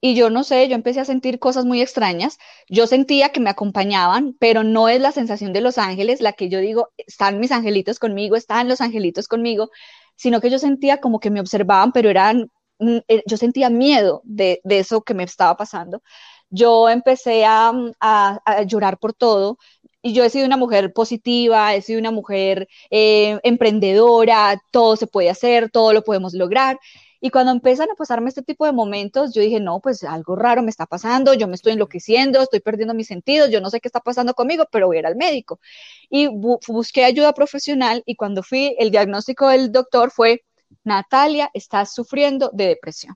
y 0.00 0.14
yo 0.14 0.30
no 0.30 0.44
sé, 0.44 0.68
yo 0.68 0.74
empecé 0.74 1.00
a 1.00 1.04
sentir 1.04 1.38
cosas 1.38 1.64
muy 1.64 1.80
extrañas. 1.82 2.38
Yo 2.68 2.86
sentía 2.86 3.30
que 3.30 3.40
me 3.40 3.50
acompañaban, 3.50 4.34
pero 4.38 4.62
no 4.64 4.88
es 4.88 5.00
la 5.00 5.12
sensación 5.12 5.52
de 5.52 5.60
los 5.60 5.78
ángeles 5.78 6.20
la 6.20 6.32
que 6.34 6.48
yo 6.48 6.60
digo, 6.60 6.88
están 6.98 7.40
mis 7.40 7.52
angelitos 7.52 7.98
conmigo, 7.98 8.36
están 8.36 8.68
los 8.68 8.80
angelitos 8.80 9.28
conmigo, 9.28 9.70
sino 10.16 10.40
que 10.40 10.50
yo 10.50 10.58
sentía 10.58 10.98
como 11.00 11.20
que 11.20 11.30
me 11.30 11.40
observaban, 11.40 11.92
pero 11.92 12.10
eran 12.10 12.42
eh, 12.42 12.48
yo 12.78 13.36
sentía 13.36 13.70
miedo 13.70 14.22
de, 14.24 14.60
eso 14.64 15.02
que 15.02 15.14
me 15.14 15.24
estaba 15.24 15.56
pasando. 15.56 16.02
Yo 16.50 16.88
empecé 16.88 17.44
a, 17.46 17.72
llorar 18.66 18.98
por 18.98 19.14
todo, 19.14 19.58
y 20.02 20.12
yo 20.12 20.24
he 20.24 20.30
sido 20.30 20.46
una 20.46 20.56
mujer 20.56 20.92
positiva, 20.92 21.74
he 21.74 21.82
sido 21.82 21.98
una 21.98 22.12
mujer 22.12 22.68
eh, 22.90 23.40
emprendedora, 23.42 24.60
todo 24.70 24.96
se 24.96 25.08
puede 25.08 25.30
hacer, 25.30 25.70
todo 25.70 25.92
lo 25.92 26.02
podemos 26.04 26.32
lograr. 26.34 26.78
Y 27.20 27.30
cuando 27.30 27.50
empiezan 27.50 27.90
a 27.90 27.94
pasarme 27.94 28.28
este 28.28 28.42
tipo 28.42 28.66
de 28.66 28.72
momentos, 28.72 29.32
yo 29.34 29.42
dije, 29.42 29.58
no, 29.58 29.80
pues 29.80 30.04
algo 30.04 30.36
raro 30.36 30.62
me 30.62 30.70
está 30.70 30.86
pasando, 30.86 31.34
yo 31.34 31.48
me 31.48 31.54
estoy 31.54 31.72
enloqueciendo, 31.72 32.40
estoy 32.42 32.60
perdiendo 32.60 32.94
mis 32.94 33.08
sentidos, 33.08 33.50
yo 33.50 33.60
no 33.60 33.70
sé 33.70 33.80
qué 33.80 33.88
está 33.88 34.00
pasando 34.00 34.34
conmigo, 34.34 34.66
pero 34.70 34.86
voy 34.86 34.98
a 34.98 35.00
ir 35.00 35.06
al 35.06 35.16
médico. 35.16 35.58
Y 36.10 36.28
busqué 36.28 37.04
ayuda 37.04 37.32
profesional 37.32 38.02
y 38.06 38.16
cuando 38.16 38.42
fui, 38.42 38.76
el 38.78 38.90
diagnóstico 38.90 39.48
del 39.48 39.72
doctor 39.72 40.10
fue 40.10 40.44
Natalia, 40.86 41.50
está 41.52 41.84
sufriendo 41.84 42.50
de 42.52 42.68
depresión. 42.68 43.14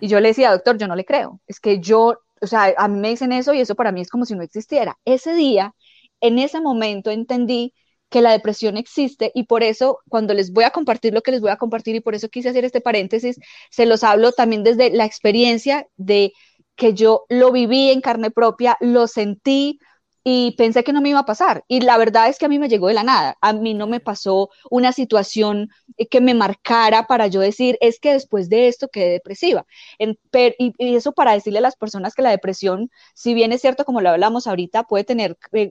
Y 0.00 0.08
yo 0.08 0.20
le 0.20 0.28
decía, 0.28 0.52
doctor, 0.52 0.76
yo 0.78 0.88
no 0.88 0.96
le 0.96 1.04
creo. 1.04 1.40
Es 1.46 1.60
que 1.60 1.80
yo, 1.80 2.18
o 2.40 2.46
sea, 2.46 2.74
a 2.76 2.88
mí 2.88 2.98
me 2.98 3.10
dicen 3.10 3.32
eso 3.32 3.54
y 3.54 3.60
eso 3.60 3.74
para 3.74 3.92
mí 3.92 4.00
es 4.00 4.10
como 4.10 4.24
si 4.24 4.34
no 4.34 4.42
existiera. 4.42 4.98
Ese 5.04 5.34
día, 5.34 5.74
en 6.20 6.38
ese 6.38 6.60
momento, 6.60 7.10
entendí 7.10 7.74
que 8.08 8.22
la 8.22 8.32
depresión 8.32 8.76
existe 8.76 9.30
y 9.34 9.44
por 9.44 9.62
eso 9.62 10.00
cuando 10.08 10.34
les 10.34 10.52
voy 10.52 10.64
a 10.64 10.70
compartir 10.70 11.14
lo 11.14 11.22
que 11.22 11.30
les 11.30 11.40
voy 11.40 11.50
a 11.50 11.56
compartir 11.56 11.94
y 11.94 12.00
por 12.00 12.14
eso 12.14 12.28
quise 12.28 12.48
hacer 12.48 12.64
este 12.64 12.80
paréntesis, 12.80 13.38
se 13.70 13.86
los 13.86 14.02
hablo 14.02 14.32
también 14.32 14.64
desde 14.64 14.90
la 14.90 15.04
experiencia 15.04 15.86
de 15.96 16.32
que 16.74 16.92
yo 16.92 17.24
lo 17.28 17.52
viví 17.52 17.90
en 17.90 18.00
carne 18.00 18.30
propia, 18.30 18.76
lo 18.80 19.06
sentí, 19.06 19.78
y 20.22 20.52
pensé 20.52 20.84
que 20.84 20.92
no 20.92 21.00
me 21.00 21.10
iba 21.10 21.20
a 21.20 21.24
pasar. 21.24 21.64
Y 21.68 21.80
la 21.80 21.96
verdad 21.98 22.28
es 22.28 22.38
que 22.38 22.46
a 22.46 22.48
mí 22.48 22.58
me 22.58 22.68
llegó 22.68 22.88
de 22.88 22.94
la 22.94 23.02
nada. 23.02 23.36
A 23.40 23.52
mí 23.52 23.74
no 23.74 23.86
me 23.86 24.00
pasó 24.00 24.50
una 24.70 24.92
situación 24.92 25.70
eh, 25.96 26.06
que 26.08 26.20
me 26.20 26.34
marcara 26.34 27.06
para 27.06 27.26
yo 27.26 27.40
decir, 27.40 27.78
es 27.80 27.98
que 28.00 28.12
después 28.12 28.48
de 28.48 28.68
esto 28.68 28.88
quedé 28.88 29.10
depresiva. 29.12 29.66
y, 29.98 30.74
eso 30.78 31.12
para 31.12 31.32
decirle 31.32 31.58
a 31.60 31.62
las 31.62 31.76
personas 31.76 32.14
que 32.14 32.22
la 32.22 32.30
depresión, 32.30 32.90
si 33.14 33.34
bien 33.34 33.52
es 33.52 33.60
cierto, 33.60 33.84
como 33.84 34.00
lo 34.00 34.10
hablamos 34.10 34.46
ahorita, 34.46 34.84
puede 34.84 35.04
tener 35.04 35.38
eh, 35.52 35.70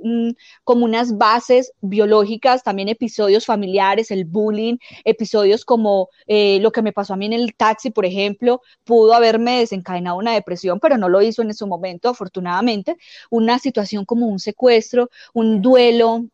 como 0.64 0.86
unas 0.86 1.18
bases 1.18 1.74
biológicas, 1.82 2.64
también 2.64 2.90
episodios 2.90 3.46
familiares, 3.46 4.12
el 4.12 4.26
bullying, 4.26 4.78
episodios 5.04 5.66
como 5.66 6.10
eh, 6.28 6.60
lo 6.62 6.72
que 6.72 6.82
me 6.82 6.94
pasó 6.94 7.14
a 7.14 7.18
mí 7.18 7.26
en 7.28 7.34
el 7.34 7.56
taxi, 7.56 7.92
por 7.92 8.06
ejemplo, 8.06 8.62
pudo 8.84 9.14
haberme 9.14 9.60
desencadenado 9.60 10.18
una 10.18 10.34
depresión, 10.34 10.80
pero 10.80 10.98
no 10.98 11.10
lo 11.10 11.22
hizo 11.22 11.42
en 11.42 11.52
ese 11.52 11.66
momento, 11.66 12.10
afortunadamente. 12.10 12.98
Una 13.30 13.60
situación 13.60 14.06
como 14.06 14.28
un 14.28 14.39
secuestro, 14.40 15.10
un 15.34 15.62
duelo, 15.62 16.26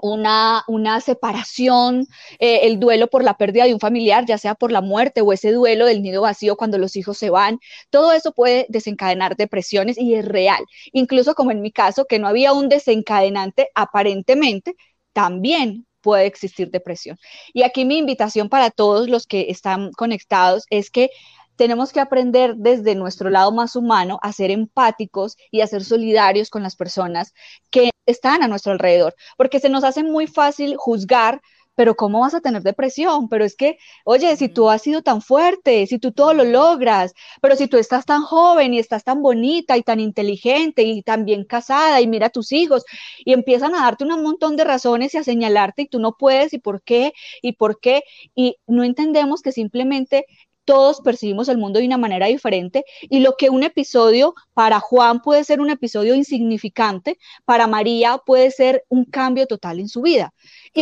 una, 0.00 0.64
una, 0.68 1.00
separación, 1.00 2.06
eh, 2.38 2.60
el 2.62 2.78
duelo 2.78 3.08
por 3.08 3.24
la 3.24 3.36
pérdida 3.36 3.64
de 3.64 3.74
un 3.74 3.80
familiar, 3.80 4.24
ya 4.26 4.38
sea 4.38 4.54
por 4.54 4.70
la 4.72 4.80
muerte 4.80 5.20
o 5.22 5.32
ese 5.32 5.52
duelo 5.52 5.86
del 5.86 6.02
nido 6.02 6.22
vacío 6.22 6.56
cuando 6.56 6.78
los 6.78 6.96
hijos 6.96 7.18
se 7.18 7.30
van, 7.30 7.58
todo 7.90 8.12
eso 8.12 8.32
puede 8.32 8.66
desencadenar 8.68 9.36
depresiones 9.36 9.98
y 9.98 10.14
es 10.14 10.24
real. 10.24 10.64
Incluso 10.92 11.34
como 11.34 11.50
en 11.50 11.60
mi 11.60 11.72
caso, 11.72 12.06
que 12.06 12.18
no 12.18 12.28
había 12.28 12.52
un 12.52 12.68
desencadenante 12.68 13.68
aparentemente, 13.74 14.76
también 15.12 15.86
puede 16.00 16.26
existir 16.26 16.70
depresión. 16.70 17.18
Y 17.52 17.62
aquí 17.62 17.84
mi 17.84 17.98
invitación 17.98 18.48
para 18.48 18.70
todos 18.70 19.08
los 19.08 19.26
que 19.26 19.46
están 19.50 19.92
conectados 19.92 20.64
es 20.70 20.90
que 20.90 21.10
tenemos 21.58 21.92
que 21.92 22.00
aprender 22.00 22.54
desde 22.56 22.94
nuestro 22.94 23.28
lado 23.30 23.52
más 23.52 23.76
humano 23.76 24.18
a 24.22 24.32
ser 24.32 24.50
empáticos 24.50 25.36
y 25.50 25.60
a 25.60 25.66
ser 25.66 25.84
solidarios 25.84 26.50
con 26.50 26.62
las 26.62 26.76
personas 26.76 27.34
que 27.70 27.90
están 28.06 28.42
a 28.42 28.48
nuestro 28.48 28.72
alrededor, 28.72 29.14
porque 29.36 29.60
se 29.60 29.68
nos 29.68 29.84
hace 29.84 30.04
muy 30.04 30.28
fácil 30.28 30.76
juzgar 30.78 31.42
pero 31.78 31.94
¿cómo 31.94 32.18
vas 32.18 32.34
a 32.34 32.40
tener 32.40 32.62
depresión? 32.62 33.28
Pero 33.28 33.44
es 33.44 33.54
que, 33.54 33.78
oye, 34.04 34.34
si 34.36 34.48
tú 34.48 34.68
has 34.68 34.82
sido 34.82 35.02
tan 35.02 35.22
fuerte, 35.22 35.86
si 35.86 36.00
tú 36.00 36.10
todo 36.10 36.34
lo 36.34 36.42
logras, 36.42 37.14
pero 37.40 37.54
si 37.54 37.68
tú 37.68 37.76
estás 37.76 38.04
tan 38.04 38.22
joven 38.22 38.74
y 38.74 38.80
estás 38.80 39.04
tan 39.04 39.22
bonita 39.22 39.76
y 39.76 39.84
tan 39.84 40.00
inteligente 40.00 40.82
y 40.82 41.02
tan 41.04 41.24
bien 41.24 41.44
casada 41.44 42.00
y 42.00 42.08
mira 42.08 42.26
a 42.26 42.30
tus 42.30 42.50
hijos 42.50 42.84
y 43.24 43.32
empiezan 43.32 43.76
a 43.76 43.82
darte 43.82 44.02
un 44.02 44.22
montón 44.24 44.56
de 44.56 44.64
razones 44.64 45.14
y 45.14 45.18
a 45.18 45.22
señalarte 45.22 45.82
y 45.82 45.88
tú 45.88 46.00
no 46.00 46.16
puedes 46.18 46.52
y 46.52 46.58
por 46.58 46.82
qué 46.82 47.12
y 47.42 47.52
por 47.52 47.78
qué 47.78 48.02
y 48.34 48.56
no 48.66 48.82
entendemos 48.82 49.40
que 49.40 49.52
simplemente 49.52 50.26
todos 50.68 51.00
percibimos 51.00 51.48
el 51.48 51.56
mundo 51.56 51.78
de 51.78 51.86
una 51.86 51.96
manera 51.96 52.26
diferente 52.26 52.84
y 53.00 53.20
lo 53.20 53.36
que 53.38 53.48
un 53.48 53.62
episodio 53.62 54.34
para 54.52 54.80
Juan 54.80 55.22
puede 55.22 55.42
ser 55.42 55.62
un 55.62 55.70
episodio 55.70 56.14
insignificante, 56.14 57.16
para 57.46 57.66
María 57.66 58.18
puede 58.18 58.50
ser 58.50 58.84
un 58.90 59.06
cambio 59.06 59.46
total 59.46 59.80
en 59.80 59.88
su 59.88 60.02
vida 60.02 60.34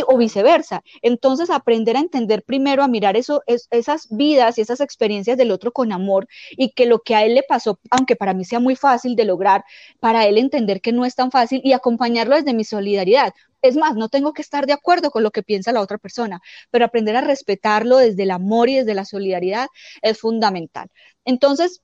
o 0.07 0.17
viceversa. 0.17 0.83
Entonces, 1.01 1.49
aprender 1.49 1.97
a 1.97 1.99
entender 1.99 2.43
primero, 2.43 2.83
a 2.83 2.87
mirar 2.87 3.17
eso, 3.17 3.41
esas 3.45 4.07
vidas 4.09 4.57
y 4.57 4.61
esas 4.61 4.81
experiencias 4.81 5.37
del 5.37 5.51
otro 5.51 5.71
con 5.71 5.91
amor 5.91 6.27
y 6.51 6.71
que 6.71 6.85
lo 6.85 6.99
que 6.99 7.15
a 7.15 7.23
él 7.25 7.35
le 7.35 7.43
pasó, 7.43 7.79
aunque 7.91 8.15
para 8.15 8.33
mí 8.33 8.45
sea 8.45 8.59
muy 8.59 8.75
fácil 8.75 9.15
de 9.15 9.25
lograr, 9.25 9.63
para 9.99 10.25
él 10.25 10.37
entender 10.37 10.81
que 10.81 10.91
no 10.91 11.05
es 11.05 11.15
tan 11.15 11.31
fácil 11.31 11.61
y 11.63 11.73
acompañarlo 11.73 12.35
desde 12.35 12.53
mi 12.53 12.63
solidaridad. 12.63 13.33
Es 13.61 13.75
más, 13.75 13.95
no 13.95 14.09
tengo 14.09 14.33
que 14.33 14.41
estar 14.41 14.65
de 14.67 14.73
acuerdo 14.73 15.09
con 15.11 15.23
lo 15.23 15.31
que 15.31 15.43
piensa 15.43 15.71
la 15.71 15.81
otra 15.81 15.97
persona, 15.97 16.41
pero 16.69 16.85
aprender 16.85 17.15
a 17.15 17.21
respetarlo 17.21 17.97
desde 17.97 18.23
el 18.23 18.31
amor 18.31 18.69
y 18.69 18.75
desde 18.75 18.93
la 18.93 19.05
solidaridad 19.05 19.67
es 20.01 20.19
fundamental. 20.19 20.89
Entonces, 21.25 21.81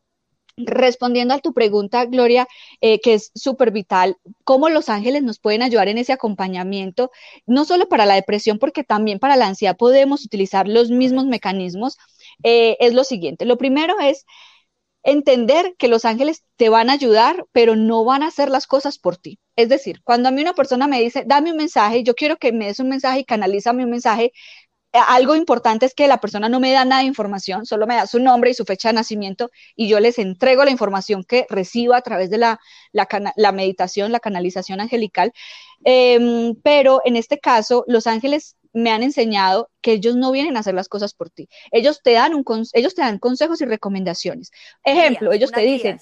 Respondiendo 0.55 1.33
a 1.33 1.39
tu 1.39 1.51
pregunta, 1.51 2.05
Gloria, 2.05 2.47
eh, 2.79 2.99
que 3.01 3.15
es 3.15 3.31
súper 3.33 3.71
vital, 3.71 4.17
¿cómo 4.43 4.69
los 4.69 4.87
ángeles 4.87 5.23
nos 5.23 5.39
pueden 5.39 5.63
ayudar 5.63 5.87
en 5.87 5.97
ese 5.97 6.13
acompañamiento? 6.13 7.09
No 7.47 7.65
solo 7.65 7.87
para 7.89 8.05
la 8.05 8.13
depresión, 8.13 8.59
porque 8.59 8.83
también 8.83 9.17
para 9.17 9.35
la 9.35 9.47
ansiedad 9.47 9.75
podemos 9.75 10.23
utilizar 10.25 10.67
los 10.67 10.91
mismos 10.91 11.25
mecanismos. 11.25 11.97
Eh, 12.43 12.77
es 12.79 12.93
lo 12.93 13.03
siguiente, 13.03 13.45
lo 13.45 13.57
primero 13.57 13.99
es 13.99 14.25
entender 15.03 15.75
que 15.77 15.87
los 15.89 16.05
ángeles 16.05 16.43
te 16.57 16.69
van 16.69 16.89
a 16.89 16.93
ayudar, 16.93 17.45
pero 17.51 17.75
no 17.75 18.05
van 18.05 18.23
a 18.23 18.27
hacer 18.27 18.49
las 18.49 18.67
cosas 18.67 18.97
por 18.99 19.17
ti. 19.17 19.39
Es 19.55 19.69
decir, 19.69 20.01
cuando 20.03 20.29
a 20.29 20.31
mí 20.31 20.41
una 20.41 20.53
persona 20.53 20.87
me 20.87 21.01
dice, 21.01 21.23
dame 21.27 21.51
un 21.51 21.57
mensaje, 21.57 22.03
yo 22.03 22.15
quiero 22.15 22.37
que 22.37 22.51
me 22.53 22.67
des 22.67 22.79
un 22.79 22.89
mensaje 22.89 23.19
y 23.19 23.25
canalízame 23.25 23.83
un 23.83 23.91
mensaje, 23.91 24.31
algo 24.93 25.35
importante 25.35 25.85
es 25.85 25.93
que 25.93 26.07
la 26.07 26.19
persona 26.19 26.49
no 26.49 26.59
me 26.59 26.71
da 26.71 26.85
nada 26.85 27.01
de 27.01 27.07
información, 27.07 27.65
solo 27.65 27.87
me 27.87 27.95
da 27.95 28.07
su 28.07 28.19
nombre 28.19 28.51
y 28.51 28.53
su 28.53 28.63
fecha 28.65 28.89
de 28.89 28.93
nacimiento 28.93 29.49
y 29.75 29.87
yo 29.87 29.99
les 29.99 30.19
entrego 30.19 30.63
la 30.63 30.71
información 30.71 31.23
que 31.23 31.47
reciba 31.49 31.97
a 31.97 32.01
través 32.01 32.29
de 32.29 32.37
la, 32.37 32.59
la, 32.91 33.51
meditación, 33.51 34.11
la 34.11 34.19
canalización 34.19 34.81
angelical. 34.81 35.33
Em, 35.83 36.55
pero 36.63 37.01
en 37.05 37.15
este 37.15 37.39
caso, 37.39 37.83
los 37.87 38.07
ángeles 38.07 38.55
me 38.71 38.91
han 38.91 39.03
enseñado 39.03 39.69
que 39.81 39.93
ellos 39.93 40.15
no 40.15 40.31
vienen 40.31 40.57
a 40.57 40.61
hacer 40.61 40.73
las 40.73 40.89
cosas 40.89 41.13
por 41.13 41.29
ti. 41.29 41.47
Ellos 41.71 42.01
te 42.03 42.13
dan, 42.13 42.33
un, 42.33 42.43
ellos 42.73 42.95
te 42.95 43.01
dan 43.01 43.19
consejos 43.19 43.61
y 43.61 43.65
recomendaciones. 43.65 44.51
Ejemplo, 44.83 45.31
ellos 45.31 45.51
te 45.51 45.61
dicen, 45.61 45.99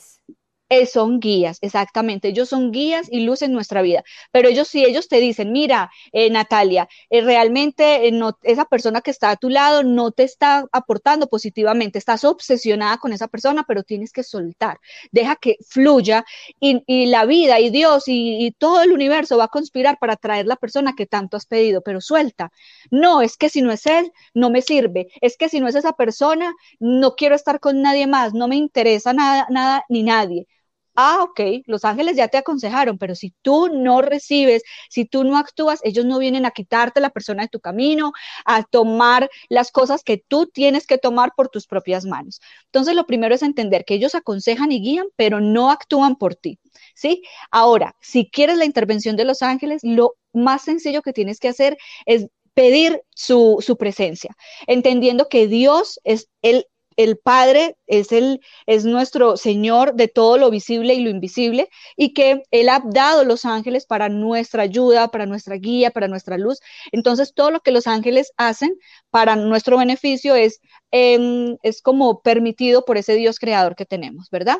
eh, 0.71 0.85
son 0.85 1.19
guías, 1.19 1.57
exactamente. 1.61 2.29
Ellos 2.29 2.47
son 2.47 2.71
guías 2.71 3.07
y 3.11 3.25
luz 3.25 3.41
en 3.41 3.51
nuestra 3.51 3.81
vida. 3.81 4.05
Pero 4.31 4.47
ellos, 4.47 4.69
si 4.69 4.85
ellos 4.85 5.09
te 5.09 5.17
dicen, 5.17 5.51
mira, 5.51 5.91
eh, 6.13 6.29
Natalia, 6.29 6.87
eh, 7.09 7.19
realmente 7.19 8.09
no, 8.13 8.37
esa 8.43 8.63
persona 8.63 9.01
que 9.01 9.11
está 9.11 9.31
a 9.31 9.35
tu 9.35 9.49
lado 9.49 9.83
no 9.83 10.11
te 10.11 10.23
está 10.23 10.65
aportando 10.71 11.27
positivamente, 11.27 11.99
estás 11.99 12.23
obsesionada 12.23 12.99
con 12.99 13.11
esa 13.11 13.27
persona, 13.27 13.65
pero 13.67 13.83
tienes 13.83 14.13
que 14.13 14.23
soltar. 14.23 14.79
Deja 15.11 15.35
que 15.35 15.57
fluya 15.67 16.23
y, 16.61 17.05
la 17.07 17.25
vida 17.25 17.59
y 17.59 17.69
Dios 17.69 18.07
y, 18.07 18.45
y, 18.45 18.51
todo 18.51 18.81
el 18.81 18.93
universo 18.93 19.37
va 19.37 19.45
a 19.45 19.47
conspirar 19.49 19.99
para 19.99 20.15
traer 20.15 20.45
la 20.45 20.55
persona 20.55 20.93
que 20.95 21.05
tanto 21.05 21.35
has 21.35 21.45
pedido, 21.45 21.81
pero 21.81 21.99
suelta. 21.99 22.51
No, 22.91 23.21
es 23.21 23.35
que 23.35 23.49
si 23.49 23.61
no 23.61 23.73
es 23.73 23.85
él, 23.87 24.11
no 24.33 24.49
me 24.49 24.61
sirve. 24.61 25.09
Es 25.19 25.35
que 25.37 25.49
si 25.49 25.59
no 25.59 25.67
es 25.67 25.75
esa 25.75 25.93
persona, 25.93 26.53
no 26.79 27.15
quiero 27.15 27.35
estar 27.35 27.59
con 27.59 27.81
nadie 27.81 28.07
más, 28.07 28.33
no 28.33 28.47
me 28.47 28.55
interesa 28.55 29.11
nada, 29.13 29.47
nada 29.49 29.83
ni 29.89 30.03
nadie 30.03 30.47
ah, 30.95 31.23
ok, 31.23 31.63
los 31.65 31.85
ángeles 31.85 32.15
ya 32.17 32.27
te 32.27 32.37
aconsejaron, 32.37 32.97
pero 32.97 33.15
si 33.15 33.33
tú 33.41 33.69
no 33.69 34.01
recibes, 34.01 34.63
si 34.89 35.05
tú 35.05 35.23
no 35.23 35.37
actúas, 35.37 35.79
ellos 35.83 36.05
no 36.05 36.19
vienen 36.19 36.45
a 36.45 36.51
quitarte 36.51 36.99
la 36.99 37.09
persona 37.09 37.43
de 37.43 37.49
tu 37.49 37.59
camino, 37.59 38.11
a 38.45 38.63
tomar 38.63 39.29
las 39.49 39.71
cosas 39.71 40.03
que 40.03 40.17
tú 40.17 40.47
tienes 40.47 40.87
que 40.87 40.97
tomar 40.97 41.31
por 41.35 41.49
tus 41.49 41.67
propias 41.67 42.05
manos. 42.05 42.41
Entonces, 42.65 42.95
lo 42.95 43.05
primero 43.05 43.35
es 43.35 43.43
entender 43.43 43.85
que 43.85 43.95
ellos 43.95 44.15
aconsejan 44.15 44.71
y 44.71 44.81
guían, 44.81 45.07
pero 45.15 45.39
no 45.39 45.71
actúan 45.71 46.15
por 46.15 46.35
ti. 46.35 46.59
¿Sí? 46.95 47.23
Ahora, 47.51 47.95
si 48.01 48.29
quieres 48.29 48.57
la 48.57 48.65
intervención 48.65 49.15
de 49.15 49.25
los 49.25 49.41
ángeles, 49.41 49.81
lo 49.83 50.15
más 50.33 50.63
sencillo 50.63 51.01
que 51.01 51.13
tienes 51.13 51.39
que 51.39 51.49
hacer 51.49 51.77
es 52.05 52.27
pedir 52.53 53.01
su, 53.15 53.57
su, 53.65 53.77
presencia, 53.77 54.35
entendiendo 54.67 55.29
que 55.29 55.47
Dios 55.47 55.99
es 56.03 56.29
el 56.41 56.65
el 57.03 57.17
Padre 57.17 57.77
es, 57.87 58.11
el, 58.11 58.41
es 58.65 58.85
nuestro 58.85 59.37
Señor 59.37 59.95
de 59.95 60.07
todo 60.07 60.37
lo 60.37 60.49
visible 60.49 60.93
y 60.93 61.01
lo 61.01 61.09
invisible 61.09 61.69
y 61.95 62.13
que 62.13 62.43
Él 62.51 62.69
ha 62.69 62.81
dado 62.85 63.23
los 63.23 63.45
ángeles 63.45 63.85
para 63.85 64.09
nuestra 64.09 64.63
ayuda, 64.63 65.09
para 65.09 65.25
nuestra 65.25 65.55
guía, 65.55 65.91
para 65.91 66.07
nuestra 66.07 66.37
luz. 66.37 66.59
Entonces, 66.91 67.33
todo 67.33 67.51
lo 67.51 67.61
que 67.61 67.71
los 67.71 67.87
ángeles 67.87 68.31
hacen 68.37 68.75
para 69.09 69.35
nuestro 69.35 69.77
beneficio 69.77 70.35
es, 70.35 70.59
em, 70.91 71.57
es 71.63 71.81
como 71.81 72.21
permitido 72.21 72.85
por 72.85 72.97
ese 72.97 73.15
Dios 73.15 73.39
creador 73.39 73.75
que 73.75 73.85
tenemos, 73.85 74.29
¿verdad? 74.29 74.57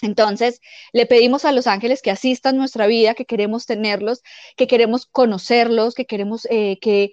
Entonces, 0.00 0.60
le 0.92 1.06
pedimos 1.06 1.44
a 1.44 1.50
los 1.50 1.66
ángeles 1.66 2.02
que 2.02 2.12
asistan 2.12 2.56
nuestra 2.56 2.86
vida, 2.86 3.14
que 3.14 3.24
queremos 3.24 3.66
tenerlos, 3.66 4.22
que 4.56 4.68
queremos 4.68 5.06
conocerlos, 5.06 5.94
que 5.94 6.06
queremos 6.06 6.46
eh, 6.50 6.78
que, 6.80 7.12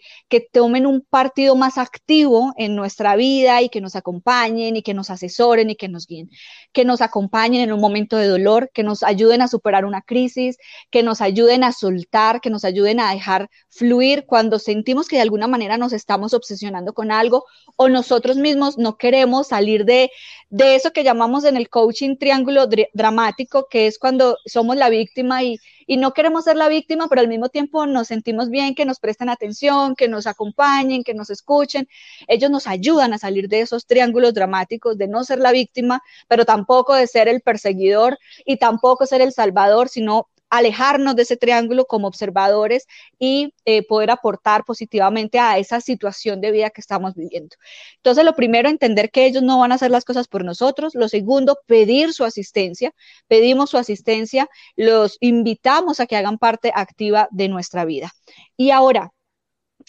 tomen 0.52 0.86
un 0.86 1.02
partido 1.02 1.56
más 1.56 1.78
activo 1.78 2.54
en 2.58 2.76
nuestra 2.76 3.16
vida 3.16 3.62
y 3.62 3.70
que 3.70 3.82
nos 3.82 3.96
acompañen 3.96 4.76
y 4.76 4.84
que 4.84 4.94
nos 4.94 5.10
asesoren 5.10 5.70
y 5.70 5.76
que 5.76 5.88
nos 5.88 6.06
guíen, 6.06 6.30
que 6.74 6.86
nos 6.86 7.02
acompañen 7.02 7.62
en 7.62 7.74
un 7.74 7.80
momento 7.80 8.18
de 8.18 8.28
dolor, 8.28 8.70
que 8.74 8.84
nos 8.84 9.02
ayuden 9.02 9.42
a 9.42 9.48
superar 9.48 9.86
una 9.86 10.02
crisis, 10.02 10.58
que 10.92 11.02
nos 11.02 11.22
ayuden 11.22 11.64
a 11.64 11.72
soltar, 11.72 12.42
que 12.42 12.50
nos 12.50 12.66
ayuden 12.66 13.00
a 13.00 13.12
dejar 13.12 13.50
fluir 13.70 14.26
cuando 14.28 14.60
sentimos 14.60 15.08
que 15.08 15.16
de 15.16 15.24
alguna 15.24 15.48
manera 15.48 15.78
nos 15.78 15.94
estamos 15.94 16.34
obsesionando 16.34 16.94
con 16.94 17.12
algo 17.12 17.46
o 17.78 17.90
nosotros 17.90 18.38
mismos 18.38 18.78
no 18.78 18.98
queremos 18.98 19.48
salir 19.48 19.86
de, 19.86 20.12
de 20.50 20.76
eso 20.76 20.92
que 20.92 21.04
llamamos 21.04 21.46
en 21.46 21.58
el 21.58 21.70
coaching 21.70 22.18
triángulo 22.18 22.68
dramático, 22.94 23.68
que 23.70 23.88
es 23.88 24.00
cuando 24.00 24.38
somos 24.46 24.76
la 24.76 24.90
víctima 24.90 25.44
y, 25.44 25.58
y, 25.88 25.98
no 25.98 26.14
queremos 26.14 26.46
ser 26.46 26.56
la 26.58 26.68
víctima, 26.68 27.08
pero 27.08 27.22
al 27.22 27.28
mismo 27.28 27.50
tiempo 27.50 27.86
nos 27.86 28.08
sentimos 28.08 28.50
bien, 28.50 28.76
que 28.76 28.86
nos 28.86 29.00
presten 29.00 29.30
atención, 29.30 29.96
que 29.96 30.08
nos 30.08 30.28
acompañen, 30.28 31.04
que 31.04 31.14
nos 31.14 31.30
escuchen. 31.30 31.88
Ellos 32.28 32.50
nos 32.52 32.68
ayudan 32.68 33.14
a 33.14 33.18
salir 33.18 33.48
de 33.50 33.62
esos 33.62 33.86
triángulos 33.86 34.34
dramáticos, 34.34 34.98
de 34.98 35.08
no 35.08 35.24
ser 35.24 35.40
la 35.40 35.52
víctima, 35.52 36.02
pero 36.28 36.46
tampoco 36.46 36.94
de 36.96 37.08
ser 37.08 37.28
el 37.28 37.42
perseguidor 37.42 38.18
y 38.46 38.58
tampoco 38.58 39.06
ser 39.06 39.22
el 39.22 39.32
salvador, 39.32 39.90
sino 39.90 40.30
alejarnos 40.50 41.16
de 41.16 41.24
ese 41.24 41.38
triángulo 41.38 41.86
como 41.86 42.08
observadores 42.08 42.86
y 43.20 43.54
eh, 43.66 43.86
poder 43.88 44.12
aportar 44.12 44.64
positivamente 44.66 45.40
a 45.40 45.58
esa 45.58 45.82
situación 45.82 46.42
de 46.42 46.52
vida 46.52 46.70
que 46.70 46.82
estamos 46.82 47.14
viviendo. 47.16 47.56
Entonces, 47.98 48.24
lo 48.26 48.36
primero, 48.36 48.70
entender 48.70 49.12
que 49.12 49.26
ellos 49.26 49.44
no 49.44 49.60
van 49.60 49.72
a 49.72 49.76
hacer 49.76 49.92
las 49.92 50.06
cosas 50.06 50.28
por 50.28 50.44
nosotros. 50.46 50.96
Lo 50.96 51.10
segundo, 51.10 51.58
pedir 51.66 52.14
su 52.14 52.24
asistencia. 52.24 52.94
Pedimos 53.28 53.70
su 53.72 53.78
asistencia, 53.78 54.50
los 54.76 55.18
invitamos 55.20 56.00
a 56.00 56.06
que 56.06 56.16
hagan 56.16 56.38
parte 56.38 56.72
activa 56.74 57.28
de 57.32 57.50
nuestra 57.50 57.86
vida. 57.86 58.12
Y 58.58 58.72
ahora, 58.72 59.12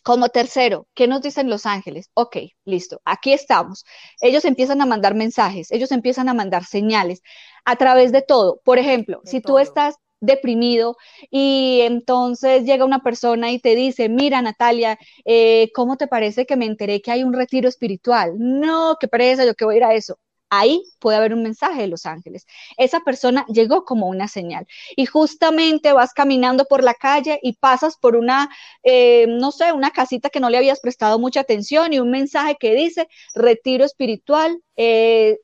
como 0.02 0.28
tercero, 0.28 0.86
¿qué 0.94 1.08
nos 1.08 1.22
dicen 1.22 1.50
los 1.50 1.66
ángeles? 1.66 2.10
Ok, 2.14 2.36
listo, 2.64 3.00
aquí 3.04 3.32
estamos. 3.32 3.84
Ellos 4.20 4.44
empiezan 4.44 4.80
a 4.80 4.86
mandar 4.86 5.14
mensajes, 5.14 5.70
ellos 5.72 5.90
empiezan 5.92 6.28
a 6.28 6.34
mandar 6.34 6.64
señales 6.64 7.22
a 7.64 7.76
través 7.76 8.12
de 8.12 8.22
todo. 8.22 8.60
Por 8.64 8.78
ejemplo, 8.78 9.20
si 9.24 9.40
tú 9.40 9.58
estás 9.58 9.96
deprimido 10.20 10.96
y 11.30 11.80
entonces 11.82 12.64
llega 12.64 12.84
una 12.84 13.02
persona 13.02 13.50
y 13.52 13.58
te 13.58 13.74
dice, 13.74 14.08
mira 14.08 14.42
Natalia, 14.42 14.98
eh, 15.24 15.70
¿cómo 15.74 15.96
te 15.96 16.06
parece 16.06 16.46
que 16.46 16.56
me 16.56 16.66
enteré 16.66 17.00
que 17.02 17.10
hay 17.12 17.22
un 17.24 17.32
retiro 17.32 17.68
espiritual? 17.68 18.34
No, 18.38 18.96
qué 19.00 19.08
pereza, 19.08 19.44
yo 19.44 19.54
que 19.54 19.64
voy 19.64 19.74
a 19.76 19.78
ir 19.78 19.84
a 19.84 19.94
eso. 19.94 20.18
Ahí 20.48 20.84
puede 21.00 21.16
haber 21.16 21.34
un 21.34 21.42
mensaje 21.42 21.82
de 21.82 21.88
los 21.88 22.06
ángeles. 22.06 22.46
Esa 22.76 23.00
persona 23.00 23.44
llegó 23.48 23.84
como 23.84 24.06
una 24.08 24.28
señal. 24.28 24.66
Y 24.94 25.06
justamente 25.06 25.92
vas 25.92 26.12
caminando 26.12 26.66
por 26.66 26.84
la 26.84 26.94
calle 26.94 27.40
y 27.42 27.54
pasas 27.54 27.96
por 27.96 28.14
una, 28.16 28.48
eh, 28.84 29.26
no 29.28 29.50
sé, 29.50 29.72
una 29.72 29.90
casita 29.90 30.30
que 30.30 30.38
no 30.40 30.48
le 30.48 30.58
habías 30.58 30.80
prestado 30.80 31.18
mucha 31.18 31.40
atención 31.40 31.92
y 31.92 31.98
un 31.98 32.10
mensaje 32.10 32.56
que 32.60 32.74
dice 32.74 33.08
retiro 33.34 33.84
espiritual, 33.84 34.60
eh, 34.76 35.38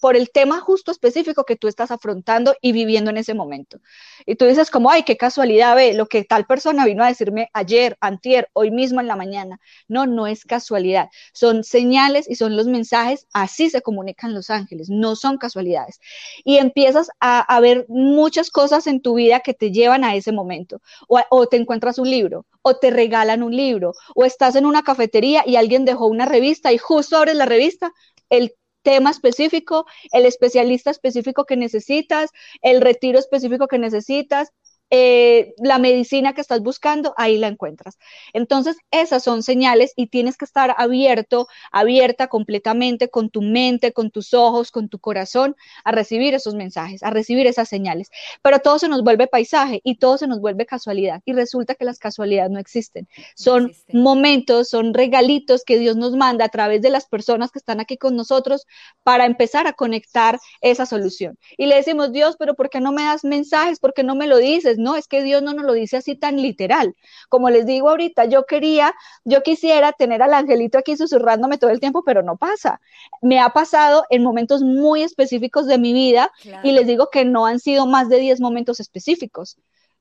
por 0.00 0.16
el 0.16 0.30
tema 0.30 0.60
justo 0.60 0.90
específico 0.90 1.44
que 1.44 1.56
tú 1.56 1.68
estás 1.68 1.90
afrontando 1.90 2.54
y 2.60 2.72
viviendo 2.72 3.10
en 3.10 3.16
ese 3.16 3.34
momento. 3.34 3.78
Y 4.26 4.36
tú 4.36 4.44
dices 4.44 4.70
como, 4.70 4.90
ay, 4.90 5.04
qué 5.04 5.16
casualidad, 5.16 5.76
ve, 5.76 5.94
lo 5.94 6.06
que 6.06 6.24
tal 6.24 6.46
persona 6.46 6.84
vino 6.84 7.04
a 7.04 7.08
decirme 7.08 7.50
ayer, 7.52 7.96
antier, 8.00 8.48
hoy 8.52 8.70
mismo 8.70 9.00
en 9.00 9.06
la 9.06 9.16
mañana. 9.16 9.60
No, 9.88 10.06
no 10.06 10.26
es 10.26 10.44
casualidad. 10.44 11.08
Son 11.32 11.62
señales 11.64 12.28
y 12.28 12.34
son 12.34 12.56
los 12.56 12.66
mensajes, 12.66 13.26
así 13.32 13.70
se 13.70 13.82
comunican 13.82 14.34
los 14.34 14.50
ángeles, 14.50 14.88
no 14.90 15.16
son 15.16 15.38
casualidades. 15.38 16.00
Y 16.44 16.56
empiezas 16.56 17.10
a, 17.20 17.40
a 17.40 17.60
ver 17.60 17.86
muchas 17.88 18.50
cosas 18.50 18.86
en 18.86 19.00
tu 19.00 19.14
vida 19.14 19.40
que 19.40 19.54
te 19.54 19.70
llevan 19.70 20.04
a 20.04 20.14
ese 20.16 20.32
momento. 20.32 20.80
O, 21.08 21.20
o 21.30 21.46
te 21.46 21.56
encuentras 21.56 21.98
un 21.98 22.10
libro, 22.10 22.46
o 22.62 22.76
te 22.76 22.90
regalan 22.90 23.42
un 23.42 23.54
libro, 23.56 23.92
o 24.14 24.24
estás 24.24 24.56
en 24.56 24.66
una 24.66 24.82
cafetería 24.82 25.42
y 25.46 25.56
alguien 25.56 25.84
dejó 25.84 26.06
una 26.06 26.26
revista 26.26 26.72
y 26.72 26.78
justo 26.78 27.16
abres 27.16 27.36
la 27.36 27.46
revista, 27.46 27.92
el 28.28 28.54
tema 28.82 29.10
específico, 29.10 29.86
el 30.12 30.26
especialista 30.26 30.90
específico 30.90 31.44
que 31.44 31.56
necesitas, 31.56 32.30
el 32.62 32.80
retiro 32.80 33.18
específico 33.18 33.68
que 33.68 33.78
necesitas, 33.78 34.52
eh, 34.90 35.54
la 35.58 35.78
medicina 35.78 36.34
que 36.34 36.40
estás 36.40 36.60
buscando, 36.62 37.14
ahí 37.16 37.38
la 37.38 37.46
encuentras. 37.46 37.98
Entonces, 38.32 38.76
esas 38.90 39.22
son 39.22 39.42
señales 39.42 39.92
y 39.96 40.08
tienes 40.08 40.36
que 40.36 40.44
estar 40.44 40.74
abierto, 40.76 41.46
abierta 41.70 42.26
completamente 42.26 43.08
con 43.08 43.30
tu 43.30 43.40
mente, 43.40 43.92
con 43.92 44.10
tus 44.10 44.34
ojos, 44.34 44.70
con 44.72 44.88
tu 44.88 44.98
corazón 44.98 45.54
a 45.84 45.92
recibir 45.92 46.34
esos 46.34 46.54
mensajes, 46.54 47.02
a 47.02 47.10
recibir 47.10 47.46
esas 47.46 47.68
señales. 47.68 48.10
Pero 48.42 48.58
todo 48.58 48.78
se 48.80 48.88
nos 48.88 49.02
vuelve 49.02 49.28
paisaje 49.28 49.80
y 49.84 49.96
todo 49.96 50.18
se 50.18 50.26
nos 50.26 50.40
vuelve 50.40 50.66
casualidad. 50.66 51.22
Y 51.24 51.34
resulta 51.34 51.76
que 51.76 51.84
las 51.84 51.98
casualidades 51.98 52.50
no 52.50 52.58
existen. 52.58 53.08
Son 53.36 53.72
momentos, 53.92 54.68
son 54.68 54.92
regalitos 54.92 55.62
que 55.64 55.78
Dios 55.78 55.96
nos 55.96 56.16
manda 56.16 56.44
a 56.46 56.48
través 56.48 56.82
de 56.82 56.90
las 56.90 57.06
personas 57.06 57.52
que 57.52 57.60
están 57.60 57.78
aquí 57.78 57.96
con 57.96 58.16
nosotros 58.16 58.66
para 59.04 59.26
empezar 59.26 59.66
a 59.66 59.72
conectar 59.72 60.38
esa 60.60 60.84
solución. 60.84 61.38
Y 61.56 61.66
le 61.66 61.76
decimos, 61.76 62.12
Dios, 62.12 62.36
pero 62.38 62.54
¿por 62.54 62.70
qué 62.70 62.80
no 62.80 62.90
me 62.90 63.04
das 63.04 63.24
mensajes? 63.24 63.78
¿Por 63.78 63.94
qué 63.94 64.02
no 64.02 64.14
me 64.14 64.26
lo 64.26 64.38
dices? 64.38 64.78
No, 64.80 64.96
es 64.96 65.06
que 65.08 65.22
Dios 65.22 65.42
no 65.42 65.52
nos 65.54 65.64
lo 65.64 65.72
dice 65.74 65.96
así 65.98 66.16
tan 66.16 66.40
literal. 66.40 66.96
Como 67.28 67.50
les 67.50 67.66
digo 67.66 67.90
ahorita, 67.90 68.24
yo 68.26 68.46
quería, 68.46 68.94
yo 69.24 69.42
quisiera 69.42 69.92
tener 69.92 70.22
al 70.22 70.34
angelito 70.34 70.78
aquí 70.78 70.96
susurrándome 70.96 71.58
todo 71.58 71.70
el 71.70 71.80
tiempo, 71.80 72.02
pero 72.04 72.22
no 72.22 72.36
pasa. 72.36 72.80
Me 73.22 73.40
ha 73.40 73.50
pasado 73.50 74.04
en 74.10 74.22
momentos 74.22 74.62
muy 74.62 75.02
específicos 75.02 75.66
de 75.66 75.78
mi 75.78 75.92
vida 75.92 76.30
y 76.62 76.72
les 76.72 76.86
digo 76.86 77.10
que 77.10 77.24
no 77.24 77.46
han 77.46 77.60
sido 77.60 77.86
más 77.86 78.08
de 78.08 78.18
10 78.18 78.40
momentos 78.40 78.80
específicos. 78.80 79.56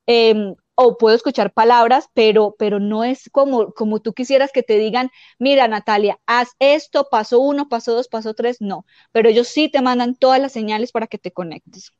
Em, 0.06 0.56
o 0.76 0.98
puedo 0.98 1.16
escuchar 1.16 1.54
palabras, 1.54 2.08
pero, 2.14 2.56
pero 2.58 2.80
no 2.80 3.04
es 3.04 3.30
como, 3.32 3.74
como 3.74 4.00
tú 4.00 4.14
quisieras 4.14 4.52
que 4.52 4.64
te 4.64 4.78
digan, 4.78 5.12
mira 5.38 5.68
Natalia, 5.68 6.20
haz 6.26 6.50
esto, 6.60 7.08
paso 7.12 7.40
uno, 7.40 7.70
paso 7.70 7.94
dos, 7.94 8.08
paso 8.08 8.34
tres, 8.34 8.58
no, 8.62 8.86
pero 9.12 9.30
ellos 9.30 9.48
sí 9.50 9.70
te 9.70 9.82
mandan 9.82 10.16
todas 10.16 10.40
las 10.42 10.52
señales 10.54 10.92
para 10.92 11.08
que 11.08 11.18
te 11.20 11.32
conectes. 11.32 11.92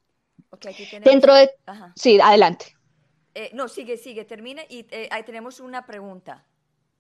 Dentro 1.04 1.34
de... 1.34 1.50
Sí, 1.96 2.20
adelante. 2.20 2.76
Eh, 3.36 3.52
no, 3.54 3.68
sigue, 3.68 3.98
sigue, 3.98 4.26
termina 4.26 4.64
y 4.70 4.86
eh, 4.90 5.08
ahí 5.12 5.24
tenemos 5.24 5.60
una 5.60 5.86
pregunta. 5.86 6.46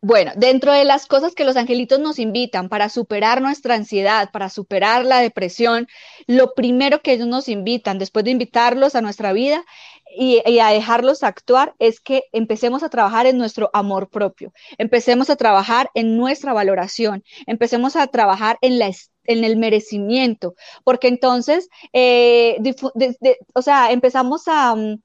Bueno, 0.02 0.32
dentro 0.38 0.72
de 0.72 0.86
las 0.86 1.08
cosas 1.08 1.36
que 1.36 1.44
los 1.44 1.58
angelitos 1.58 2.00
nos 2.00 2.20
invitan 2.20 2.70
para 2.70 2.88
superar 2.88 3.42
nuestra 3.42 3.76
ansiedad, 3.76 4.32
para 4.32 4.48
superar 4.48 5.04
la 5.04 5.20
depresión, 5.20 5.90
lo 6.26 6.54
primero 6.54 7.02
que 7.02 7.12
ellos 7.12 7.28
nos 7.28 7.50
invitan, 7.50 8.00
después 8.00 8.24
de 8.24 8.32
invitarlos 8.32 8.96
a 8.96 9.02
nuestra 9.02 9.34
vida 9.34 9.66
y, 10.18 10.42
y, 10.46 10.60
a 10.60 10.70
dejarlos 10.70 11.24
actuar, 11.24 11.76
es 11.80 12.00
que 12.00 12.24
empecemos 12.32 12.82
a 12.84 12.90
trabajar 12.90 13.26
en 13.26 13.38
nuestro 13.38 13.70
amor 13.74 14.10
propio, 14.10 14.54
empecemos 14.78 15.30
a 15.30 15.36
trabajar 15.36 15.90
en 15.94 16.16
nuestra 16.16 16.54
valoración, 16.54 17.26
empecemos 17.46 17.98
a 17.98 18.08
trabajar 18.08 18.58
en 18.62 18.80
la 18.80 18.88
en 19.30 19.44
el 19.44 19.58
merecimiento, 19.58 20.56
porque 20.84 21.08
entonces, 21.08 21.70
eh, 21.94 22.58
o 23.54 23.62
sea, 23.62 23.92
empezamos 23.92 24.44
a, 24.48 24.76
mm, 24.76 25.02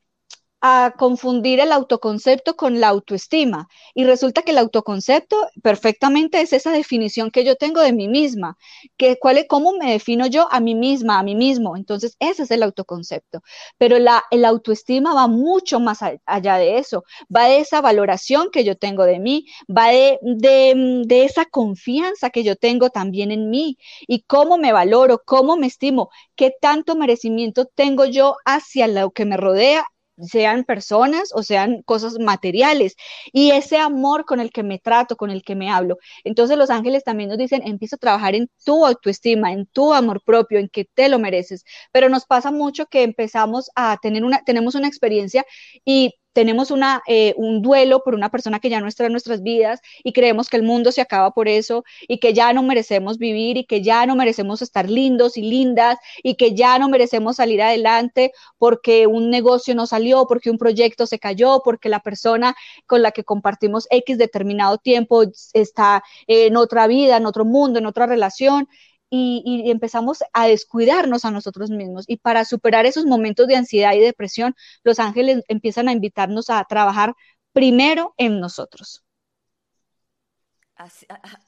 a 0.67 0.95
confundir 0.97 1.61
el 1.61 1.73
autoconcepto 1.73 2.57
con 2.57 2.81
la 2.81 2.89
autoestima. 2.89 3.69
Y 3.95 4.05
resulta 4.05 4.41
que 4.41 4.53
el 4.53 4.59
autoconcepto 4.59 5.37
perfectamente 5.63 6.41
es 6.41 6.55
esa 6.55 6.73
definición 6.73 7.31
que 7.31 7.45
yo 7.45 7.57
tengo 7.57 7.83
de 7.83 7.93
mí 7.93 8.09
misma, 8.09 8.57
que 8.97 9.19
cuál 9.19 9.37
es, 9.37 9.45
cómo 9.47 9.73
me 9.73 9.93
defino 9.93 10.27
yo 10.27 10.49
a 10.51 10.61
mí 10.61 10.75
misma, 10.75 11.19
a 11.19 11.23
mí 11.23 11.35
mismo. 11.35 11.77
Entonces, 11.77 12.17
ese 12.19 12.45
es 12.45 12.51
el 12.51 12.63
autoconcepto. 12.63 13.43
Pero 13.77 13.99
la 13.99 14.25
el 14.31 14.47
autoestima 14.47 15.13
va 15.13 15.29
mucho 15.29 15.81
más 15.81 15.99
allá 16.25 16.57
de 16.57 16.79
eso, 16.79 17.05
va 17.35 17.45
de 17.49 17.59
esa 17.59 17.83
valoración 17.83 18.49
que 18.51 18.65
yo 18.65 18.75
tengo 18.75 19.05
de 19.05 19.19
mí, 19.21 19.45
va 19.69 19.89
de, 19.89 20.19
de, 20.23 21.03
de 21.07 21.25
esa 21.27 21.45
confianza 21.45 22.31
que 22.31 22.43
yo 22.43 22.57
tengo 22.57 22.89
también 22.89 23.33
en 23.33 23.51
mí 23.51 23.77
y 24.09 24.23
cómo 24.23 24.57
me 24.57 24.73
valoro, 24.73 25.21
cómo 25.27 25.59
me 25.59 25.67
estimo, 25.67 26.09
qué 26.37 26.53
tanto 26.59 26.97
merecimiento 26.97 27.67
tengo 27.67 28.07
yo 28.07 28.37
hacia 28.47 28.87
lo 28.87 29.11
que 29.11 29.27
me 29.27 29.37
rodea 29.37 29.85
sean 30.19 30.65
personas 30.65 31.31
o 31.35 31.43
sean 31.43 31.83
cosas 31.83 32.19
materiales, 32.19 32.97
y 33.33 33.51
ese 33.53 33.79
amor 33.79 34.25
con 34.25 34.41
el 34.41 34.51
que 34.51 34.63
me 34.63 34.79
trato, 34.79 35.17
con 35.17 35.31
el 35.31 35.43
que 35.43 35.55
me 35.55 35.71
hablo. 35.71 35.99
Entonces 36.25 36.57
los 36.59 36.71
ángeles 36.71 37.05
también 37.05 37.29
nos 37.31 37.39
dicen, 37.39 37.63
empieza 37.65 37.97
a 37.97 37.99
trabajar 37.99 38.35
en 38.35 38.51
tu 38.65 38.87
autoestima, 38.87 39.53
en 39.53 39.67
tu 39.67 39.93
amor 39.95 40.23
propio, 40.25 40.59
en 40.59 40.69
que 40.69 40.85
te 40.85 41.09
lo 41.09 41.19
mereces. 41.19 41.65
Pero 41.93 42.09
nos 42.09 42.27
pasa 42.27 42.51
mucho 42.51 42.87
que 42.87 43.03
empezamos 43.03 43.71
a 43.75 43.97
tener 44.03 44.25
una, 44.25 44.43
tenemos 44.45 44.75
una 44.75 44.89
experiencia 44.89 45.45
y 45.85 46.15
tenemos 46.35 46.71
una, 46.71 47.03
eh, 47.07 47.33
un 47.37 47.63
duelo 47.63 48.03
por 48.05 48.15
una 48.15 48.31
persona 48.31 48.61
que 48.61 48.69
ya 48.69 48.81
no 48.81 48.89
está 48.89 49.07
en 49.07 49.13
nuestras 49.13 49.43
vidas 49.43 49.81
y 50.03 50.13
creemos 50.13 50.51
que 50.51 50.57
el 50.59 50.65
mundo 50.65 50.93
se 50.93 51.01
acaba 51.01 51.31
por 51.31 51.49
eso 51.49 51.85
y 52.07 52.19
que 52.19 52.35
ya 52.35 52.53
no 52.53 52.63
merecemos 52.63 53.17
vivir 53.19 53.57
y 53.57 53.65
que 53.65 53.81
ya 53.83 54.05
no 54.05 54.17
merecemos 54.17 54.61
estar 54.61 54.91
lindos 54.91 55.37
y 55.39 55.43
lindas 55.43 55.99
y 56.23 56.35
que 56.35 56.55
ya 56.55 56.79
no 56.79 56.89
merecemos 56.89 57.37
salir 57.37 57.63
adelante 57.63 58.33
porque 58.59 59.07
un 59.07 59.31
negocio 59.31 59.75
no 59.75 59.87
salió, 59.87 60.27
porque 60.27 60.51
un 60.51 60.59
proyecto 60.59 61.07
se 61.07 61.19
cayó, 61.19 61.63
porque 61.65 61.89
la 61.89 62.01
persona 62.01 62.55
con 62.87 63.01
la 63.01 63.13
que 63.13 63.25
compartimos 63.25 63.87
X 63.91 64.19
determinado 64.19 64.79
tiempo 64.79 65.23
está 65.53 66.03
en 66.27 66.57
otra 66.57 66.87
vida, 66.89 67.17
en 67.17 67.27
otro 67.27 67.45
mundo, 67.45 67.79
en 67.79 67.87
otra 67.87 68.07
relación 68.07 68.69
y, 69.11 69.71
empezamos 69.71 70.23
a 70.33 70.47
descuidarnos 70.47 71.25
a 71.25 71.31
nosotros 71.31 71.71
mismos. 71.71 72.05
Y 72.09 72.17
para 72.17 72.45
superar 72.45 72.87
esos 72.87 73.07
momentos 73.07 73.47
de 73.47 73.57
ansiedad 73.57 73.93
y 73.95 74.01
depresión, 74.01 74.55
los 74.83 74.99
ángeles 74.99 75.43
empiezan 75.49 75.89
a 75.89 75.93
invitarnos 75.93 76.51
a 76.51 76.65
trabajar 76.65 77.15
primero 77.53 78.15
en 78.17 78.41
nosotros. 78.41 79.05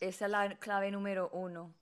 esa 0.00 0.24
es 0.26 0.30
la 0.30 0.56
clave 0.58 0.90
número 0.90 1.30
uno. 1.32 1.74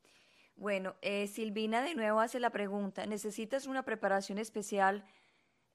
Bueno, 0.56 0.94
eh, 1.02 1.26
Silvina 1.26 1.82
de 1.82 1.94
nuevo 1.94 2.20
hace 2.20 2.38
la 2.38 2.50
pregunta, 2.50 3.06
¿necesitas 3.06 3.66
una 3.66 3.82
preparación 3.82 4.38
especial, 4.38 5.04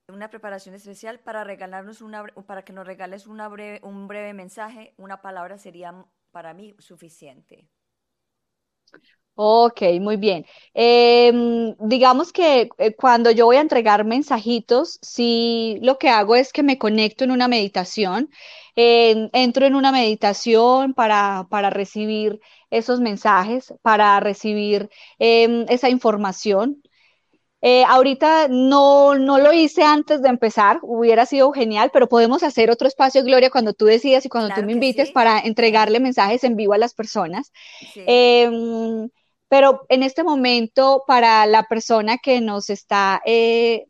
una 0.08 0.30
preparación 0.30 0.74
especial 0.74 1.20
para 1.20 1.44
regalarnos 1.44 2.00
una, 2.00 2.24
para 2.46 2.64
que 2.64 2.72
nos 2.72 2.86
regales 2.86 3.26
una 3.26 3.46
breve, 3.48 3.80
un 3.82 4.08
breve 4.08 4.32
mensaje? 4.32 4.94
Una 4.96 5.20
palabra 5.20 5.58
sería 5.58 6.06
para 6.30 6.54
mí 6.54 6.74
suficiente. 6.78 7.68
Ok, 9.42 9.80
muy 10.02 10.16
bien. 10.18 10.44
Em, 10.74 11.74
digamos 11.78 12.30
que 12.30 12.68
eh, 12.76 12.94
cuando 12.94 13.30
yo 13.30 13.46
voy 13.46 13.56
a 13.56 13.62
entregar 13.62 14.04
mensajitos, 14.04 14.98
sí 15.00 15.78
lo 15.80 15.96
que 15.98 16.10
hago 16.10 16.36
es 16.36 16.52
que 16.52 16.62
me 16.62 16.76
conecto 16.76 17.24
en 17.24 17.30
una 17.30 17.48
meditación, 17.48 18.28
entro 18.76 19.64
en 19.64 19.74
una 19.76 19.92
meditación 19.92 20.92
para, 20.92 21.46
para 21.48 21.70
recibir 21.70 22.40
esos 22.68 23.00
mensajes, 23.00 23.72
para 23.80 24.20
recibir 24.20 24.90
em, 25.18 25.64
esa 25.70 25.88
información. 25.88 26.82
Eh, 27.62 27.84
ahorita 27.84 28.48
no, 28.48 29.14
no 29.16 29.38
lo 29.38 29.52
hice 29.54 29.82
antes 29.82 30.22
de 30.22 30.28
empezar, 30.28 30.80
hubiera 30.82 31.26
sido 31.26 31.50
genial, 31.52 31.90
pero 31.92 32.08
podemos 32.08 32.42
hacer 32.42 32.70
otro 32.70 32.88
espacio, 32.88 33.22
Gloria, 33.22 33.50
cuando 33.50 33.72
tú 33.74 33.86
decidas 33.86 34.24
y 34.24 34.28
cuando 34.30 34.54
tú 34.54 34.62
me 34.62 34.72
invites 34.72 35.10
para 35.12 35.38
entregarle 35.40 36.00
mensajes 36.00 36.44
en 36.44 36.56
vivo 36.56 36.72
a 36.74 36.78
las 36.78 36.94
personas. 36.94 37.52
Em, 38.06 39.08
pero 39.50 39.84
en 39.88 40.04
este 40.04 40.22
momento, 40.22 41.02
para 41.08 41.44
la 41.44 41.64
persona 41.64 42.18
que 42.18 42.40
nos 42.40 42.70
está 42.70 43.20
eh, 43.26 43.86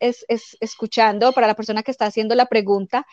es, 0.00 0.26
escuchando, 0.60 1.32
para 1.32 1.46
la 1.46 1.54
persona 1.54 1.82
que 1.82 1.90
está 1.90 2.04
haciendo 2.04 2.34
la 2.34 2.44
pregunta, 2.44 3.06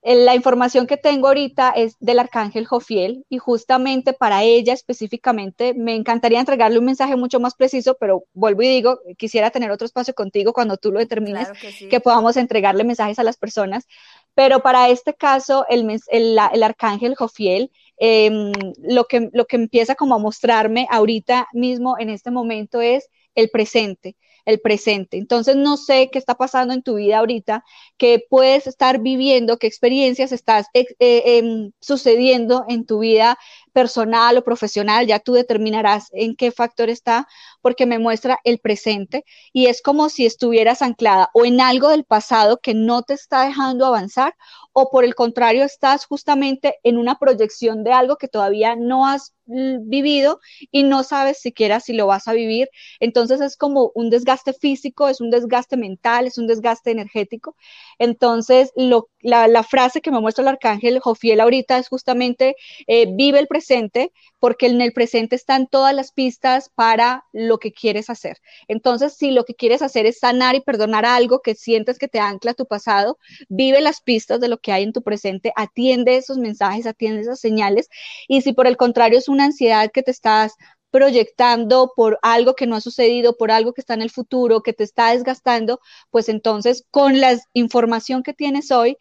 eh, 0.00 0.24
la 0.24 0.34
información 0.34 0.86
que 0.86 0.96
tengo 0.96 1.28
ahorita 1.28 1.68
es 1.72 1.96
del 2.00 2.20
arcángel 2.20 2.64
Jofiel 2.64 3.26
y 3.28 3.36
justamente 3.36 4.14
para 4.14 4.42
ella 4.42 4.72
específicamente 4.72 5.74
me 5.74 5.94
encantaría 5.94 6.40
entregarle 6.40 6.78
un 6.78 6.86
mensaje 6.86 7.14
mucho 7.14 7.40
más 7.40 7.54
preciso, 7.54 7.94
pero 8.00 8.24
vuelvo 8.32 8.62
y 8.62 8.68
digo, 8.68 9.00
quisiera 9.18 9.50
tener 9.50 9.70
otro 9.70 9.84
espacio 9.84 10.14
contigo 10.14 10.54
cuando 10.54 10.78
tú 10.78 10.92
lo 10.92 10.98
determines, 10.98 11.48
que, 11.90 12.00
podamos 12.00 12.38
entregarle 12.38 12.84
mensajes 12.84 13.18
a 13.18 13.22
las 13.22 13.36
personas. 13.36 13.86
Pero 14.34 14.60
para 14.60 14.88
este 14.88 15.12
caso, 15.12 15.66
el, 15.68 15.90
el, 16.08 16.38
el 16.54 16.62
arcángel 16.62 17.16
Jofiel 17.16 17.70
Em, 17.96 18.52
lo, 18.78 19.04
que, 19.04 19.30
lo 19.32 19.46
que 19.46 19.56
empieza 19.56 19.94
como 19.94 20.14
a 20.14 20.18
mostrarme 20.18 20.86
ahorita 20.90 21.48
mismo 21.52 21.96
en 21.98 22.10
este 22.10 22.30
momento 22.30 22.80
es 22.80 23.08
el 23.34 23.50
presente, 23.50 24.16
el 24.44 24.60
presente. 24.60 25.16
Entonces 25.16 25.56
no 25.56 25.76
sé 25.76 26.10
qué 26.12 26.18
está 26.18 26.34
pasando 26.34 26.74
en 26.74 26.82
tu 26.82 26.96
vida 26.96 27.18
ahorita, 27.18 27.64
qué 27.96 28.24
puedes 28.28 28.66
estar 28.66 29.00
viviendo, 29.00 29.58
qué 29.58 29.66
experiencias 29.66 30.32
estás 30.32 30.66
eh, 30.74 30.86
em, 30.98 31.72
sucediendo 31.80 32.64
en 32.68 32.84
tu 32.84 33.00
vida 33.00 33.38
personal 33.74 34.38
o 34.38 34.44
profesional, 34.44 35.06
ya 35.06 35.18
tú 35.18 35.34
determinarás 35.34 36.08
en 36.12 36.36
qué 36.36 36.52
factor 36.52 36.88
está, 36.88 37.28
porque 37.60 37.86
me 37.86 37.98
muestra 37.98 38.38
el 38.44 38.58
presente 38.60 39.24
y 39.52 39.66
es 39.66 39.82
como 39.82 40.08
si 40.08 40.24
estuvieras 40.24 40.80
anclada 40.80 41.30
o 41.34 41.44
en 41.44 41.60
algo 41.60 41.88
del 41.90 42.04
pasado 42.04 42.58
que 42.62 42.72
no 42.72 43.02
te 43.02 43.14
está 43.14 43.44
dejando 43.44 43.84
avanzar 43.84 44.34
o 44.72 44.90
por 44.90 45.04
el 45.04 45.14
contrario 45.14 45.64
estás 45.64 46.06
justamente 46.06 46.76
en 46.82 46.98
una 46.98 47.18
proyección 47.18 47.84
de 47.84 47.92
algo 47.92 48.16
que 48.16 48.28
todavía 48.28 48.76
no 48.76 49.06
has 49.06 49.34
mm, 49.46 49.88
vivido 49.88 50.40
y 50.70 50.82
no 50.82 51.02
sabes 51.04 51.38
siquiera 51.40 51.80
si 51.80 51.92
lo 51.94 52.06
vas 52.06 52.28
a 52.28 52.32
vivir. 52.32 52.68
Entonces 53.00 53.40
es 53.40 53.56
como 53.56 53.92
un 53.94 54.10
desgaste 54.10 54.52
físico, 54.52 55.08
es 55.08 55.20
un 55.20 55.30
desgaste 55.30 55.76
mental, 55.76 56.26
es 56.26 56.38
un 56.38 56.46
desgaste 56.46 56.90
energético. 56.90 57.56
Entonces 57.98 58.72
lo, 58.76 59.08
la, 59.24 59.62
frase 59.62 60.02
que 60.02 60.10
me 60.10 60.20
muestra 60.20 60.42
el 60.42 60.48
arcángel 60.48 61.00
Jofiel 61.00 61.40
ahorita 61.40 61.78
es 61.78 61.88
justamente 61.88 62.56
eh, 62.86 63.06
vive 63.10 63.38
el 63.38 63.46
presente, 63.46 64.12
porque 64.38 64.66
en 64.66 64.80
el 64.82 64.92
presente 64.92 65.34
están 65.34 65.66
todas 65.66 65.94
las 65.94 66.12
pistas 66.12 66.70
para 66.74 67.24
lo 67.32 67.58
que 67.58 67.72
quieres 67.72 68.10
hacer. 68.10 68.36
Entonces, 68.68 69.14
si 69.14 69.30
lo 69.30 69.44
que 69.44 69.54
quieres 69.54 69.80
hacer 69.80 70.04
es 70.04 70.18
sanar 70.18 70.54
y 70.54 70.60
perdonar 70.60 71.06
algo 71.06 71.40
que 71.40 71.54
sientes 71.54 71.98
que 71.98 72.08
te 72.08 72.18
ancla 72.18 72.50
a 72.50 72.54
tu 72.54 72.66
pasado, 72.66 73.18
vive 73.48 73.80
las 73.80 74.02
pistas 74.02 74.40
de 74.40 74.48
lo 74.48 74.58
que 74.58 74.72
hay 74.72 74.82
en 74.82 74.92
tu 74.92 75.02
presente, 75.02 75.52
atiende 75.56 76.16
esos 76.16 76.36
mensajes, 76.36 76.86
atiende 76.86 77.22
esas 77.22 77.40
señales. 77.40 77.88
Y 78.28 78.42
si 78.42 78.52
por 78.52 78.66
el 78.66 78.76
contrario 78.76 79.18
es 79.18 79.28
una 79.28 79.44
ansiedad 79.44 79.90
que 79.90 80.02
te 80.02 80.10
estás 80.10 80.54
proyectando 80.94 81.92
por 81.96 82.20
algo 82.22 82.54
que 82.54 82.68
no 82.68 82.76
ha 82.76 82.80
sucedido, 82.80 83.36
por 83.36 83.50
algo 83.50 83.72
que 83.72 83.80
está 83.80 83.94
en 83.94 84.02
el 84.02 84.10
futuro, 84.10 84.62
que 84.62 84.72
te 84.72 84.84
está 84.84 85.10
desgastando, 85.10 85.80
pues 86.10 86.28
entonces 86.28 86.86
con 86.92 87.20
la 87.20 87.36
información 87.52 88.22
que 88.22 88.32
tienes 88.32 88.70
hoy, 88.70 88.96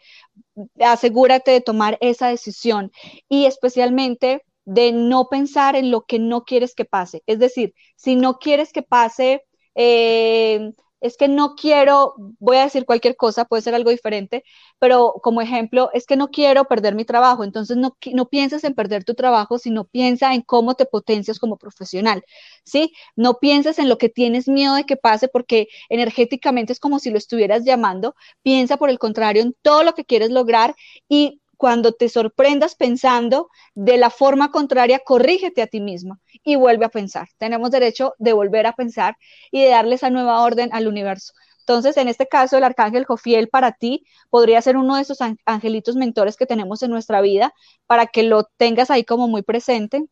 asegúrate 0.80 1.52
de 1.52 1.62
tomar 1.62 2.00
esa 2.02 2.30
decisión 2.30 2.92
y 3.30 3.46
especialmente 3.46 4.42
de 4.66 4.92
no 4.92 5.28
pensar 5.30 5.76
en 5.76 5.92
lo 5.92 6.02
que 6.02 6.18
no 6.18 6.46
quieres 6.46 6.74
que 6.74 6.86
pase. 6.86 7.22
Es 7.28 7.38
decir, 7.38 7.76
si 7.96 8.16
no 8.16 8.40
quieres 8.40 8.74
que 8.74 8.82
pase 8.82 9.44
eh, 9.76 10.72
es 11.04 11.18
que 11.18 11.28
no 11.28 11.56
quiero, 11.56 12.16
voy 12.40 12.58
a 12.58 12.64
decir 12.64 12.86
cualquier 12.86 13.18
cosa, 13.18 13.46
puede 13.46 13.62
ser 13.62 13.76
algo 13.76 13.90
diferente, 13.90 14.44
pero 14.80 15.16
como 15.22 15.42
ejemplo, 15.42 15.90
es 15.94 16.06
que 16.08 16.16
no 16.16 16.30
quiero 16.30 16.66
perder 16.66 16.96
mi 16.96 17.06
trabajo. 17.06 17.44
Entonces 17.44 17.78
no, 17.78 17.98
no 18.14 18.30
pienses 18.30 18.64
en 18.64 18.74
perder 18.74 19.04
tu 19.04 19.14
trabajo, 19.14 19.60
sino 19.60 19.84
piensa 19.86 20.34
en 20.34 20.42
cómo 20.42 20.76
te 20.76 20.86
potencias 20.86 21.40
como 21.40 21.58
profesional, 21.58 22.24
¿sí? 22.64 22.94
No 23.16 23.40
pienses 23.40 23.80
en 23.80 23.90
lo 23.90 23.98
que 23.98 24.10
tienes 24.10 24.48
miedo 24.48 24.76
de 24.76 24.86
que 24.86 24.96
pase 24.98 25.28
porque 25.28 25.68
energéticamente 25.90 26.74
es 26.74 26.80
como 26.80 27.00
si 27.00 27.12
lo 27.12 27.18
estuvieras 27.18 27.64
llamando. 27.66 28.16
Piensa 28.42 28.78
por 28.78 28.90
el 28.90 29.00
contrario 29.00 29.42
en 29.42 29.56
todo 29.62 29.84
lo 29.84 29.94
que 29.94 30.06
quieres 30.06 30.32
lograr 30.32 30.76
y 31.10 31.42
cuando 31.64 31.94
te 31.94 32.10
sorprendas 32.10 32.76
pensando 32.76 33.50
de 33.74 33.96
la 33.96 34.10
forma 34.10 34.52
contraria, 34.52 35.00
corrígete 35.00 35.62
a 35.62 35.68
ti 35.68 35.80
misma 35.80 36.20
y 36.44 36.58
vuelve 36.58 36.84
a 36.84 36.90
pensar. 36.90 37.30
Tenemos 37.38 37.72
derecho 37.72 38.16
de 38.20 38.34
volver 38.34 38.68
a 38.68 38.74
pensar 38.74 39.16
y 39.50 39.64
de 39.64 39.70
darle 39.70 39.96
esa 39.96 40.10
nueva 40.10 40.42
orden 40.42 40.72
al 40.74 40.90
universo. 40.90 41.32
Entonces, 41.60 41.96
en 41.96 42.10
este 42.10 42.28
caso, 42.28 42.58
el 42.58 42.66
arcángel 42.66 43.06
Jofiel 43.06 43.48
para 43.48 43.72
ti 43.72 44.04
podría 44.30 44.62
ser 44.62 44.76
uno 44.76 44.98
de 44.98 45.04
esos 45.04 45.20
angelitos 45.46 45.96
mentores 45.96 46.36
que 46.36 46.46
tenemos 46.46 46.84
en 46.84 46.92
nuestra 46.92 47.22
vida 47.22 47.54
para 47.88 48.08
que 48.08 48.24
lo 48.24 48.44
tengas 48.58 48.92
ahí 48.92 49.06
como 49.06 49.30
muy 49.30 49.42
presente 49.42 50.04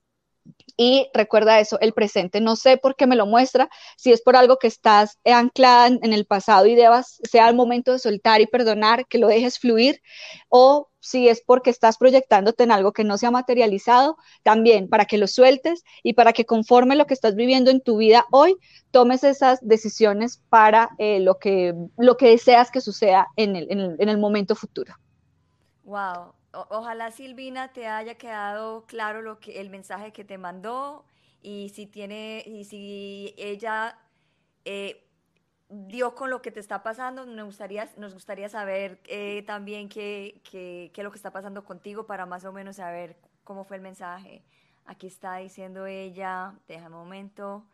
y 0.78 1.10
recuerda 1.14 1.60
eso, 1.60 1.80
el 1.80 1.94
presente. 1.94 2.42
No 2.42 2.56
sé 2.56 2.78
por 2.78 2.96
qué 2.96 3.08
me 3.08 3.16
lo 3.16 3.26
muestra, 3.26 3.70
si 3.98 4.12
es 4.12 4.22
por 4.22 4.36
algo 4.36 4.58
que 4.58 4.68
estás 4.68 5.20
anclada 5.26 5.88
en, 5.88 6.14
el 6.14 6.26
pasado 6.26 6.66
y 6.66 6.76
debas, 6.76 7.20
sea 7.24 7.50
el 7.50 7.56
momento 7.56 7.92
de 7.92 8.00
soltar 8.00 8.42
y 8.42 8.48
perdonar, 8.48 9.06
que 9.08 9.18
lo 9.18 9.28
dejes 9.28 9.60
fluir, 9.60 10.02
o 10.50 10.90
si 11.00 11.28
es 11.30 11.42
porque 11.46 11.70
estás 11.70 11.98
proyectándote 11.98 12.64
en 12.64 12.72
algo 12.72 12.94
que 12.94 13.04
no 13.04 13.18
se 13.18 13.26
ha 13.26 13.32
materializado, 13.32 14.18
también 14.44 14.88
para 14.88 15.06
que 15.06 15.18
lo 15.18 15.28
sueltes 15.28 15.84
y 16.04 16.14
para 16.14 16.34
que 16.34 16.46
conforme 16.46 16.96
lo 16.96 17.06
que 17.06 17.14
estás 17.14 17.36
viviendo 17.36 17.72
en 17.72 17.82
tu 17.82 17.98
vida 17.98 18.26
hoy, 18.32 18.56
tomes 18.92 19.24
esas 19.24 19.60
decisiones 19.62 20.42
para 20.50 20.90
eh, 20.98 21.20
lo, 21.20 21.38
que, 21.38 21.74
lo 21.98 22.18
que 22.18 22.30
deseas 22.30 22.72
que 22.72 22.82
suceda 22.82 23.28
en 23.36 23.56
el, 23.56 23.68
en 23.70 24.10
el 24.10 24.18
momento 24.18 24.56
futuro. 24.56 24.96
Wow, 25.84 26.34
ojalá 26.54 27.12
Silvina 27.12 27.72
te 27.74 27.88
haya 27.88 28.16
quedado 28.16 28.86
claro 28.86 29.22
lo 29.22 29.40
que 29.40 29.62
el 29.62 29.70
mensaje 29.70 30.12
que 30.12 30.26
te 30.26 30.38
mandó 30.38 31.06
y 31.42 31.70
si 31.70 31.88
tiene 31.88 32.44
y 32.46 32.66
si 32.66 33.34
ella 33.38 33.98
eh, 34.66 35.08
dio 35.70 36.14
con 36.16 36.30
lo 36.30 36.42
que 36.42 36.52
te 36.52 36.60
está 36.60 36.84
pasando, 36.84 37.26
nos 37.26 37.46
gustaría, 37.46 37.90
nos 37.98 38.14
gustaría 38.14 38.50
saber 38.50 39.00
eh, 39.06 39.44
también 39.48 39.90
qué, 39.90 40.42
qué, 40.44 40.92
qué, 40.94 41.02
es 41.02 41.04
lo 41.04 41.12
que 41.12 41.18
está 41.18 41.32
pasando 41.32 41.64
contigo 41.64 42.06
para 42.06 42.26
más 42.26 42.44
o 42.46 42.52
menos 42.52 42.76
saber 42.76 43.18
cómo 43.44 43.64
fue 43.64 43.78
el 43.78 43.84
mensaje. 43.84 44.44
Aquí 44.86 45.08
está 45.08 45.38
diciendo 45.38 45.86
ella, 45.86 46.54
deja 46.68 46.88
un 46.88 46.94
momento, 46.94 47.66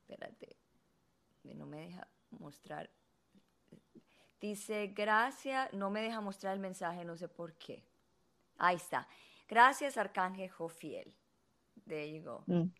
espérate, 0.00 0.56
no 1.54 1.66
me 1.66 1.78
deja 1.78 2.06
mostrar. 2.30 2.90
Dice, 4.40 4.88
gracias, 4.88 5.72
no 5.72 5.90
me 5.90 6.02
deja 6.02 6.20
mostrar 6.20 6.54
el 6.54 6.60
mensaje, 6.60 7.04
no 7.04 7.16
sé 7.16 7.28
por 7.28 7.54
qué. 7.54 7.82
Ahí 8.58 8.76
está. 8.76 9.06
Gracias, 9.48 9.96
Arcángel 9.96 10.50
Jofiel. 10.50 11.14
There 11.86 12.10
you 12.10 12.22
go. 12.22 12.42
Mm. 12.46 12.70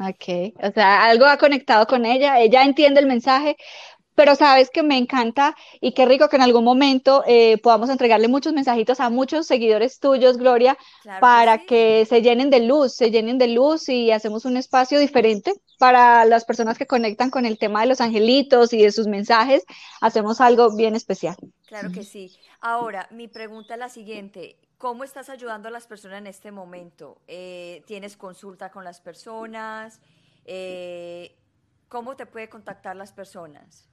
Ok, 0.00 0.54
o 0.62 0.72
sea, 0.72 1.04
algo 1.04 1.26
ha 1.26 1.36
conectado 1.36 1.86
con 1.86 2.06
ella, 2.06 2.40
ella 2.40 2.64
entiende 2.64 3.00
el 3.00 3.06
mensaje, 3.06 3.58
pero 4.14 4.34
sabes 4.34 4.70
que 4.70 4.82
me 4.82 4.96
encanta 4.96 5.54
y 5.78 5.92
qué 5.92 6.06
rico 6.06 6.30
que 6.30 6.36
en 6.36 6.42
algún 6.42 6.64
momento 6.64 7.22
eh, 7.26 7.58
podamos 7.58 7.90
entregarle 7.90 8.26
muchos 8.26 8.54
mensajitos 8.54 8.98
a 9.00 9.10
muchos 9.10 9.46
seguidores 9.46 9.98
tuyos, 9.98 10.38
Gloria, 10.38 10.78
para 11.20 11.58
que, 11.58 11.66
que, 11.66 12.06
se 12.06 12.22
llenen 12.22 12.48
de 12.48 12.60
luz, 12.60 12.94
se 12.94 13.10
llenen 13.10 13.36
de 13.36 13.48
luz 13.48 13.90
y 13.90 14.10
hacemos 14.10 14.46
un 14.46 14.56
espacio 14.56 14.98
diferente 14.98 15.52
para 15.80 16.26
las 16.26 16.44
personas 16.44 16.76
que 16.76 16.86
conectan 16.86 17.30
con 17.30 17.46
el 17.46 17.56
tema 17.56 17.80
de 17.80 17.86
los 17.86 18.02
angelitos 18.02 18.74
y 18.74 18.82
de 18.82 18.92
sus 18.92 19.06
mensajes, 19.06 19.64
hacemos 20.02 20.42
algo 20.42 20.76
bien 20.76 20.94
especial. 20.94 21.36
Claro 21.66 21.90
que 21.90 22.04
sí. 22.04 22.36
Ahora, 22.60 23.08
mi 23.10 23.28
pregunta 23.28 23.72
es 23.72 23.80
la 23.80 23.88
siguiente. 23.88 24.58
¿Cómo 24.76 25.04
estás 25.04 25.30
ayudando 25.30 25.68
a 25.68 25.70
las 25.70 25.86
personas 25.86 26.18
en 26.18 26.26
este 26.26 26.50
momento? 26.52 27.22
Eh, 27.26 27.82
¿Tienes 27.86 28.18
consulta 28.18 28.70
con 28.70 28.84
las 28.84 29.00
personas? 29.00 30.00
Eh, 30.44 31.34
¿Cómo 31.88 32.14
te 32.14 32.26
puede 32.26 32.50
contactar 32.50 32.94
las 32.94 33.12
personas? 33.12 33.88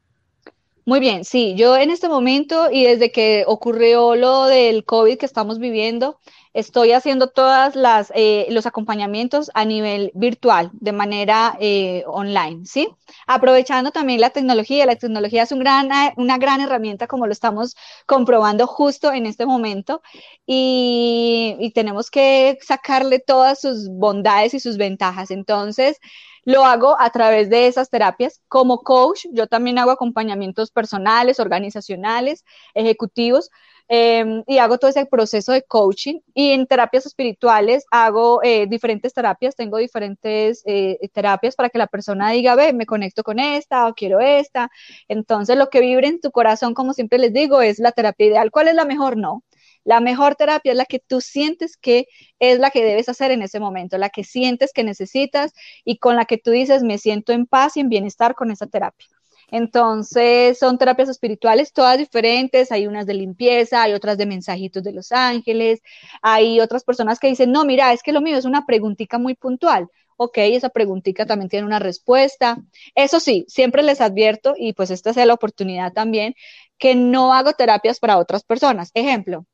Muy 0.87 1.01
bien, 1.01 1.25
sí, 1.25 1.53
yo 1.57 1.75
en 1.75 1.91
este 1.91 2.07
momento 2.07 2.69
y 2.71 2.85
desde 2.85 3.11
que 3.11 3.43
ocurrió 3.45 4.15
lo 4.15 4.45
del 4.45 4.85
COVID 4.85 5.17
que 5.17 5.25
estamos 5.25 5.59
viviendo, 5.59 6.17
estoy 6.53 6.93
haciendo 6.93 7.27
todas 7.27 7.75
las 7.75 8.09
eh, 8.15 8.47
los 8.51 8.65
acompañamientos 8.65 9.51
a 9.53 9.65
nivel 9.65 10.11
virtual, 10.15 10.69
de 10.71 10.93
manera 10.93 11.57
eh, 11.59 12.05
online, 12.07 12.65
¿sí? 12.65 12.87
Aprovechando 13.27 13.91
también 13.91 14.21
la 14.21 14.29
tecnología, 14.29 14.85
la 14.85 14.95
tecnología 14.95 15.43
es 15.43 15.51
gran, 15.51 15.89
una 16.15 16.37
gran 16.37 16.61
herramienta 16.61 17.05
como 17.05 17.25
lo 17.27 17.33
estamos 17.33 17.75
comprobando 18.05 18.65
justo 18.65 19.11
en 19.11 19.25
este 19.25 19.45
momento 19.45 20.01
y 20.45 21.69
tenemos 21.75 22.09
que 22.09 22.57
sacarle 22.61 23.19
todas 23.19 23.59
sus 23.59 23.89
bondades 23.89 24.53
y 24.53 24.61
sus 24.61 24.77
ventajas. 24.77 25.31
Entonces, 25.31 25.99
lo 26.47 26.63
hago 26.63 26.95
a 26.97 27.09
través 27.09 27.49
de 27.49 27.67
esas 27.67 27.89
terapias. 27.89 28.41
Como 28.47 28.79
coach, 28.79 29.25
yo 29.33 29.47
también 29.47 29.77
hago 29.79 29.91
acompañamientos 29.91 30.71
personales, 30.71 31.41
organizacionales, 31.41 32.45
ejecutivos, 32.73 33.51
em, 33.89 34.43
y 34.47 34.57
hago 34.59 34.77
todo 34.77 34.89
ese 34.89 35.05
proceso 35.05 35.51
de 35.51 35.63
coaching. 35.63 36.21
Y 36.33 36.51
en 36.51 36.65
terapias 36.65 37.05
espirituales 37.05 37.85
hago 37.91 38.41
eh, 38.43 38.65
diferentes 38.65 39.13
terapias, 39.13 39.57
tengo 39.57 39.77
diferentes 39.77 40.63
eh, 40.65 40.97
terapias 41.13 41.55
para 41.57 41.69
que 41.69 41.79
la 41.79 41.87
persona 41.87 42.31
diga, 42.31 42.55
ve, 42.55 42.71
me 42.71 42.85
conecto 42.85 43.23
con 43.23 43.39
esta 43.39 43.85
o 43.87 43.93
quiero 43.93 44.21
esta. 44.21 44.71
Entonces, 45.09 45.57
lo 45.57 45.69
que 45.69 45.81
vibre 45.81 46.07
en 46.07 46.21
tu 46.21 46.31
corazón, 46.31 46.73
como 46.73 46.93
siempre 46.93 47.19
les 47.19 47.33
digo, 47.33 47.61
es 47.61 47.79
la 47.79 47.91
terapia 47.91 48.25
ideal. 48.27 48.51
¿Cuál 48.51 48.69
es 48.69 48.75
la 48.75 48.85
mejor? 48.85 49.17
No. 49.17 49.43
La 49.87 50.01
mejor 50.01 50.35
terapia 50.35 50.73
es 50.73 50.77
la 50.77 50.83
que 50.83 50.99
tú 50.99 51.21
sientes 51.21 51.77
que 51.77 52.07
es 52.39 52.59
la 52.59 52.71
que 52.71 52.83
debes 52.83 53.07
hacer 53.07 53.31
en 53.31 53.41
ese 53.41 53.61
momento, 53.61 53.97
la 53.97 54.09
que 54.09 54.25
sientes 54.25 54.73
que 54.73 54.83
necesitas 54.83 55.53
y 55.85 55.97
con 55.97 56.17
la 56.17 56.25
que 56.25 56.37
tú 56.37 56.51
dices, 56.51 56.83
me 56.83 56.97
siento 56.97 57.31
en 57.31 57.45
paz 57.45 57.77
y 57.77 57.79
en 57.79 57.87
bienestar 57.87 58.35
con 58.35 58.51
esa 58.51 58.67
terapia. 58.67 59.07
Entonces, 59.49 60.59
son 60.59 60.77
terapias 60.77 61.07
espirituales 61.07 61.71
todas 61.71 61.97
diferentes, 61.97 62.73
hay 62.73 62.85
unas 62.85 63.05
de 63.05 63.13
limpieza, 63.13 63.81
hay 63.81 63.93
otras 63.93 64.17
de 64.17 64.25
mensajitos 64.25 64.83
de 64.83 64.91
los 64.91 65.13
ángeles, 65.13 65.79
hay 66.21 66.59
otras 66.59 66.83
personas 66.83 67.17
que 67.17 67.27
dicen, 67.29 67.53
no, 67.53 67.63
mira, 67.63 67.93
es 67.93 68.03
que 68.03 68.11
lo 68.11 68.19
mío 68.19 68.35
es 68.37 68.43
una 68.43 68.65
preguntita 68.65 69.19
muy 69.19 69.35
puntual. 69.35 69.87
Ok, 70.17 70.39
esa 70.39 70.67
preguntita 70.67 71.25
también 71.25 71.47
tiene 71.47 71.65
una 71.65 71.79
respuesta. 71.79 72.57
Eso 72.93 73.21
sí, 73.21 73.45
siempre 73.47 73.83
les 73.83 74.01
advierto, 74.01 74.53
y 74.57 74.73
pues 74.73 74.91
esta 74.91 75.13
sea 75.13 75.25
la 75.25 75.35
oportunidad 75.35 75.93
también, 75.93 76.35
que 76.77 76.95
no 76.95 77.33
hago 77.33 77.53
terapias 77.53 77.99
para 78.01 78.17
otras 78.17 78.43
personas. 78.43 78.91
Ejemplo, 78.93 79.45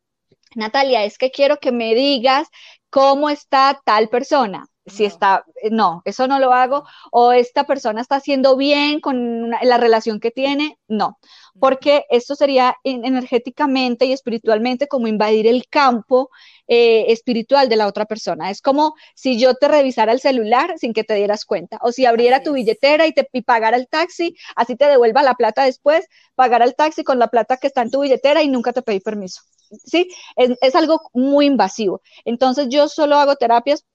Natalia, 0.55 1.03
es 1.03 1.17
que 1.17 1.31
quiero 1.31 1.57
que 1.57 1.71
me 1.71 1.95
digas 1.95 2.47
cómo 2.89 3.29
está 3.29 3.81
tal 3.85 4.09
persona. 4.09 4.67
Si 4.85 5.05
está, 5.05 5.45
no, 5.71 6.01
eso 6.03 6.27
no 6.27 6.39
lo 6.39 6.51
hago. 6.53 6.83
O 7.11 7.31
esta 7.31 7.63
persona 7.63 8.01
está 8.01 8.17
haciendo 8.17 8.57
bien 8.57 8.99
con 8.99 9.49
la 9.49 9.77
relación 9.77 10.19
que 10.19 10.29
tiene. 10.29 10.77
No, 10.89 11.17
porque 11.57 12.03
esto 12.09 12.35
sería 12.35 12.75
energéticamente 12.83 14.05
y 14.05 14.11
espiritualmente 14.13 14.87
como 14.87 15.07
invadir 15.07 15.47
el 15.47 15.67
campo 15.69 16.29
eh, 16.67 17.05
espiritual 17.07 17.69
de 17.69 17.77
la 17.77 17.87
otra 17.87 18.05
persona. 18.05 18.49
Es 18.49 18.61
como 18.61 18.93
si 19.15 19.39
yo 19.39 19.55
te 19.55 19.69
revisara 19.69 20.11
el 20.11 20.19
celular 20.19 20.73
sin 20.77 20.93
que 20.93 21.05
te 21.05 21.15
dieras 21.15 21.45
cuenta. 21.45 21.79
O 21.81 21.91
si 21.93 22.05
abriera 22.05 22.43
tu 22.43 22.53
billetera 22.53 23.07
y 23.07 23.13
te 23.13 23.27
y 23.31 23.41
pagara 23.41 23.77
el 23.77 23.87
taxi, 23.87 24.35
así 24.55 24.75
te 24.75 24.85
devuelva 24.85 25.23
la 25.23 25.35
plata 25.35 25.63
después, 25.63 26.05
pagar 26.35 26.61
el 26.61 26.75
taxi 26.75 27.03
con 27.03 27.19
la 27.19 27.29
plata 27.29 27.57
que 27.57 27.67
está 27.67 27.81
en 27.83 27.91
tu 27.91 28.01
billetera 28.01 28.43
y 28.43 28.49
nunca 28.49 28.73
te 28.73 28.81
pedí 28.81 28.99
permiso. 28.99 29.41
¿Sí? 29.85 30.09
Es, 30.35 30.75
algo 30.75 31.01
muy 31.13 31.45
invasivo. 31.45 32.01
Entonces 32.25 32.67
yo 32.69 32.87
solo 32.87 33.17
hago 33.17 33.35
terapias 33.35 33.85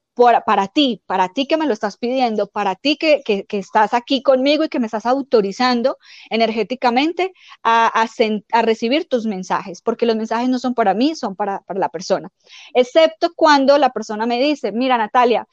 para 0.45 0.67
ti, 0.67 1.03
para 1.07 1.29
ti 1.29 1.47
que 1.47 1.57
me 1.57 1.67
lo 1.67 1.73
estás 1.73 1.97
pidiendo, 1.97 2.49
para 2.49 2.75
ti 2.75 2.97
que, 2.97 3.23
que, 3.25 3.47
estás 3.51 3.95
aquí 3.95 4.23
conmigo 4.23 4.65
y 4.65 4.69
que 4.69 4.81
me 4.81 4.87
estás 4.87 5.07
autorizando 5.07 5.97
energéticamente 6.29 7.33
a, 7.63 7.87
a, 7.87 8.63
recibir 8.63 9.09
tus 9.09 9.27
mensajes, 9.27 9.81
porque 9.81 10.07
los 10.07 10.17
mensajes 10.17 10.49
no 10.49 10.59
son 10.59 10.75
para 10.75 10.93
mí, 10.95 11.15
son 11.15 11.37
para, 11.37 11.61
para 11.61 11.79
la 11.79 11.89
persona. 11.89 12.31
Excepto 12.75 13.33
cuando 13.37 13.79
la 13.79 13.91
persona 13.91 14.27
me 14.27 14.41
dice, 14.43 14.73
mira 14.73 14.99
Natalia, 14.99 15.47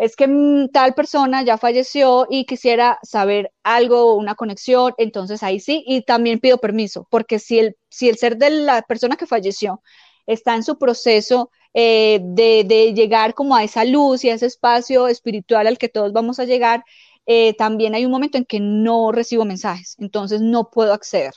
es 0.00 0.16
que 0.16 0.26
mm, 0.26 0.70
tal 0.72 0.94
persona 0.94 1.42
ya 1.44 1.58
falleció 1.58 2.26
y 2.30 2.46
quisiera 2.46 2.98
saber 3.02 3.52
algo, 3.62 4.16
una 4.16 4.34
conexión, 4.34 4.94
entonces 4.96 5.42
ahí 5.42 5.60
sí, 5.60 5.84
y 5.86 6.02
también 6.02 6.40
pido 6.40 6.56
permiso, 6.58 7.06
porque 7.10 7.38
si 7.38 7.58
el, 7.58 7.76
si 7.90 8.08
el 8.08 8.16
ser 8.16 8.38
de 8.38 8.48
la 8.50 8.80
persona 8.82 9.16
que 9.16 9.26
falleció 9.26 9.82
está 10.26 10.54
en 10.56 10.62
su 10.64 10.78
proceso 10.78 11.50
eh, 11.74 12.20
de, 12.22 12.94
llegar 12.94 13.34
como 13.34 13.54
a 13.56 13.62
esa 13.62 13.84
luz 13.84 14.24
y 14.24 14.30
a 14.30 14.34
ese 14.34 14.46
espacio 14.46 15.06
espiritual 15.06 15.66
al 15.66 15.78
que 15.78 15.90
todos 15.90 16.12
vamos 16.14 16.40
a 16.40 16.46
llegar, 16.46 16.82
eh, 17.26 17.54
también 17.54 17.94
hay 17.94 18.06
un 18.06 18.10
momento 18.10 18.38
en 18.38 18.46
que 18.46 18.58
no 18.60 19.12
recibo 19.12 19.44
mensajes, 19.44 19.96
entonces 19.98 20.40
no 20.40 20.70
puedo 20.70 20.94
acceder. 20.94 21.34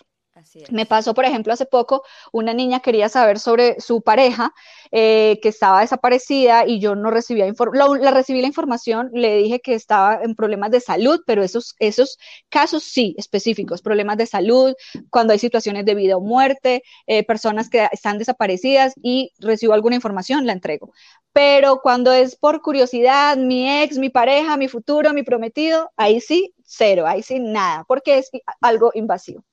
Me 0.70 0.86
pasó, 0.86 1.14
por 1.14 1.26
ejemplo, 1.26 1.54
hace 1.54 1.66
poco, 1.66 2.04
una 2.32 2.54
niña 2.54 2.80
quería 2.80 3.10
saber 3.10 3.39
sobre 3.39 3.80
su 3.80 4.02
pareja 4.02 4.54
eh, 4.91 5.39
que 5.41 5.50
estaba 5.50 5.82
desaparecida 5.82 6.66
y 6.68 6.80
yo 6.80 6.96
no 6.96 7.12
recibía 7.12 7.48
información, 7.48 8.02
la 8.02 8.12
recibí 8.12 8.41
la 8.41 8.48
información, 8.48 9.10
le 9.14 9.38
dije 9.38 9.60
que 9.60 9.74
estaba 9.74 10.20
en 10.22 10.36
problemas 10.36 10.72
de 10.72 10.80
salud, 10.80 11.22
pero 11.26 11.44
esos, 11.44 11.76
esos 11.80 12.18
casos 12.50 12.84
sí, 12.84 13.16
específicos, 13.18 13.82
problemas 13.82 14.18
de 14.18 14.26
salud, 14.26 14.74
cuando 15.10 15.34
hay 15.34 15.39
situaciones 15.39 15.86
de 15.86 15.96
vida 15.96 16.18
o 16.18 16.22
muerte, 16.22 16.84
eh, 17.08 17.24
personas 17.26 17.70
que 17.70 17.88
están 17.91 18.18
desaparecidas 18.18 18.94
y 19.02 19.32
recibo 19.39 19.74
alguna 19.74 19.96
información, 19.96 20.46
la 20.46 20.54
entrego. 20.54 20.91
Pero 21.32 21.80
cuando 21.82 22.14
es 22.14 22.36
por 22.36 22.62
curiosidad, 22.62 23.38
mi 23.38 23.82
ex, 23.82 23.98
mi 23.98 24.10
pareja, 24.10 24.58
mi 24.58 24.68
futuro, 24.68 25.14
mi 25.14 25.24
prometido, 25.24 25.89
ahí 25.98 26.22
sí, 26.22 26.54
cero, 26.64 27.06
ahí 27.08 27.24
sí, 27.24 27.39
nada, 27.39 27.86
porque 27.88 28.20
es 28.20 28.30
algo 28.62 28.91
invasivo. 28.94 29.44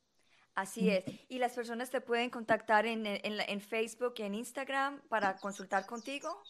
Así 0.61 0.90
es. 0.90 1.04
Y 1.30 1.38
las 1.38 1.52
personas 1.52 1.88
te 1.88 2.02
pueden 2.02 2.28
contactar 2.28 2.84
en, 2.84 3.61
Facebook 3.62 4.14
y 4.18 4.22
en 4.22 4.34
Instagram 4.34 5.00
para 5.08 5.36
consultar 5.38 5.86
contigo. 5.86 6.42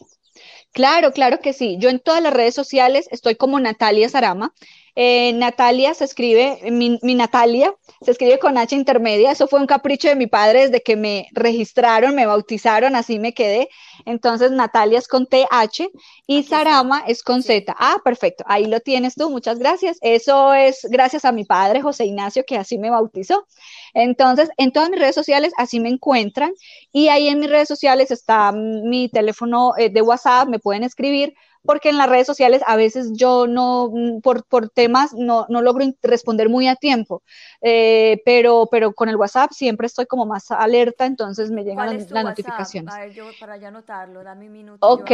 Claro, 0.73 1.13
claro 1.13 1.41
que 1.41 1.53
sí. 1.53 1.77
Yo 1.81 1.89
en 1.89 1.99
todas 1.99 2.23
las 2.23 2.33
redes 2.33 2.55
sociales 2.55 3.09
estoy 3.11 3.35
como 3.35 3.59
Natalia 3.59 4.09
Sarama. 4.09 4.55
Eh, 4.97 5.33
Natalia 5.35 5.95
se 5.95 6.05
escribe, 6.05 6.59
mi, 6.71 6.99
Natalia 7.03 7.73
se 8.03 8.11
escribe 8.11 8.39
con 8.39 8.59
H 8.59 8.75
intermedia. 8.75 9.31
Eso 9.31 9.47
fue 9.49 9.61
un 9.61 9.67
capricho 9.67 10.09
de 10.09 10.17
mi 10.17 10.27
padre 10.27 10.63
desde 10.67 10.83
que 10.83 10.97
me 10.97 11.29
registraron, 11.33 12.15
me 12.15 12.27
bautizaron, 12.27 12.97
así 12.97 13.19
me 13.19 13.33
quedé. 13.33 13.69
Entonces 14.05 14.51
Natalia 14.51 14.99
es 14.99 15.09
con 15.09 15.27
TH 15.27 15.91
y 16.27 16.43
Sarama 16.43 17.05
es 17.07 17.23
con 17.23 17.43
Z. 17.43 17.75
Ah, 17.79 17.99
perfecto. 18.05 18.45
Ahí 18.47 18.67
lo 18.67 18.81
tienes 18.81 19.15
tú. 19.15 19.31
Muchas 19.31 19.59
gracias. 19.59 19.99
Eso 20.01 20.55
es 20.55 20.87
gracias 20.91 21.25
a 21.25 21.33
mi 21.33 21.45
padre 21.45 21.83
José 21.83 22.07
Ignacio 22.07 22.45
que 22.47 22.57
así 22.57 22.79
me 22.79 22.91
bautizó. 22.91 23.47
Entonces, 23.95 24.51
en 24.57 24.73
todas 24.73 24.91
mis 24.91 25.01
redes 25.01 25.15
sociales 25.15 25.53
así 25.57 25.81
me 25.81 25.89
encuentran 25.89 26.53
y 26.93 27.09
ahí 27.09 27.29
en 27.29 27.41
mis 27.41 27.51
redes 27.51 27.69
sociales 27.69 28.11
está 28.11 28.53
mi 28.53 29.09
teléfono 29.09 29.73
eh, 29.77 29.91
de 29.91 30.03
WhatsApp, 30.03 30.20
me 30.47 30.59
pueden 30.59 30.85
escribir 30.85 31.35
porque 31.65 31.91
en 31.91 31.99
las 31.99 32.09
redes 32.09 32.27
sociales 32.27 32.63
a 32.67 32.77
veces 32.77 33.13
yo 33.13 33.47
no, 33.47 33.91
mm, 33.93 34.21
por, 34.21 34.45
por 34.45 34.71
temas, 34.71 35.13
no, 35.13 35.47
no, 35.49 35.61
logro 35.61 35.85
responder 36.03 36.49
muy 36.49 36.69
a 36.69 36.77
tiempo, 36.77 37.23
eh, 37.61 38.23
pero, 38.25 38.69
pero 38.71 38.95
con 38.95 39.09
el 39.09 39.17
WhatsApp 39.17 39.53
siempre 39.53 39.87
estoy 39.87 40.07
como 40.07 40.27
más 40.27 40.51
alerta, 40.51 41.07
entonces 41.07 41.51
me 41.51 41.65
llegan 41.65 41.99
las, 41.99 42.11
notificaciones. 42.11 42.95
A 42.95 43.01
ver, 43.01 43.13
yo 43.13 43.27
para 43.39 43.57
ya 43.59 43.69
anotarlo, 43.69 44.25
dame 44.25 44.47
un 44.47 44.53
minuto. 44.53 44.87
Ok. 44.87 45.11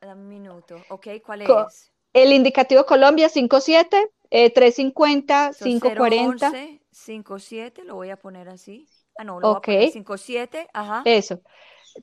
dame 0.00 0.22
un 0.22 0.28
minuto. 0.28 0.76
Ok, 0.90 1.08
¿cuál 1.24 1.42
es? 1.42 1.92
El 2.12 2.32
indicativo 2.32 2.84
Colombia 2.84 3.28
57 3.28 4.10
350 4.30 5.52
540 5.62 6.52
57, 6.92 7.84
lo 7.84 7.96
voy 7.96 8.10
a 8.10 8.16
poner 8.16 8.48
así. 8.48 8.86
Ah, 9.16 9.24
no, 9.24 9.40
lo 9.40 9.48
voy 9.48 9.56
a 9.56 9.60
poner 9.60 9.90
57, 9.90 10.68
ajá. 10.72 11.02
Eso. 11.04 11.40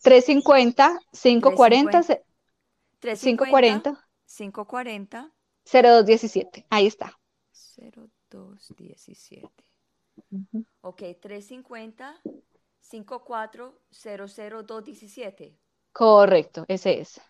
350, 0.03 0.99
540, 1.11 2.21
540, 2.99 4.07
540, 4.25 5.31
0217. 5.65 6.65
Ahí 6.69 6.87
está. 6.87 7.17
0217. 8.29 9.49
Ok, 10.81 11.01
350, 11.21 12.21
54, 12.81 13.81
00217. 13.91 15.57
Correcto, 15.91 16.65
ese 16.67 16.99
es. 16.99 17.21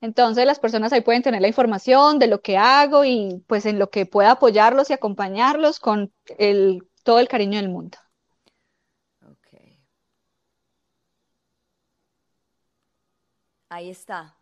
Entonces 0.00 0.46
las 0.46 0.58
personas 0.58 0.92
ahí 0.92 1.02
pueden 1.02 1.22
tener 1.22 1.42
la 1.42 1.48
información 1.48 2.18
de 2.18 2.26
lo 2.26 2.40
que 2.40 2.56
hago 2.56 3.04
y 3.04 3.44
pues 3.46 3.66
en 3.66 3.78
lo 3.78 3.90
que 3.90 4.06
pueda 4.06 4.32
apoyarlos 4.32 4.88
y 4.90 4.94
acompañarlos 4.94 5.78
con 5.78 6.12
el, 6.38 6.88
todo 7.02 7.18
el 7.18 7.28
cariño 7.28 7.58
del 7.58 7.68
mundo. 7.68 7.98
Ok. 9.22 9.48
Ahí 13.70 13.88
está. 13.88 14.36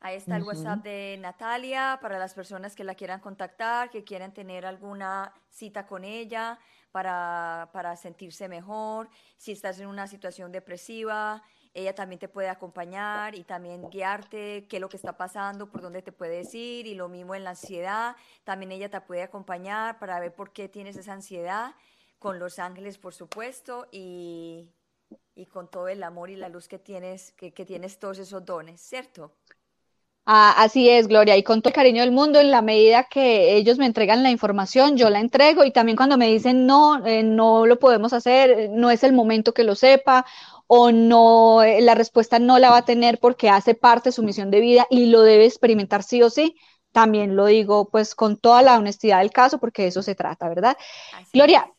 Ahí 0.00 0.16
está 0.16 0.36
el 0.36 0.42
WhatsApp 0.42 0.82
de 0.82 1.16
Natalia 1.20 1.98
para 2.00 2.18
las 2.18 2.34
personas 2.34 2.74
que 2.74 2.82
la 2.82 2.94
quieran 2.94 3.20
contactar, 3.20 3.90
que 3.90 4.04
quieran 4.04 4.32
tener 4.32 4.66
alguna 4.66 5.32
cita 5.50 5.86
con 5.86 6.02
ella 6.02 6.58
para, 6.90 7.68
para 7.72 7.94
sentirse 7.96 8.48
mejor, 8.48 9.08
si 9.36 9.52
estás 9.52 9.80
en 9.80 9.86
una 9.86 10.06
situación 10.06 10.50
depresiva, 10.50 11.42
ella 11.74 11.94
también 11.94 12.18
te 12.18 12.28
puede 12.28 12.48
acompañar 12.48 13.34
y 13.34 13.44
también 13.44 13.90
guiarte 13.90 14.66
qué 14.66 14.76
es 14.76 14.80
lo 14.80 14.88
que 14.88 14.96
está 14.96 15.16
pasando, 15.16 15.70
por 15.70 15.82
dónde 15.82 16.02
te 16.02 16.12
puedes 16.12 16.54
ir 16.54 16.86
y 16.86 16.94
lo 16.94 17.08
mismo 17.08 17.34
en 17.34 17.44
la 17.44 17.50
ansiedad, 17.50 18.16
también 18.44 18.72
ella 18.72 18.88
te 18.88 19.00
puede 19.02 19.22
acompañar 19.22 19.98
para 19.98 20.20
ver 20.20 20.34
por 20.34 20.52
qué 20.52 20.68
tienes 20.68 20.96
esa 20.96 21.12
ansiedad, 21.12 21.74
con 22.18 22.38
los 22.38 22.58
ángeles 22.58 22.96
por 22.96 23.12
supuesto 23.12 23.88
y, 23.92 24.70
con 25.52 25.68
todo 25.68 25.88
el 25.88 26.02
amor 26.02 26.30
y 26.30 26.36
la 26.36 26.48
luz 26.48 26.68
que 26.68 26.78
tienes, 26.78 27.32
que, 27.32 27.50
tienes 27.50 27.98
todos 27.98 28.18
esos 28.18 28.44
dones, 28.44 28.80
¿cierto? 28.80 29.32
Ah, 30.26 30.54
así 30.56 30.88
es, 30.88 31.06
Gloria, 31.06 31.36
y 31.36 31.42
con 31.42 31.60
todo 31.60 31.68
el 31.68 31.74
cariño 31.74 32.00
del 32.00 32.12
mundo, 32.12 32.40
en 32.40 32.50
la 32.50 32.62
medida 32.62 33.04
que 33.04 33.56
ellos 33.56 33.76
me 33.76 33.84
entregan 33.84 34.22
la 34.22 34.30
información, 34.30 34.96
yo 34.96 35.10
la 35.10 35.20
entrego 35.20 35.64
y 35.64 35.70
también 35.70 35.96
cuando 35.96 36.16
me 36.16 36.28
dicen 36.28 36.66
no, 36.66 37.04
eh, 37.04 37.22
no 37.22 37.66
lo 37.66 37.78
podemos 37.78 38.14
hacer, 38.14 38.70
no 38.70 38.90
es 38.90 39.04
el 39.04 39.12
momento 39.12 39.52
que 39.52 39.64
lo 39.64 39.74
sepa 39.74 40.24
o 40.66 40.92
no, 40.92 41.62
eh, 41.62 41.82
la 41.82 41.94
respuesta 41.94 42.38
no 42.38 42.58
la 42.58 42.70
va 42.70 42.78
a 42.78 42.84
tener 42.84 43.18
porque 43.18 43.50
hace 43.50 43.74
parte 43.74 44.08
de 44.08 44.12
su 44.12 44.22
misión 44.22 44.50
de 44.50 44.60
vida 44.60 44.86
y 44.88 45.06
lo 45.06 45.20
debe 45.20 45.44
experimentar 45.44 46.02
sí 46.02 46.22
o 46.22 46.30
sí, 46.30 46.56
también 46.90 47.36
lo 47.36 47.46
digo 47.46 47.90
pues 47.90 48.14
con 48.14 48.38
toda 48.38 48.62
la 48.62 48.78
honestidad 48.78 49.18
del 49.18 49.30
caso 49.30 49.58
porque 49.58 49.82
de 49.82 49.88
eso 49.88 50.02
se 50.02 50.14
trata, 50.14 50.48
¿verdad? 50.48 50.76
Gloria, 51.32 51.70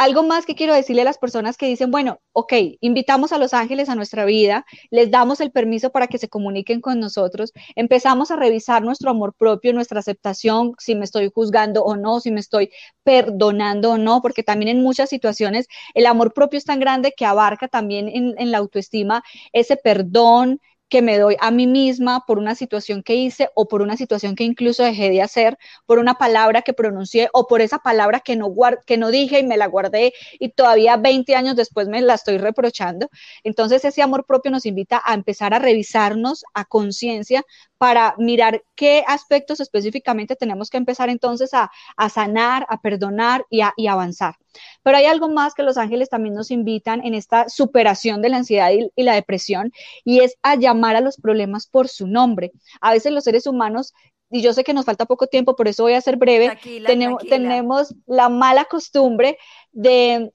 algo 0.00 0.22
más 0.22 0.46
que 0.46 0.54
quiero 0.54 0.72
decirle 0.72 1.02
a 1.02 1.04
las 1.04 1.18
personas 1.18 1.58
que 1.58 1.66
dicen, 1.66 1.90
bueno, 1.90 2.22
ok, 2.32 2.54
invitamos 2.80 3.32
a 3.32 3.38
los 3.38 3.52
ángeles 3.52 3.90
a 3.90 3.94
nuestra 3.94 4.24
vida, 4.24 4.64
les 4.90 5.10
damos 5.10 5.42
el 5.42 5.50
permiso 5.50 5.90
para 5.90 6.06
que 6.06 6.16
se 6.16 6.30
comuniquen 6.30 6.80
con 6.80 7.00
nosotros, 7.00 7.52
empezamos 7.76 8.30
a 8.30 8.36
revisar 8.36 8.82
nuestro 8.82 9.10
amor 9.10 9.34
propio, 9.34 9.74
nuestra 9.74 10.00
aceptación, 10.00 10.72
si 10.78 10.94
me 10.94 11.04
estoy 11.04 11.30
juzgando 11.34 11.82
o 11.84 11.96
no, 11.98 12.18
si 12.20 12.30
me 12.30 12.40
estoy 12.40 12.70
perdonando 13.02 13.90
o 13.90 13.98
no, 13.98 14.22
porque 14.22 14.42
también 14.42 14.70
en 14.74 14.82
muchas 14.82 15.10
situaciones 15.10 15.66
el 15.92 16.06
amor 16.06 16.32
propio 16.32 16.56
es 16.56 16.64
tan 16.64 16.80
grande 16.80 17.12
que 17.14 17.26
abarca 17.26 17.68
también 17.68 18.08
en, 18.08 18.34
en 18.38 18.50
la 18.52 18.56
autoestima 18.56 19.22
ese 19.52 19.76
perdón, 19.76 20.62
que 20.90 21.00
me 21.02 21.18
doy 21.18 21.36
a 21.40 21.50
mí 21.50 21.66
misma 21.66 22.24
por 22.26 22.38
una 22.38 22.54
situación 22.54 23.02
que 23.02 23.14
hice 23.14 23.48
o 23.54 23.68
por 23.68 23.80
una 23.80 23.96
situación 23.96 24.34
que 24.34 24.44
incluso 24.44 24.82
dejé 24.82 25.08
de 25.08 25.22
hacer, 25.22 25.56
por 25.86 25.98
una 25.98 26.14
palabra 26.14 26.62
que 26.62 26.74
pronuncié 26.74 27.30
o 27.32 27.46
por 27.46 27.62
esa 27.62 27.78
palabra 27.78 28.20
que 28.20 28.36
no, 28.36 28.52
que 28.86 28.98
no 28.98 29.10
dije 29.10 29.38
y 29.38 29.46
me 29.46 29.56
la 29.56 29.66
guardé 29.66 30.12
y 30.38 30.50
todavía 30.50 30.96
20 30.96 31.34
años 31.36 31.56
después 31.56 31.88
me 31.88 32.02
la 32.02 32.14
estoy 32.14 32.38
reprochando. 32.38 33.08
Entonces 33.44 33.84
ese 33.84 34.02
amor 34.02 34.26
propio 34.26 34.50
nos 34.50 34.66
invita 34.66 35.00
a 35.04 35.14
empezar 35.14 35.54
a 35.54 35.58
revisarnos 35.60 36.44
a 36.52 36.64
conciencia 36.64 37.44
para 37.80 38.14
mirar 38.18 38.62
qué 38.74 39.02
aspectos 39.06 39.58
específicamente 39.58 40.36
tenemos 40.36 40.68
que 40.68 40.76
empezar 40.76 41.08
entonces 41.08 41.52
a, 41.54 41.70
sanar, 42.10 42.66
a 42.68 42.82
perdonar 42.82 43.46
y 43.48 43.62
a 43.62 43.72
avanzar. 43.88 44.34
Pero 44.82 44.98
hay 44.98 45.06
algo 45.06 45.30
más 45.30 45.54
que 45.54 45.62
los 45.62 45.78
ángeles 45.78 46.10
también 46.10 46.34
nos 46.34 46.50
invitan 46.50 47.02
en 47.06 47.14
esta 47.14 47.48
superación 47.48 48.20
de 48.20 48.28
la 48.28 48.36
ansiedad 48.36 48.70
y, 48.70 49.02
la 49.02 49.14
depresión 49.14 49.72
y 50.04 50.20
es 50.20 50.36
a 50.42 50.56
llamar 50.56 50.94
a 50.94 51.00
los 51.00 51.16
problemas 51.16 51.66
por 51.66 51.88
su 51.88 52.06
nombre. 52.06 52.52
A 52.82 52.92
veces 52.92 53.12
los 53.12 53.24
seres 53.24 53.46
humanos 53.46 53.94
y 54.30 54.42
yo 54.42 54.52
sé 54.52 54.62
que 54.62 54.74
nos 54.74 54.84
falta 54.84 55.06
poco 55.06 55.26
tiempo, 55.26 55.56
por 55.56 55.66
eso 55.66 55.82
voy 55.82 55.94
a 55.94 56.00
ser 56.02 56.16
breve, 56.16 56.56
tenemos, 56.86 57.24
tenemos, 57.24 57.94
la 58.06 58.28
mala 58.28 58.66
costumbre 58.66 59.38
de, 59.72 60.30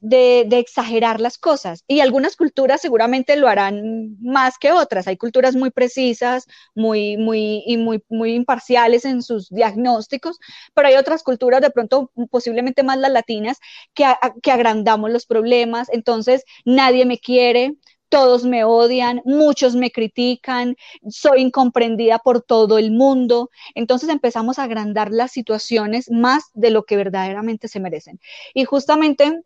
exagerar 0.51 1.19
las 1.21 1.37
cosas. 1.37 1.83
Y 1.87 1.99
algunas 1.99 2.35
culturas 2.35 2.81
seguramente 2.81 3.35
lo 3.35 3.47
harán 3.47 4.17
más 4.21 4.57
que 4.57 4.71
otras. 4.71 5.07
Hay 5.07 5.17
culturas 5.17 5.55
muy 5.55 5.71
precisas, 5.71 6.45
muy, 6.73 7.17
muy, 7.17 7.63
y 7.65 7.77
muy, 7.77 8.03
muy 8.09 8.33
imparciales 8.33 9.05
en 9.05 9.21
sus 9.21 9.49
diagnósticos, 9.49 10.39
pero 10.73 10.87
hay 10.87 10.95
otras 10.95 11.23
culturas, 11.23 11.61
de 11.61 11.71
pronto 11.71 12.11
posiblemente 12.29 12.83
más 12.83 12.97
las 12.97 13.11
latinas, 13.11 13.57
que, 13.93 14.05
que 14.41 14.51
agrandamos 14.51 15.11
los 15.11 15.25
problemas. 15.25 15.89
Entonces, 15.91 16.43
nadie 16.65 17.05
me 17.05 17.19
quiere, 17.19 17.75
todos 18.09 18.45
me 18.45 18.63
odian, 18.63 19.21
muchos 19.25 19.75
me 19.75 19.91
critican, 19.91 20.75
soy 21.09 21.41
incomprendida 21.41 22.19
por 22.19 22.41
todo 22.41 22.77
el 22.77 22.91
mundo. 22.91 23.49
Entonces 23.75 24.09
empezamos 24.09 24.59
a 24.59 24.63
agrandar 24.63 25.11
las 25.11 25.31
situaciones 25.31 26.09
más 26.11 26.45
de 26.53 26.69
lo 26.71 26.83
que 26.85 26.97
verdaderamente 26.97 27.67
se 27.67 27.79
merecen. 27.79 28.19
Y 28.53 28.65
justamente 28.65 29.41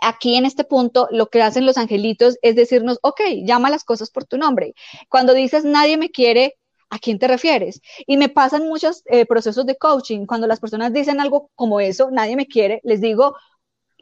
aquí 0.00 0.36
en 0.36 0.44
este 0.46 0.64
punto 0.64 1.08
lo 1.10 1.28
que 1.28 1.42
hacen 1.42 1.66
los 1.66 1.78
angelitos 1.78 2.38
es 2.42 2.56
decirnos, 2.56 2.98
ok, 3.02 3.20
llama 3.44 3.70
las 3.70 3.84
cosas 3.84 4.10
por 4.10 4.24
tu 4.24 4.36
nombre. 4.38 4.74
Cuando 5.08 5.34
dices 5.34 5.64
nadie 5.64 5.96
me 5.96 6.10
quiere, 6.10 6.58
¿a 6.90 6.98
quién 6.98 7.18
te 7.18 7.28
refieres? 7.28 7.80
Y 8.06 8.16
me 8.16 8.28
pasan 8.28 8.68
muchos 8.68 9.02
eh, 9.06 9.26
procesos 9.26 9.66
de 9.66 9.76
coaching. 9.76 10.26
Cuando 10.26 10.46
las 10.46 10.60
personas 10.60 10.92
dicen 10.92 11.20
algo 11.20 11.50
como 11.54 11.80
eso, 11.80 12.10
nadie 12.10 12.36
me 12.36 12.46
quiere, 12.46 12.80
les 12.84 13.00
digo, 13.00 13.36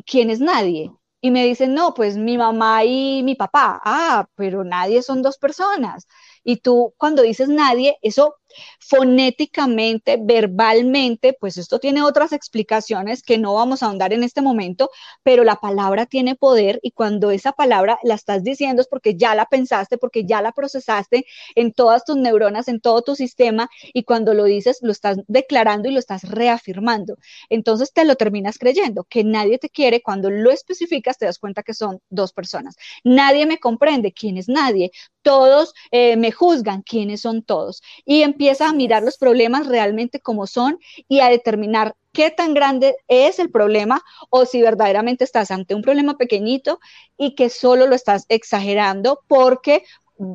¿quién 0.07 0.30
es 0.30 0.41
nadie? 0.41 0.91
Y 1.20 1.30
me 1.30 1.44
dicen, 1.44 1.74
no, 1.74 1.94
pues 1.94 2.16
mi 2.16 2.38
mamá 2.38 2.84
y 2.84 3.22
mi 3.22 3.34
papá. 3.34 3.80
Ah, 3.84 4.26
pero 4.36 4.64
nadie 4.64 5.02
son 5.02 5.22
dos 5.22 5.38
personas. 5.38 6.06
Y 6.44 6.58
tú 6.58 6.94
cuando 6.96 7.22
dices 7.22 7.48
nadie, 7.48 7.98
eso 8.02 8.36
fonéticamente, 8.78 10.18
verbalmente, 10.20 11.36
pues 11.38 11.57
esto 11.57 11.78
tiene 11.78 12.03
otras 12.03 12.32
explicaciones 12.32 13.22
que 13.22 13.38
no 13.38 13.55
vamos 13.55 13.82
a 13.82 13.86
ahondar 13.86 14.12
en 14.12 14.22
este 14.22 14.42
momento, 14.42 14.90
pero 15.22 15.44
la 15.44 15.57
palabra 15.57 16.07
tiene 16.07 16.34
poder 16.36 16.80
y 16.82 16.92
cuando 16.92 17.30
esa 17.30 17.53
palabra 17.53 17.98
la 18.03 18.14
estás 18.14 18.42
diciendo 18.42 18.82
es 18.82 18.88
porque 18.88 19.16
ya 19.16 19.34
la 19.34 19.46
pensaste, 19.46 19.98
porque 19.98 20.24
ya 20.24 20.42
la 20.42 20.53
procesaste 20.53 21.26
en 21.55 21.72
todas 21.72 22.05
tus 22.05 22.16
neuronas, 22.16 22.68
en 22.68 22.80
todo 22.80 23.03
tu 23.03 23.14
sistema 23.14 23.68
y 23.92 24.05
cuando 24.05 24.34
lo 24.34 24.44
dices 24.44 24.78
lo 24.82 24.92
estás 24.92 25.18
declarando 25.28 25.88
y 25.88 25.92
lo 25.92 25.98
estás 25.98 26.22
reafirmando. 26.24 27.16
Entonces 27.48 27.92
te 27.92 28.05
lo 28.05 28.16
terminas 28.16 28.59
creyendo, 28.59 29.05
que 29.05 29.24
nadie 29.24 29.59
te 29.59 29.70
quiere, 29.70 30.03
cuando 30.03 30.30
lo 30.30 30.51
especificas 30.51 31.18
te 31.18 31.26
das 31.26 31.38
cuenta 31.38 31.62
que 31.62 31.74
son 31.74 32.01
dos 32.09 32.32
personas. 32.32 32.76
Nadie 33.05 33.46
me 33.46 33.59
comprende, 33.59 34.12
¿quién 34.12 34.36
es 34.36 34.48
nadie? 34.48 34.90
Todos 35.22 35.74
eh, 35.90 36.16
me 36.16 36.32
juzgan, 36.32 36.82
¿quiénes 36.82 37.22
son 37.22 37.42
todos? 37.42 37.82
Y 38.04 38.22
empieza 38.22 38.68
a 38.68 38.72
mirar 38.72 39.02
los 39.02 39.18
problemas 39.18 39.66
realmente 39.66 40.20
como 40.20 40.46
son 40.46 40.78
y 41.08 41.20
a 41.20 41.28
determinar 41.28 41.94
qué 42.12 42.30
tan 42.30 42.54
grande 42.54 42.96
es 43.08 43.38
el 43.38 43.50
problema 43.50 44.02
o 44.30 44.44
si 44.46 44.62
verdaderamente 44.62 45.24
estás 45.24 45.50
ante 45.50 45.74
un 45.74 45.82
problema 45.82 46.16
pequeñito 46.16 46.80
y 47.16 47.34
que 47.34 47.50
solo 47.50 47.86
lo 47.86 47.94
estás 47.94 48.26
exagerando 48.28 49.22
porque 49.28 49.84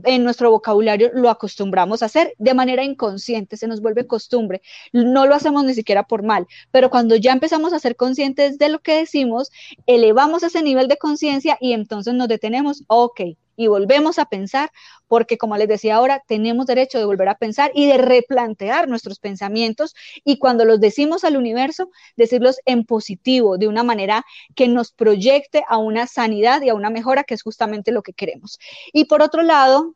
en 0.03 0.23
nuestro 0.23 0.49
vocabulario 0.51 1.11
lo 1.13 1.29
acostumbramos 1.29 2.01
a 2.01 2.07
hacer. 2.07 2.33
De 2.37 2.53
manera 2.53 2.83
inconsciente, 2.83 3.57
se 3.57 3.67
nos 3.67 3.81
vuelve 3.81 4.07
costumbre, 4.07 4.61
no 4.91 5.25
lo 5.25 5.35
hacemos 5.35 5.63
ni 5.63 5.73
siquiera 5.73 6.03
por 6.03 6.23
mal, 6.23 6.47
pero 6.71 6.89
cuando 6.89 7.15
ya 7.15 7.31
empezamos 7.31 7.73
a 7.73 7.79
ser 7.79 7.95
conscientes 7.95 8.57
de 8.57 8.69
lo 8.69 8.79
que 8.79 8.95
decimos, 8.97 9.51
elevamos 9.85 10.43
ese 10.43 10.63
nivel 10.63 10.87
de 10.87 10.97
conciencia 10.97 11.57
y 11.61 11.73
entonces 11.73 12.13
nos 12.13 12.27
detenemos, 12.27 12.83
ok, 12.87 13.21
y 13.55 13.67
volvemos 13.67 14.19
a 14.19 14.25
pensar, 14.25 14.71
porque 15.07 15.37
como 15.37 15.57
les 15.57 15.67
decía 15.67 15.95
ahora, 15.95 16.23
tenemos 16.27 16.65
derecho 16.65 16.97
de 16.97 17.05
volver 17.05 17.29
a 17.29 17.35
pensar 17.35 17.71
y 17.73 17.87
de 17.87 17.97
replantear 17.97 18.87
nuestros 18.87 19.19
pensamientos 19.19 19.95
y 20.23 20.37
cuando 20.37 20.65
los 20.65 20.79
decimos 20.79 21.23
al 21.23 21.37
universo, 21.37 21.89
decirlos 22.15 22.59
en 22.65 22.85
positivo, 22.85 23.57
de 23.57 23.67
una 23.67 23.83
manera 23.83 24.25
que 24.55 24.67
nos 24.67 24.91
proyecte 24.91 25.63
a 25.67 25.77
una 25.77 26.07
sanidad 26.07 26.61
y 26.61 26.69
a 26.69 26.75
una 26.75 26.89
mejora, 26.89 27.23
que 27.23 27.33
es 27.33 27.43
justamente 27.43 27.91
lo 27.91 28.01
que 28.01 28.13
queremos. 28.13 28.59
Y 28.93 29.05
por 29.05 29.21
otro 29.21 29.41
lado, 29.41 29.95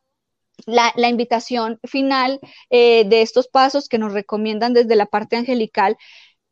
la, 0.65 0.91
invitación 1.09 1.79
final 1.83 2.39
eh, 2.69 3.05
de 3.07 3.21
estos 3.21 3.47
pasos 3.47 3.87
que 3.87 3.97
nos 3.97 4.13
recomiendan 4.13 4.73
desde 4.73 4.95
la 4.95 5.05
parte 5.05 5.37
angelical 5.37 5.97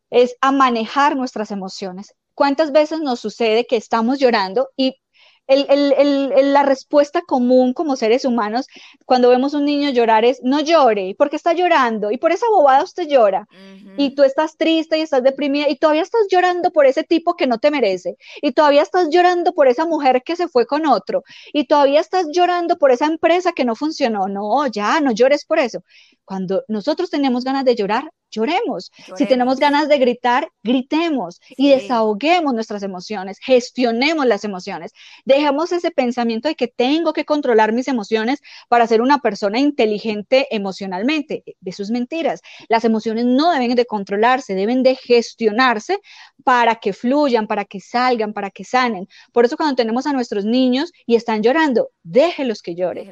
es 0.09 0.35
a 0.41 0.51
manejar 0.51 1.15
nuestras 1.15 1.51
emociones. 1.51 2.15
¿Cuántas 2.33 2.71
veces 2.71 3.01
nos 3.01 3.19
sucede 3.19 3.65
que 3.65 3.77
estamos 3.77 4.19
llorando 4.19 4.69
y 4.77 4.97
el, 5.47 6.53
la 6.53 6.63
respuesta 6.63 7.21
común 7.21 7.73
como 7.73 7.95
seres 7.95 8.25
humanos 8.25 8.67
cuando 9.05 9.29
vemos 9.29 9.53
un 9.53 9.65
niño 9.65 9.89
llorar 9.89 10.25
es 10.25 10.41
no 10.43 10.59
llore, 10.59 11.15
porque 11.17 11.35
está 11.35 11.53
llorando 11.53 12.11
y 12.11 12.17
por 12.17 12.31
esa 12.31 12.47
bobada 12.49 12.83
usted 12.83 13.07
llora 13.07 13.47
y 13.97 14.15
tú 14.15 14.23
estás 14.23 14.57
triste 14.57 14.97
y 14.97 15.01
estás 15.01 15.23
deprimida 15.23 15.69
y 15.69 15.77
todavía 15.77 16.01
estás 16.01 16.27
llorando 16.29 16.71
por 16.71 16.85
ese 16.85 17.03
tipo 17.03 17.35
que 17.35 17.47
no 17.47 17.59
te 17.59 17.71
merece. 17.71 18.17
Y 18.41 18.51
todavía 18.51 18.81
estás 18.81 19.07
llorando 19.09 19.53
por 19.53 19.67
esa 19.67 19.85
mujer 19.85 20.23
que 20.23 20.35
se 20.35 20.47
fue 20.47 20.65
con 20.65 20.85
otro. 20.85 21.23
Y 21.53 21.65
todavía 21.65 21.99
estás 21.99 22.27
llorando 22.31 22.77
por 22.77 22.91
esa 22.91 23.05
empresa 23.05 23.51
que 23.53 23.65
no 23.65 23.75
funcionó. 23.75 24.27
No, 24.27 24.67
ya, 24.67 24.99
no 24.99 25.11
llores 25.11 25.45
por 25.45 25.59
eso. 25.59 25.83
Cuando 26.25 26.63
nosotros 26.67 27.09
tenemos 27.09 27.43
ganas 27.43 27.65
de 27.65 27.75
llorar, 27.75 28.11
lloremos. 28.31 28.91
Si 29.15 29.25
tenemos 29.25 29.59
ganas 29.59 29.87
de 29.87 29.97
gritar, 29.97 30.49
gritemos 30.63 31.39
y 31.49 31.69
desahoguemos 31.69 32.53
nuestras 32.53 32.83
emociones, 32.83 33.39
gestionemos 33.39 34.25
las 34.25 34.43
emociones. 34.43 34.91
Dejemos 35.25 35.71
ese 35.71 35.91
pensamiento 35.91 36.47
de 36.47 36.55
que 36.55 36.67
tengo 36.67 37.13
que 37.13 37.25
controlar 37.25 37.73
mis 37.73 37.87
emociones 37.87 38.39
para 38.69 38.87
ser 38.87 39.01
una 39.01 39.19
persona 39.19 39.59
inteligente 39.59 40.47
emocionalmente. 40.51 41.43
Eso 41.65 41.83
es 41.83 41.91
mentiras. 41.91 42.41
Las 42.69 42.85
emociones 42.85 43.25
no 43.25 43.51
deben 43.51 43.75
de 43.75 43.85
controlarse, 43.85 44.55
deben 44.55 44.83
de 44.83 44.95
gestionarse 44.95 45.99
para 46.43 46.75
que 46.75 46.93
fluyan, 46.93 47.47
para 47.47 47.65
que 47.65 47.79
salgan, 47.79 48.33
para 48.33 48.51
que 48.51 48.63
sanen. 48.63 49.07
Por 49.31 49.45
eso 49.45 49.57
cuando 49.57 49.75
tenemos 49.75 50.05
a 50.07 50.13
nuestros 50.13 50.45
niños 50.45 50.91
y 51.05 51.15
están 51.15 51.43
llorando, 51.43 51.89
déjelos 52.03 52.61
que 52.61 52.75
lloren. 52.75 53.11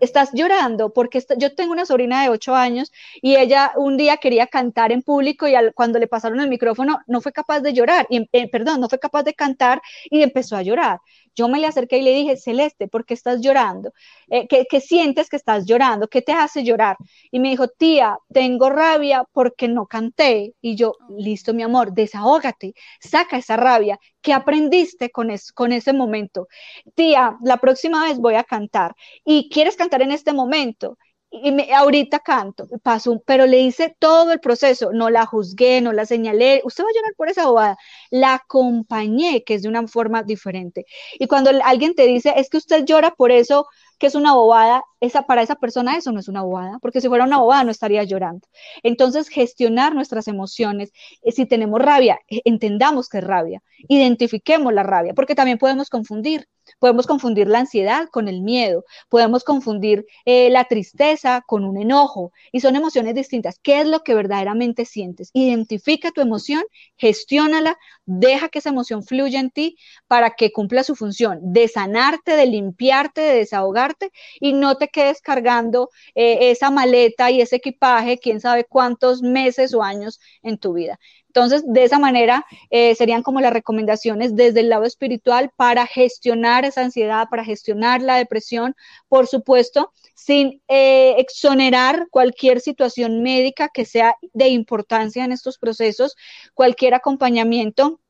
Estás 0.00 0.30
llorando 0.32 0.92
porque 0.92 1.22
yo 1.38 1.54
tengo 1.54 1.72
una 1.72 1.86
sobrina 1.86 2.22
de 2.22 2.28
8 2.28 2.54
años 2.54 2.92
y 3.20 3.36
ella 3.36 3.72
un 3.76 3.96
día 3.96 4.18
quería 4.18 4.46
cantar 4.56 4.90
en 4.92 5.02
público 5.02 5.46
y 5.46 5.54
cuando 5.74 5.98
le 5.98 6.06
pasaron 6.06 6.40
el 6.40 6.48
micrófono 6.48 7.00
no 7.06 7.20
fue 7.20 7.32
capaz 7.32 7.60
de 7.60 7.72
llorar, 7.74 8.06
y, 8.08 8.26
eh, 8.32 8.48
perdón, 8.50 8.80
no 8.80 8.88
fue 8.88 8.98
capaz 8.98 9.22
de 9.24 9.34
cantar 9.34 9.82
y 10.10 10.22
empezó 10.22 10.56
a 10.56 10.62
llorar. 10.62 10.98
Yo 11.34 11.48
me 11.48 11.58
le 11.60 11.66
acerqué 11.66 11.98
y 11.98 12.02
le 12.02 12.14
dije, 12.14 12.36
Celeste, 12.38 12.88
¿por 12.88 13.04
qué 13.04 13.12
estás 13.12 13.42
llorando? 13.42 13.92
Eh, 14.28 14.46
¿qué, 14.48 14.66
¿Qué 14.70 14.80
sientes 14.80 15.28
que 15.28 15.36
estás 15.36 15.66
llorando? 15.66 16.08
¿Qué 16.08 16.22
te 16.22 16.32
hace 16.32 16.64
llorar? 16.64 16.96
Y 17.30 17.40
me 17.40 17.50
dijo, 17.50 17.68
tía, 17.68 18.16
tengo 18.32 18.70
rabia 18.70 19.24
porque 19.32 19.68
no 19.68 19.86
canté. 19.86 20.54
Y 20.62 20.76
yo, 20.76 20.94
listo, 21.18 21.52
mi 21.52 21.62
amor, 21.62 21.92
desahógate, 21.92 22.72
saca 23.00 23.36
esa 23.36 23.56
rabia. 23.58 23.98
¿Qué 24.22 24.32
aprendiste 24.32 25.10
con, 25.10 25.28
con 25.54 25.72
ese 25.72 25.92
momento? 25.92 26.48
Tía, 26.94 27.36
la 27.42 27.58
próxima 27.58 28.04
vez 28.04 28.18
voy 28.18 28.34
a 28.36 28.44
cantar. 28.44 28.94
¿Y 29.24 29.50
quieres 29.50 29.76
cantar 29.76 30.00
en 30.02 30.12
este 30.12 30.32
momento? 30.32 30.96
Y 31.42 31.52
me, 31.52 31.72
ahorita 31.72 32.20
canto, 32.20 32.66
paso, 32.82 33.22
pero 33.26 33.46
le 33.46 33.60
hice 33.60 33.96
todo 33.98 34.32
el 34.32 34.40
proceso, 34.40 34.90
no 34.92 35.10
la 35.10 35.26
juzgué, 35.26 35.80
no 35.80 35.92
la 35.92 36.06
señalé, 36.06 36.62
usted 36.64 36.84
va 36.84 36.88
a 36.88 36.94
llorar 36.94 37.14
por 37.16 37.28
esa 37.28 37.46
bobada, 37.46 37.76
la 38.10 38.34
acompañé, 38.34 39.44
que 39.44 39.54
es 39.54 39.62
de 39.62 39.68
una 39.68 39.86
forma 39.88 40.22
diferente. 40.22 40.86
Y 41.18 41.26
cuando 41.26 41.50
alguien 41.64 41.94
te 41.94 42.06
dice, 42.06 42.34
es 42.36 42.48
que 42.50 42.58
usted 42.58 42.84
llora 42.84 43.12
por 43.12 43.30
eso, 43.30 43.66
que 43.98 44.06
es 44.06 44.14
una 44.14 44.34
bobada, 44.34 44.82
esa, 45.00 45.22
para 45.22 45.42
esa 45.42 45.56
persona 45.56 45.96
eso 45.96 46.12
no 46.12 46.20
es 46.20 46.28
una 46.28 46.42
bobada, 46.42 46.78
porque 46.80 47.00
si 47.00 47.08
fuera 47.08 47.24
una 47.24 47.38
bobada 47.38 47.64
no 47.64 47.70
estaría 47.70 48.02
llorando. 48.04 48.46
Entonces, 48.82 49.28
gestionar 49.28 49.94
nuestras 49.94 50.28
emociones, 50.28 50.92
eh, 51.22 51.32
si 51.32 51.46
tenemos 51.46 51.80
rabia, 51.80 52.18
eh, 52.28 52.42
entendamos 52.44 53.08
que 53.08 53.18
es 53.18 53.24
rabia, 53.24 53.62
identifiquemos 53.88 54.72
la 54.72 54.82
rabia, 54.82 55.14
porque 55.14 55.34
también 55.34 55.58
podemos 55.58 55.88
confundir. 55.90 56.48
Podemos 56.78 57.06
confundir 57.06 57.48
la 57.48 57.60
ansiedad 57.60 58.08
con 58.10 58.28
el 58.28 58.42
miedo, 58.42 58.84
podemos 59.08 59.44
confundir 59.44 60.06
eh, 60.24 60.50
la 60.50 60.64
tristeza 60.64 61.42
con 61.46 61.64
un 61.64 61.78
enojo 61.80 62.32
y 62.52 62.60
son 62.60 62.76
emociones 62.76 63.14
distintas. 63.14 63.58
¿Qué 63.62 63.80
es 63.80 63.86
lo 63.86 64.00
que 64.00 64.14
verdaderamente 64.14 64.84
sientes? 64.84 65.30
Identifica 65.32 66.10
tu 66.10 66.20
emoción, 66.20 66.62
gestiónala, 66.96 67.78
deja 68.04 68.48
que 68.48 68.58
esa 68.60 68.70
emoción 68.70 69.02
fluya 69.02 69.40
en 69.40 69.50
ti 69.50 69.76
para 70.06 70.30
que 70.30 70.52
cumpla 70.52 70.82
su 70.84 70.94
función 70.94 71.40
de 71.42 71.68
sanarte, 71.68 72.36
de 72.36 72.46
limpiarte, 72.46 73.20
de 73.20 73.34
desahogarte 73.36 74.10
y 74.40 74.52
no 74.52 74.76
te 74.76 74.88
quedes 74.88 75.20
cargando 75.20 75.90
eh, 76.14 76.50
esa 76.50 76.70
maleta 76.70 77.30
y 77.30 77.40
ese 77.40 77.56
equipaje, 77.56 78.18
quién 78.18 78.40
sabe 78.40 78.64
cuántos 78.64 79.22
meses 79.22 79.74
o 79.74 79.82
años 79.82 80.20
en 80.42 80.58
tu 80.58 80.72
vida. 80.74 80.98
Entonces, 81.36 81.64
de 81.66 81.84
esa 81.84 81.98
manera 81.98 82.46
eh, 82.70 82.94
serían 82.94 83.22
como 83.22 83.42
las 83.42 83.52
recomendaciones 83.52 84.34
desde 84.34 84.60
el 84.60 84.70
lado 84.70 84.84
espiritual 84.84 85.50
para 85.54 85.86
gestionar 85.86 86.64
esa 86.64 86.80
ansiedad, 86.80 87.28
para 87.28 87.44
gestionar 87.44 88.00
la 88.00 88.16
depresión, 88.16 88.74
por 89.06 89.26
supuesto, 89.26 89.92
sin 90.14 90.62
eh, 90.66 91.16
exonerar 91.18 92.06
cualquier 92.10 92.62
situación 92.62 93.22
médica 93.22 93.68
que 93.68 93.84
sea 93.84 94.16
de 94.32 94.48
importancia 94.48 95.26
en 95.26 95.32
estos 95.32 95.58
procesos, 95.58 96.16
cualquier 96.54 96.94
acompañamiento 96.94 98.00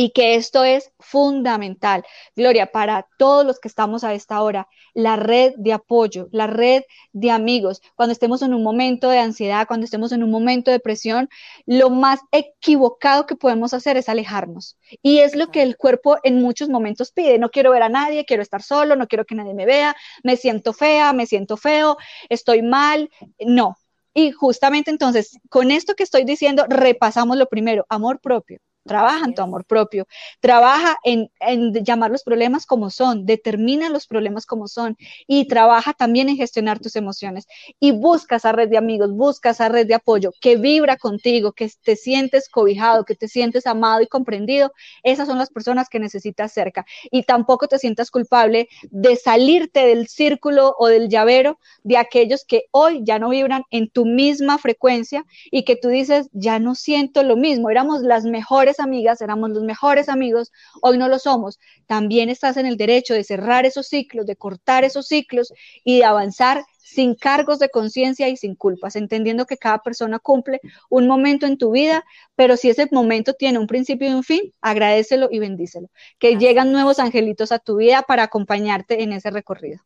y 0.00 0.10
que 0.10 0.36
esto 0.36 0.62
es 0.62 0.92
fundamental. 1.00 2.04
Gloria, 2.36 2.70
para 2.70 3.08
todos 3.18 3.44
los 3.44 3.58
que 3.58 3.66
estamos 3.66 4.04
a 4.04 4.14
esta 4.14 4.40
hora, 4.42 4.68
la 4.94 5.16
red 5.16 5.54
de 5.56 5.72
apoyo, 5.72 6.28
la 6.30 6.46
red 6.46 6.84
de 7.12 7.32
amigos, 7.32 7.82
cuando 7.96 8.12
estemos 8.12 8.42
en 8.42 8.54
un 8.54 8.62
momento 8.62 9.10
de 9.10 9.18
ansiedad, 9.18 9.66
cuando 9.66 9.84
estemos 9.84 10.12
en 10.12 10.22
un 10.22 10.30
momento 10.30 10.70
de 10.70 10.78
presión, 10.78 11.28
lo 11.66 11.90
más 11.90 12.20
equivocado 12.30 13.26
que 13.26 13.34
podemos 13.34 13.74
hacer 13.74 13.96
es 13.96 14.08
alejarnos. 14.08 14.78
Y 15.02 15.18
es 15.18 15.34
lo 15.34 15.50
que 15.50 15.62
el 15.62 15.76
cuerpo 15.76 16.18
en 16.22 16.40
muchos 16.40 16.68
momentos 16.68 17.10
pide. 17.10 17.40
No 17.40 17.50
quiero 17.50 17.72
ver 17.72 17.82
a 17.82 17.88
nadie, 17.88 18.24
quiero 18.24 18.44
estar 18.44 18.62
solo, 18.62 18.94
no 18.94 19.08
quiero 19.08 19.24
que 19.24 19.34
nadie 19.34 19.54
me 19.54 19.66
vea, 19.66 19.96
me 20.22 20.36
siento 20.36 20.72
fea, 20.74 21.12
me 21.12 21.26
siento 21.26 21.56
feo, 21.56 21.96
estoy 22.28 22.62
mal. 22.62 23.10
No. 23.40 23.76
Y 24.14 24.30
justamente 24.30 24.92
entonces, 24.92 25.38
con 25.48 25.72
esto 25.72 25.96
que 25.96 26.04
estoy 26.04 26.22
diciendo, 26.22 26.66
repasamos 26.68 27.36
lo 27.36 27.46
primero, 27.48 27.84
amor 27.88 28.20
propio 28.20 28.60
trabaja 28.88 29.24
en 29.24 29.34
tu 29.34 29.42
amor 29.42 29.64
propio, 29.64 30.08
trabaja 30.40 30.96
en, 31.04 31.30
en, 31.38 31.72
llamar 31.84 32.10
los 32.10 32.24
problemas 32.24 32.66
como 32.66 32.90
son, 32.90 33.24
determina 33.24 33.88
los 33.88 34.08
problemas 34.08 34.46
como 34.46 34.66
son 34.66 34.96
y 35.28 35.46
trabaja 35.46 35.92
también 35.92 36.28
en 36.28 36.36
gestionar 36.36 36.80
tus 36.80 36.96
emociones. 36.96 37.46
Y 37.78 37.92
busca 37.92 38.36
esa 38.36 38.50
red 38.50 38.68
de 38.68 38.78
amigos, 38.78 39.12
busca 39.12 39.50
esa 39.50 39.68
red 39.68 39.86
de 39.86 39.94
apoyo 39.94 40.32
que 40.40 40.56
vibra 40.56 40.96
contigo, 40.96 41.52
que 41.52 41.70
te 41.84 41.94
sientes 41.94 42.48
cobijado, 42.48 43.04
que 43.04 43.14
te 43.14 43.28
sientes 43.28 43.66
amado 43.66 44.02
y 44.02 44.08
comprendido. 44.08 44.72
Esas 45.04 45.28
son 45.28 45.38
las 45.38 45.50
personas 45.50 45.88
que 45.88 46.00
necesitas 46.00 46.52
cerca. 46.52 46.84
Y 47.10 47.22
tampoco 47.22 47.68
te 47.68 47.78
sientas 47.78 48.10
culpable 48.10 48.68
de 48.90 49.14
salirte 49.16 49.86
del 49.86 50.08
círculo 50.08 50.74
o 50.78 50.88
del 50.88 51.08
llavero 51.08 51.58
de 51.84 51.96
aquellos 51.98 52.44
que 52.44 52.64
hoy 52.70 53.02
ya 53.04 53.18
no 53.18 53.28
vibran 53.28 53.62
en 53.70 53.90
tu 53.90 54.04
misma 54.04 54.58
frecuencia 54.58 55.24
y 55.50 55.64
que 55.64 55.76
tú 55.76 55.88
dices, 55.88 56.28
ya 56.32 56.58
no 56.58 56.74
siento 56.74 57.22
lo 57.22 57.36
mismo, 57.36 57.70
éramos 57.70 58.02
las 58.02 58.24
mejores 58.24 58.77
amigas, 58.80 59.20
éramos 59.20 59.50
los 59.50 59.62
mejores 59.62 60.08
amigos, 60.08 60.52
hoy 60.82 60.98
no 60.98 61.08
lo 61.08 61.18
somos. 61.18 61.58
También 61.86 62.28
estás 62.28 62.56
en 62.56 62.66
el 62.66 62.76
derecho 62.76 63.14
de 63.14 63.24
cerrar 63.24 63.66
esos 63.66 63.86
ciclos, 63.88 64.26
de 64.26 64.36
cortar 64.36 64.84
esos 64.84 65.06
ciclos 65.06 65.52
y 65.84 65.98
de 65.98 66.04
avanzar 66.04 66.64
sin 66.78 67.14
cargos 67.14 67.58
de 67.58 67.68
conciencia 67.68 68.28
y 68.28 68.36
sin 68.36 68.54
culpas, 68.54 68.96
entendiendo 68.96 69.44
que 69.44 69.58
cada 69.58 69.78
persona 69.82 70.18
cumple 70.18 70.60
un 70.88 71.06
momento 71.06 71.46
en 71.46 71.58
tu 71.58 71.70
vida, 71.70 72.04
pero 72.34 72.56
si 72.56 72.70
ese 72.70 72.88
momento 72.90 73.34
tiene 73.34 73.58
un 73.58 73.66
principio 73.66 74.08
y 74.08 74.14
un 74.14 74.24
fin, 74.24 74.54
agradecelo 74.62 75.28
y 75.30 75.38
bendícelo. 75.38 75.88
Que 76.18 76.38
llegan 76.38 76.72
nuevos 76.72 76.98
angelitos 76.98 77.52
a 77.52 77.58
tu 77.58 77.76
vida 77.76 78.02
para 78.02 78.22
acompañarte 78.24 79.02
en 79.02 79.12
ese 79.12 79.30
recorrido. 79.30 79.80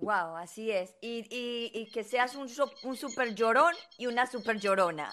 Wow, 0.00 0.36
así 0.36 0.70
es. 0.70 0.94
Y, 1.00 1.26
y, 1.28 1.90
que 1.90 2.04
seas 2.04 2.36
un, 2.36 2.48
un 2.84 2.96
super 2.96 3.34
llorón 3.34 3.74
y 3.96 4.06
una 4.06 4.26
super 4.26 4.58
llorona. 4.58 5.12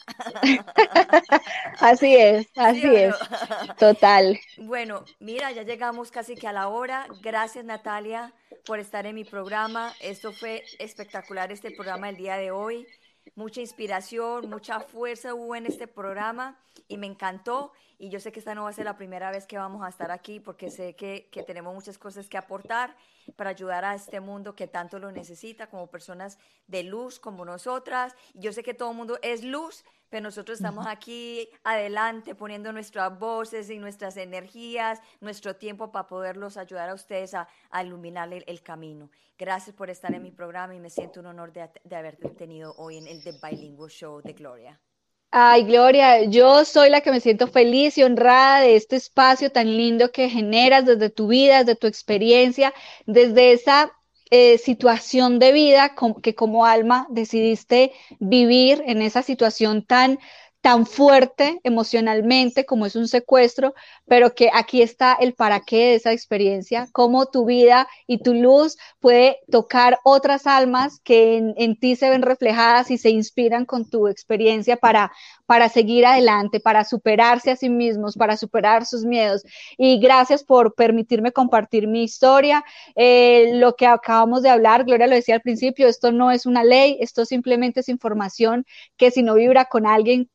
así 1.79 2.15
es, 2.15 2.47
así 2.55 2.86
es. 2.86 3.15
Total. 3.79 4.39
Bueno, 4.57 5.03
mira, 5.19 5.51
ya 5.51 5.63
llegamos 5.63 6.11
casi 6.11 6.36
que 6.36 6.47
a 6.47 6.53
la 6.53 6.67
hora. 6.67 7.07
Gracias, 7.21 7.65
Natalia, 7.65 8.33
por 8.65 8.79
estar 8.79 9.07
en 9.07 9.15
mi 9.15 9.23
programa. 9.23 9.91
Esto 10.01 10.31
fue 10.31 10.63
espectacular, 10.77 11.51
este 11.51 11.71
programa 11.71 12.07
del 12.07 12.17
día 12.17 12.38
de 12.38 12.51
hoy. 12.51 12.86
Mucha 13.36 13.61
inspiración, 13.61 14.49
mucha 14.49 14.79
fuerza 14.81 15.33
hubo 15.33 15.55
en 15.55 15.65
este 15.65 15.88
programa 15.88 16.59
y 16.88 16.97
me 16.97 17.07
encantó. 17.07 17.71
Y 17.97 18.09
yo 18.09 18.19
sé 18.19 18.31
que 18.31 18.39
esta 18.39 18.55
no 18.55 18.63
va 18.63 18.69
a 18.69 18.73
ser 18.73 18.85
la 18.85 18.97
primera 18.97 19.31
vez 19.31 19.47
que 19.47 19.57
vamos 19.57 19.83
a 19.83 19.89
estar 19.89 20.11
aquí 20.11 20.39
porque 20.39 20.69
sé 20.69 20.95
que, 20.95 21.29
que 21.31 21.43
tenemos 21.43 21.73
muchas 21.73 21.97
cosas 21.97 22.27
que 22.27 22.37
aportar 22.37 22.95
para 23.35 23.51
ayudar 23.51 23.85
a 23.85 23.95
este 23.95 24.19
mundo 24.19 24.55
que 24.55 24.67
tanto 24.67 24.99
lo 24.99 25.11
necesita, 25.11 25.67
como 25.67 25.87
personas 25.87 26.37
de 26.67 26.83
luz 26.83 27.19
como 27.19 27.45
nosotras. 27.45 28.15
Yo 28.33 28.53
sé 28.53 28.63
que 28.63 28.73
todo 28.73 28.91
el 28.91 28.97
mundo 28.97 29.17
es 29.21 29.43
luz, 29.43 29.83
pero 30.09 30.23
nosotros 30.23 30.59
estamos 30.59 30.87
aquí 30.87 31.49
adelante 31.63 32.35
poniendo 32.35 32.71
nuestras 32.71 33.17
voces 33.17 33.69
y 33.69 33.79
nuestras 33.79 34.17
energías, 34.17 35.01
nuestro 35.19 35.55
tiempo 35.55 35.91
para 35.91 36.07
poderlos 36.07 36.57
ayudar 36.57 36.89
a 36.89 36.93
ustedes 36.93 37.33
a, 37.33 37.47
iluminar 37.83 38.31
el, 38.33 38.63
camino. 38.63 39.09
Gracias 39.37 39.75
por 39.75 39.89
estar 39.89 40.13
en 40.13 40.23
mi 40.23 40.31
programa 40.31 40.75
y 40.75 40.79
me 40.79 40.89
siento 40.89 41.19
un 41.19 41.27
honor 41.27 41.51
de, 41.51 41.69
de 41.83 41.95
haberte 41.95 42.29
tenido 42.29 42.73
hoy 42.77 42.97
en 42.97 43.07
el 43.07 43.23
The 43.23 43.33
Bilingual 43.43 43.89
Show 43.89 44.21
de 44.21 44.33
Gloria. 44.33 44.79
Ay, 45.38 45.65
Gloria, 45.65 46.23
yo 46.23 46.63
soy 46.63 46.89
la 46.89 47.01
que 47.01 47.11
me 47.11 47.19
siento 47.19 47.47
feliz 47.47 47.97
y 47.97 48.03
honrada 48.03 48.61
de 48.61 48.77
este 48.77 48.95
espacio 48.95 49.51
tan 49.51 49.75
lindo 49.75 50.13
que 50.13 50.29
generas 50.29 50.86
desde 50.86 51.09
tu 51.09 51.27
vida, 51.27 51.59
desde 51.59 51.75
tu 51.75 51.88
experiencia, 51.88 52.73
desde 53.05 53.51
esa 53.51 53.91
eh, 54.31 54.57
situación 54.57 55.38
de 55.38 55.51
vida 55.51 55.93
que 56.23 56.36
como 56.36 56.65
alma 56.65 57.05
decidiste 57.09 57.91
vivir 58.19 58.81
en 58.88 59.01
esa 59.01 59.23
situación 59.23 59.83
tan 59.86 60.19
tan 60.66 60.88
fuerte 60.88 61.59
emocionalmente 61.63 62.66
como 62.66 62.88
es 62.88 62.95
un 62.95 63.07
secuestro, 63.07 63.76
pero 64.07 64.34
que 64.34 64.49
aquí 64.51 64.82
está 64.82 65.13
el 65.13 65.36
para 65.36 65.59
qué 65.59 65.89
de 65.89 65.95
esa 65.95 66.11
experiencia, 66.11 66.88
cómo 66.91 67.28
tu 67.28 67.45
vida 67.45 67.88
y 68.07 68.18
tu 68.24 68.34
luz 68.34 68.76
puede 68.99 69.38
tocar 69.51 69.99
otras 70.03 70.47
almas 70.47 70.99
que 71.03 71.38
en, 71.38 71.53
en 71.57 71.78
ti 71.78 71.95
se 71.95 72.09
ven 72.09 72.24
reflejadas 72.24 72.89
y 72.89 72.97
se 72.97 73.11
inspiran 73.11 73.66
con 73.66 73.88
tu 73.88 74.07
experiencia 74.07 74.76
para, 74.76 75.11
para 75.45 75.70
seguir 75.70 76.03
adelante, 76.03 76.59
para 76.59 76.84
superarse 76.84 77.51
a 77.51 77.55
sí 77.55 77.70
mismos, 77.70 78.16
para 78.16 78.36
superar 78.36 78.88
sus 78.88 79.05
miedos. 79.05 79.43
Y 79.78 79.99
gracias 79.99 80.43
por 80.43 80.74
permitirme 80.74 81.32
compartir 81.32 81.88
mi 81.88 82.03
historia. 82.03 82.66
Eh, 82.95 83.51
lo 83.53 83.76
que 83.76 83.86
acabamos 83.86 84.41
de 84.41 84.49
hablar, 84.49 84.84
Gloria 84.84 85.05
lo 85.05 85.13
decía 85.13 85.36
al 85.36 85.41
principio, 85.41 85.88
esto 85.88 86.11
no 86.11 86.32
es 86.32 86.47
una 86.47 86.63
ley, 86.63 86.97
esto 87.01 87.24
simplemente 87.24 87.82
es 87.82 87.89
información 87.89 88.66
que 88.97 89.11
si 89.11 89.22
no 89.22 89.36
vibra 89.36 89.66
con 89.66 89.86
alguien, 89.86 90.30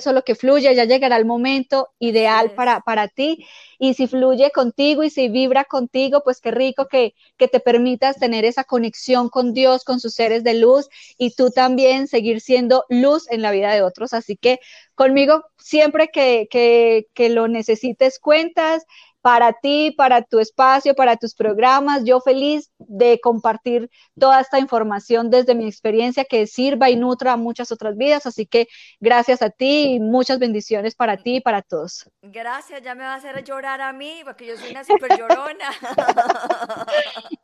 solo 0.00 0.22
que 0.22 0.34
fluya, 0.34 0.72
ya 0.72 0.84
llegará 0.84 1.16
el 1.16 1.24
momento 1.24 1.88
ideal 1.98 2.52
para, 2.54 2.80
para 2.80 3.08
ti. 3.08 3.46
Y 3.78 3.94
si 3.94 4.06
fluye 4.06 4.50
contigo 4.50 5.02
y 5.02 5.10
si 5.10 5.28
vibra 5.28 5.64
contigo, 5.64 6.22
pues 6.24 6.40
qué 6.40 6.50
rico 6.50 6.86
que, 6.86 7.14
que 7.36 7.48
te 7.48 7.60
permitas 7.60 8.16
tener 8.18 8.44
esa 8.44 8.64
conexión 8.64 9.28
con 9.28 9.52
Dios, 9.52 9.84
con 9.84 9.98
sus 9.98 10.14
seres 10.14 10.44
de 10.44 10.54
luz 10.54 10.88
y 11.18 11.34
tú 11.34 11.50
también 11.50 12.06
seguir 12.06 12.40
siendo 12.40 12.84
luz 12.88 13.30
en 13.30 13.42
la 13.42 13.50
vida 13.50 13.72
de 13.72 13.82
otros. 13.82 14.12
Así 14.12 14.36
que 14.36 14.60
conmigo 14.94 15.44
siempre 15.58 16.08
que, 16.12 16.46
que, 16.50 17.28
lo 17.28 17.48
necesites 17.48 18.18
cuentas 18.18 18.84
para 19.22 19.52
ti, 19.52 19.94
para 19.96 20.22
tu 20.22 20.40
espacio, 20.40 20.94
para 20.94 21.16
tus 21.16 21.34
programas. 21.34 22.04
Yo 22.04 22.20
feliz 22.20 22.72
de 22.78 23.20
compartir 23.20 23.88
toda 24.18 24.40
esta 24.40 24.58
información 24.58 25.30
desde 25.30 25.54
mi 25.54 25.66
experiencia 25.66 26.24
que 26.24 26.46
sirva 26.48 26.90
y 26.90 26.96
nutra 26.96 27.32
a 27.32 27.36
muchas 27.36 27.70
otras 27.70 27.96
vidas. 27.96 28.26
Así 28.26 28.46
que 28.46 28.66
gracias 29.00 29.40
a 29.40 29.50
ti 29.50 29.94
y 29.94 30.00
muchas 30.00 30.40
bendiciones 30.40 30.96
para 30.96 31.16
ti 31.16 31.36
y 31.36 31.40
para 31.40 31.62
todos. 31.62 32.10
Gracias, 32.22 32.82
ya 32.82 32.96
me 32.96 33.04
va 33.04 33.14
a 33.14 33.16
hacer 33.16 33.42
llorar 33.44 33.80
a 33.80 33.92
mí 33.92 34.20
porque 34.24 34.44
yo 34.44 34.56
soy 34.56 34.72
una 34.72 34.82
super 34.84 35.16
llorona. 35.16 35.70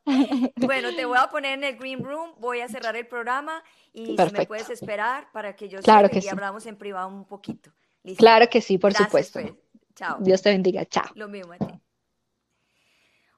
bueno, 0.56 0.94
te 0.94 1.04
voy 1.04 1.18
a 1.18 1.30
poner 1.30 1.54
en 1.54 1.64
el 1.64 1.76
Green 1.76 2.02
Room, 2.02 2.32
voy 2.38 2.60
a 2.60 2.68
cerrar 2.68 2.96
el 2.96 3.06
programa 3.06 3.62
y 3.92 4.16
si 4.16 4.32
me 4.32 4.46
puedes 4.46 4.68
esperar 4.68 5.30
para 5.32 5.54
que 5.54 5.68
yo 5.68 5.80
claro 5.80 6.10
que 6.10 6.18
y 6.18 6.28
hablamos 6.28 6.66
en 6.66 6.76
privado 6.76 7.08
un 7.08 7.24
poquito. 7.24 7.70
Claro 8.16 8.48
que 8.48 8.60
sí, 8.60 8.78
por 8.78 8.94
supuesto. 8.94 9.40
Pues. 9.40 9.52
Chao. 9.98 10.18
Dios 10.20 10.42
te 10.42 10.50
bendiga. 10.50 10.84
Chao. 10.84 11.10
Lo 11.16 11.26
mismo 11.26 11.52
a 11.52 11.58
ti. 11.58 11.80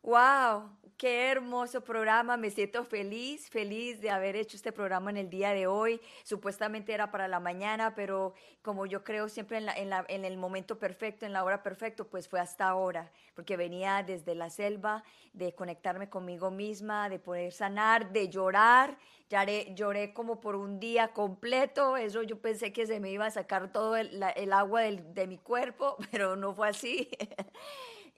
Wow, 0.02 0.76
qué 1.00 1.30
hermoso 1.30 1.80
programa. 1.80 2.36
Me 2.36 2.50
siento 2.50 2.84
feliz, 2.84 3.48
feliz 3.48 4.02
de 4.02 4.10
haber 4.10 4.36
hecho 4.36 4.58
este 4.58 4.70
programa 4.70 5.08
en 5.08 5.16
el 5.16 5.30
día 5.30 5.54
de 5.54 5.66
hoy. 5.66 5.98
Supuestamente 6.24 6.92
era 6.92 7.10
para 7.10 7.26
la 7.26 7.40
mañana, 7.40 7.94
pero 7.94 8.34
como 8.60 8.84
yo 8.84 9.02
creo 9.02 9.30
siempre 9.30 9.56
en, 9.56 9.64
la, 9.64 9.72
en, 9.72 9.88
la, 9.88 10.04
en 10.08 10.26
el 10.26 10.36
momento 10.36 10.78
perfecto, 10.78 11.24
en 11.24 11.32
la 11.32 11.42
hora 11.42 11.62
perfecta, 11.62 12.04
pues 12.04 12.28
fue 12.28 12.38
hasta 12.38 12.68
ahora, 12.68 13.10
porque 13.34 13.56
venía 13.56 14.02
desde 14.02 14.34
la 14.34 14.50
selva 14.50 15.02
de 15.32 15.54
conectarme 15.54 16.10
conmigo 16.10 16.50
misma, 16.50 17.08
de 17.08 17.18
poder 17.18 17.50
sanar, 17.54 18.12
de 18.12 18.28
llorar 18.28 18.98
Lloré, 19.30 19.72
lloré 19.76 20.12
como 20.12 20.40
por 20.40 20.56
un 20.56 20.80
día 20.80 21.12
completo, 21.12 21.96
eso 21.96 22.24
yo 22.24 22.40
pensé 22.40 22.72
que 22.72 22.84
se 22.84 22.98
me 22.98 23.12
iba 23.12 23.26
a 23.26 23.30
sacar 23.30 23.70
todo 23.70 23.94
el, 23.96 24.52
agua 24.52 24.82
de 24.82 25.26
mi 25.28 25.38
cuerpo, 25.38 25.96
pero 26.10 26.34
no 26.34 26.52
fue 26.52 26.68
así. 26.68 27.08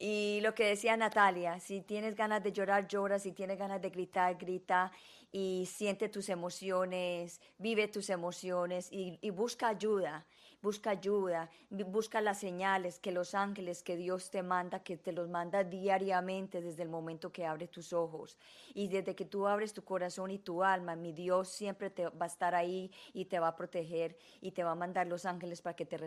Y 0.05 0.40
lo 0.40 0.53
que 0.53 0.64
decía 0.64 0.96
Natalia, 0.96 1.61
si 1.61 1.80
tienes 1.80 2.16
ganas 2.16 2.42
de 2.42 2.50
llorar, 2.50 2.88
llora, 2.88 3.20
si 3.20 3.30
tienes 3.30 3.57
ganas 3.57 3.80
de 3.80 3.90
gritar, 3.90 4.36
grita 4.36 4.90
y 5.30 5.68
siente 5.72 6.09
tus 6.09 6.28
emociones, 6.28 7.40
vive 7.57 7.86
tus 7.86 8.11
emociones 8.11 8.88
y 8.90 9.30
busca 9.30 9.68
ayuda 9.68 10.26
busca 10.62 10.90
ayuda, 10.90 11.50
busca 11.70 12.20
las 12.20 12.38
señales 12.38 12.98
que 13.00 13.10
los 13.10 13.34
ángeles 13.34 13.82
que 13.82 13.96
Dios 13.96 14.30
te 14.30 14.42
manda, 14.42 14.82
que 14.82 14.96
te 14.96 15.12
los 15.12 15.28
manda 15.28 15.64
diariamente 15.64 16.60
desde 16.60 16.84
el 16.84 16.88
momento 16.88 17.32
que 17.32 17.44
abres 17.44 17.70
tus 17.70 17.92
ojos. 17.92 18.38
Y 18.72 18.88
desde 18.88 19.14
que 19.14 19.24
tú 19.24 19.46
abres 19.46 19.72
tu 19.72 19.82
corazón 19.84 20.30
y 20.30 20.38
tu 20.38 20.62
alma, 20.62 20.94
mi 20.94 21.12
Dios 21.12 21.48
siempre 21.48 21.90
te 21.90 22.08
va 22.08 22.26
a 22.26 22.26
estar 22.26 22.54
ahí 22.54 22.92
y 23.12 23.24
te 23.24 23.40
va 23.40 23.48
a 23.48 23.56
proteger 23.56 24.16
y 24.40 24.52
te 24.52 24.62
va 24.62 24.70
a 24.70 24.76
mandar 24.76 25.06
los 25.08 25.26
ángeles 25.26 25.60
para 25.60 25.74
que 25.74 25.84
te, 25.84 25.98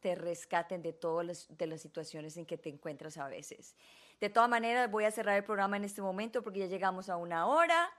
te 0.00 0.14
rescaten 0.14 0.82
de 0.82 0.92
todas 0.92 1.48
de 1.48 1.66
las 1.66 1.80
situaciones 1.80 2.36
en 2.36 2.44
que 2.44 2.58
te 2.58 2.68
encuentras 2.68 3.16
a 3.16 3.28
veces. 3.28 3.74
De 4.20 4.30
todas 4.30 4.48
maneras, 4.48 4.90
voy 4.90 5.04
a 5.04 5.10
cerrar 5.10 5.36
el 5.36 5.44
programa 5.44 5.76
en 5.76 5.84
este 5.84 6.02
momento 6.02 6.42
porque 6.42 6.60
ya 6.60 6.66
llegamos 6.66 7.08
a 7.08 7.16
una 7.16 7.46
hora 7.46 7.90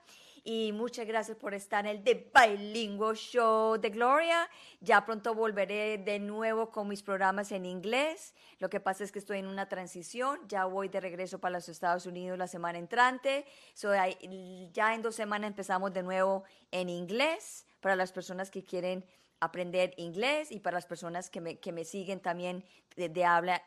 y 0.46 0.70
muchas 0.72 1.08
gracias 1.08 1.36
por 1.36 1.54
estar 1.54 1.84
en 1.84 1.96
el 1.96 2.04
The 2.04 2.30
Bilingual 2.32 3.16
Show 3.16 3.78
de 3.78 3.90
Gloria. 3.90 4.48
Ya 4.80 5.04
pronto 5.04 5.34
volveré 5.34 5.98
de 5.98 6.20
nuevo 6.20 6.70
con 6.70 6.86
mis 6.86 7.02
programas 7.02 7.50
en 7.50 7.66
inglés. 7.66 8.32
Lo 8.60 8.70
que 8.70 8.78
pasa 8.78 9.02
es 9.02 9.10
que 9.10 9.18
estoy 9.18 9.38
en 9.38 9.48
una 9.48 9.68
transición. 9.68 10.38
Ya 10.46 10.64
voy 10.64 10.88
de 10.88 11.00
regreso 11.00 11.40
para 11.40 11.56
los 11.56 11.68
Estados 11.68 12.06
Unidos 12.06 12.38
la 12.38 12.46
semana 12.46 12.78
entrante. 12.78 13.44
Ya 14.72 14.94
en 14.94 15.02
dos 15.02 15.16
semanas 15.16 15.48
empezamos 15.48 15.92
de 15.92 16.04
nuevo 16.04 16.44
en 16.70 16.90
inglés 16.90 17.66
para 17.80 17.96
las 17.96 18.12
personas 18.12 18.48
que 18.48 18.64
quieren 18.64 19.04
aprender 19.40 19.94
inglés 19.96 20.52
y 20.52 20.60
para 20.60 20.76
las 20.76 20.86
personas 20.86 21.28
que 21.28 21.40
me, 21.40 21.84
siguen 21.84 22.20
también 22.20 22.64
de 22.94 23.24
habla 23.24 23.64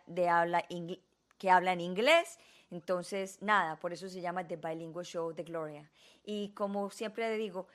que 1.38 1.50
hablan 1.50 1.82
inglés. 1.82 2.40
Entonces, 2.72 3.42
nada, 3.42 3.78
por 3.80 3.94
eso 3.94 4.08
se 4.10 4.22
llama 4.22 4.48
The 4.48 4.58
Bilingual 4.58 5.06
Show 5.06 5.34
de 5.34 5.44
Gloria. 5.44 5.90
Y 6.24 6.50
como 6.50 6.90
siempre 6.92 7.36
digo, 7.38 7.68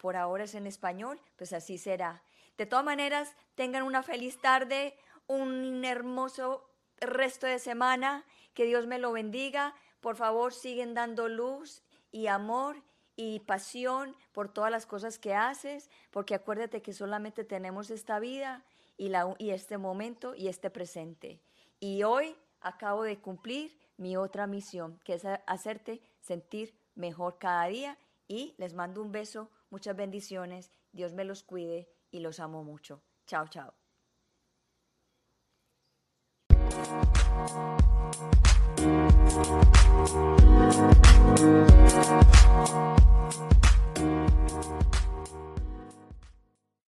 por 0.00 0.16
ahora 0.16 0.44
es 0.44 0.54
en 0.54 0.66
español, 0.66 1.20
pues 1.36 1.52
así 1.52 1.78
será. 1.78 2.22
De 2.56 2.66
todas 2.66 2.84
maneras, 2.84 3.34
tengan 3.54 3.82
una 3.82 4.02
feliz 4.02 4.40
tarde, 4.40 4.96
un 5.26 5.84
hermoso 5.84 6.68
resto 7.00 7.46
de 7.46 7.58
semana. 7.58 8.24
Que 8.54 8.64
Dios 8.64 8.86
me 8.86 8.98
lo 8.98 9.12
bendiga. 9.12 9.74
Por 10.00 10.16
favor, 10.16 10.52
siguen 10.52 10.94
dando 10.94 11.28
luz 11.28 11.82
y 12.10 12.26
amor 12.26 12.82
y 13.14 13.40
pasión 13.40 14.16
por 14.32 14.48
todas 14.48 14.70
las 14.70 14.86
cosas 14.86 15.18
que 15.18 15.34
haces, 15.34 15.90
porque 16.10 16.34
acuérdate 16.34 16.82
que 16.82 16.92
solamente 16.92 17.44
tenemos 17.44 17.90
esta 17.90 18.18
vida 18.20 18.64
y 18.96 19.50
este 19.50 19.76
momento 19.76 20.34
y 20.34 20.48
este 20.48 20.70
presente. 20.70 21.40
Y 21.80 22.04
hoy 22.04 22.36
acabo 22.60 23.02
de 23.02 23.18
cumplir 23.18 23.76
mi 23.98 24.16
otra 24.16 24.46
misión, 24.46 24.98
que 25.04 25.14
es 25.14 25.24
hacerte 25.46 26.00
sentir 26.20 26.74
mejor 26.94 27.38
cada 27.38 27.66
día. 27.66 27.98
Y 28.26 28.54
les 28.58 28.74
mando 28.74 29.02
un 29.02 29.12
beso, 29.12 29.50
muchas 29.70 29.96
bendiciones, 29.96 30.70
Dios 30.92 31.12
me 31.14 31.24
los 31.24 31.42
cuide 31.42 31.88
y 32.10 32.20
los 32.20 32.40
amo 32.40 32.64
mucho. 32.64 33.02
Chao, 33.26 33.46
chao. 33.48 33.74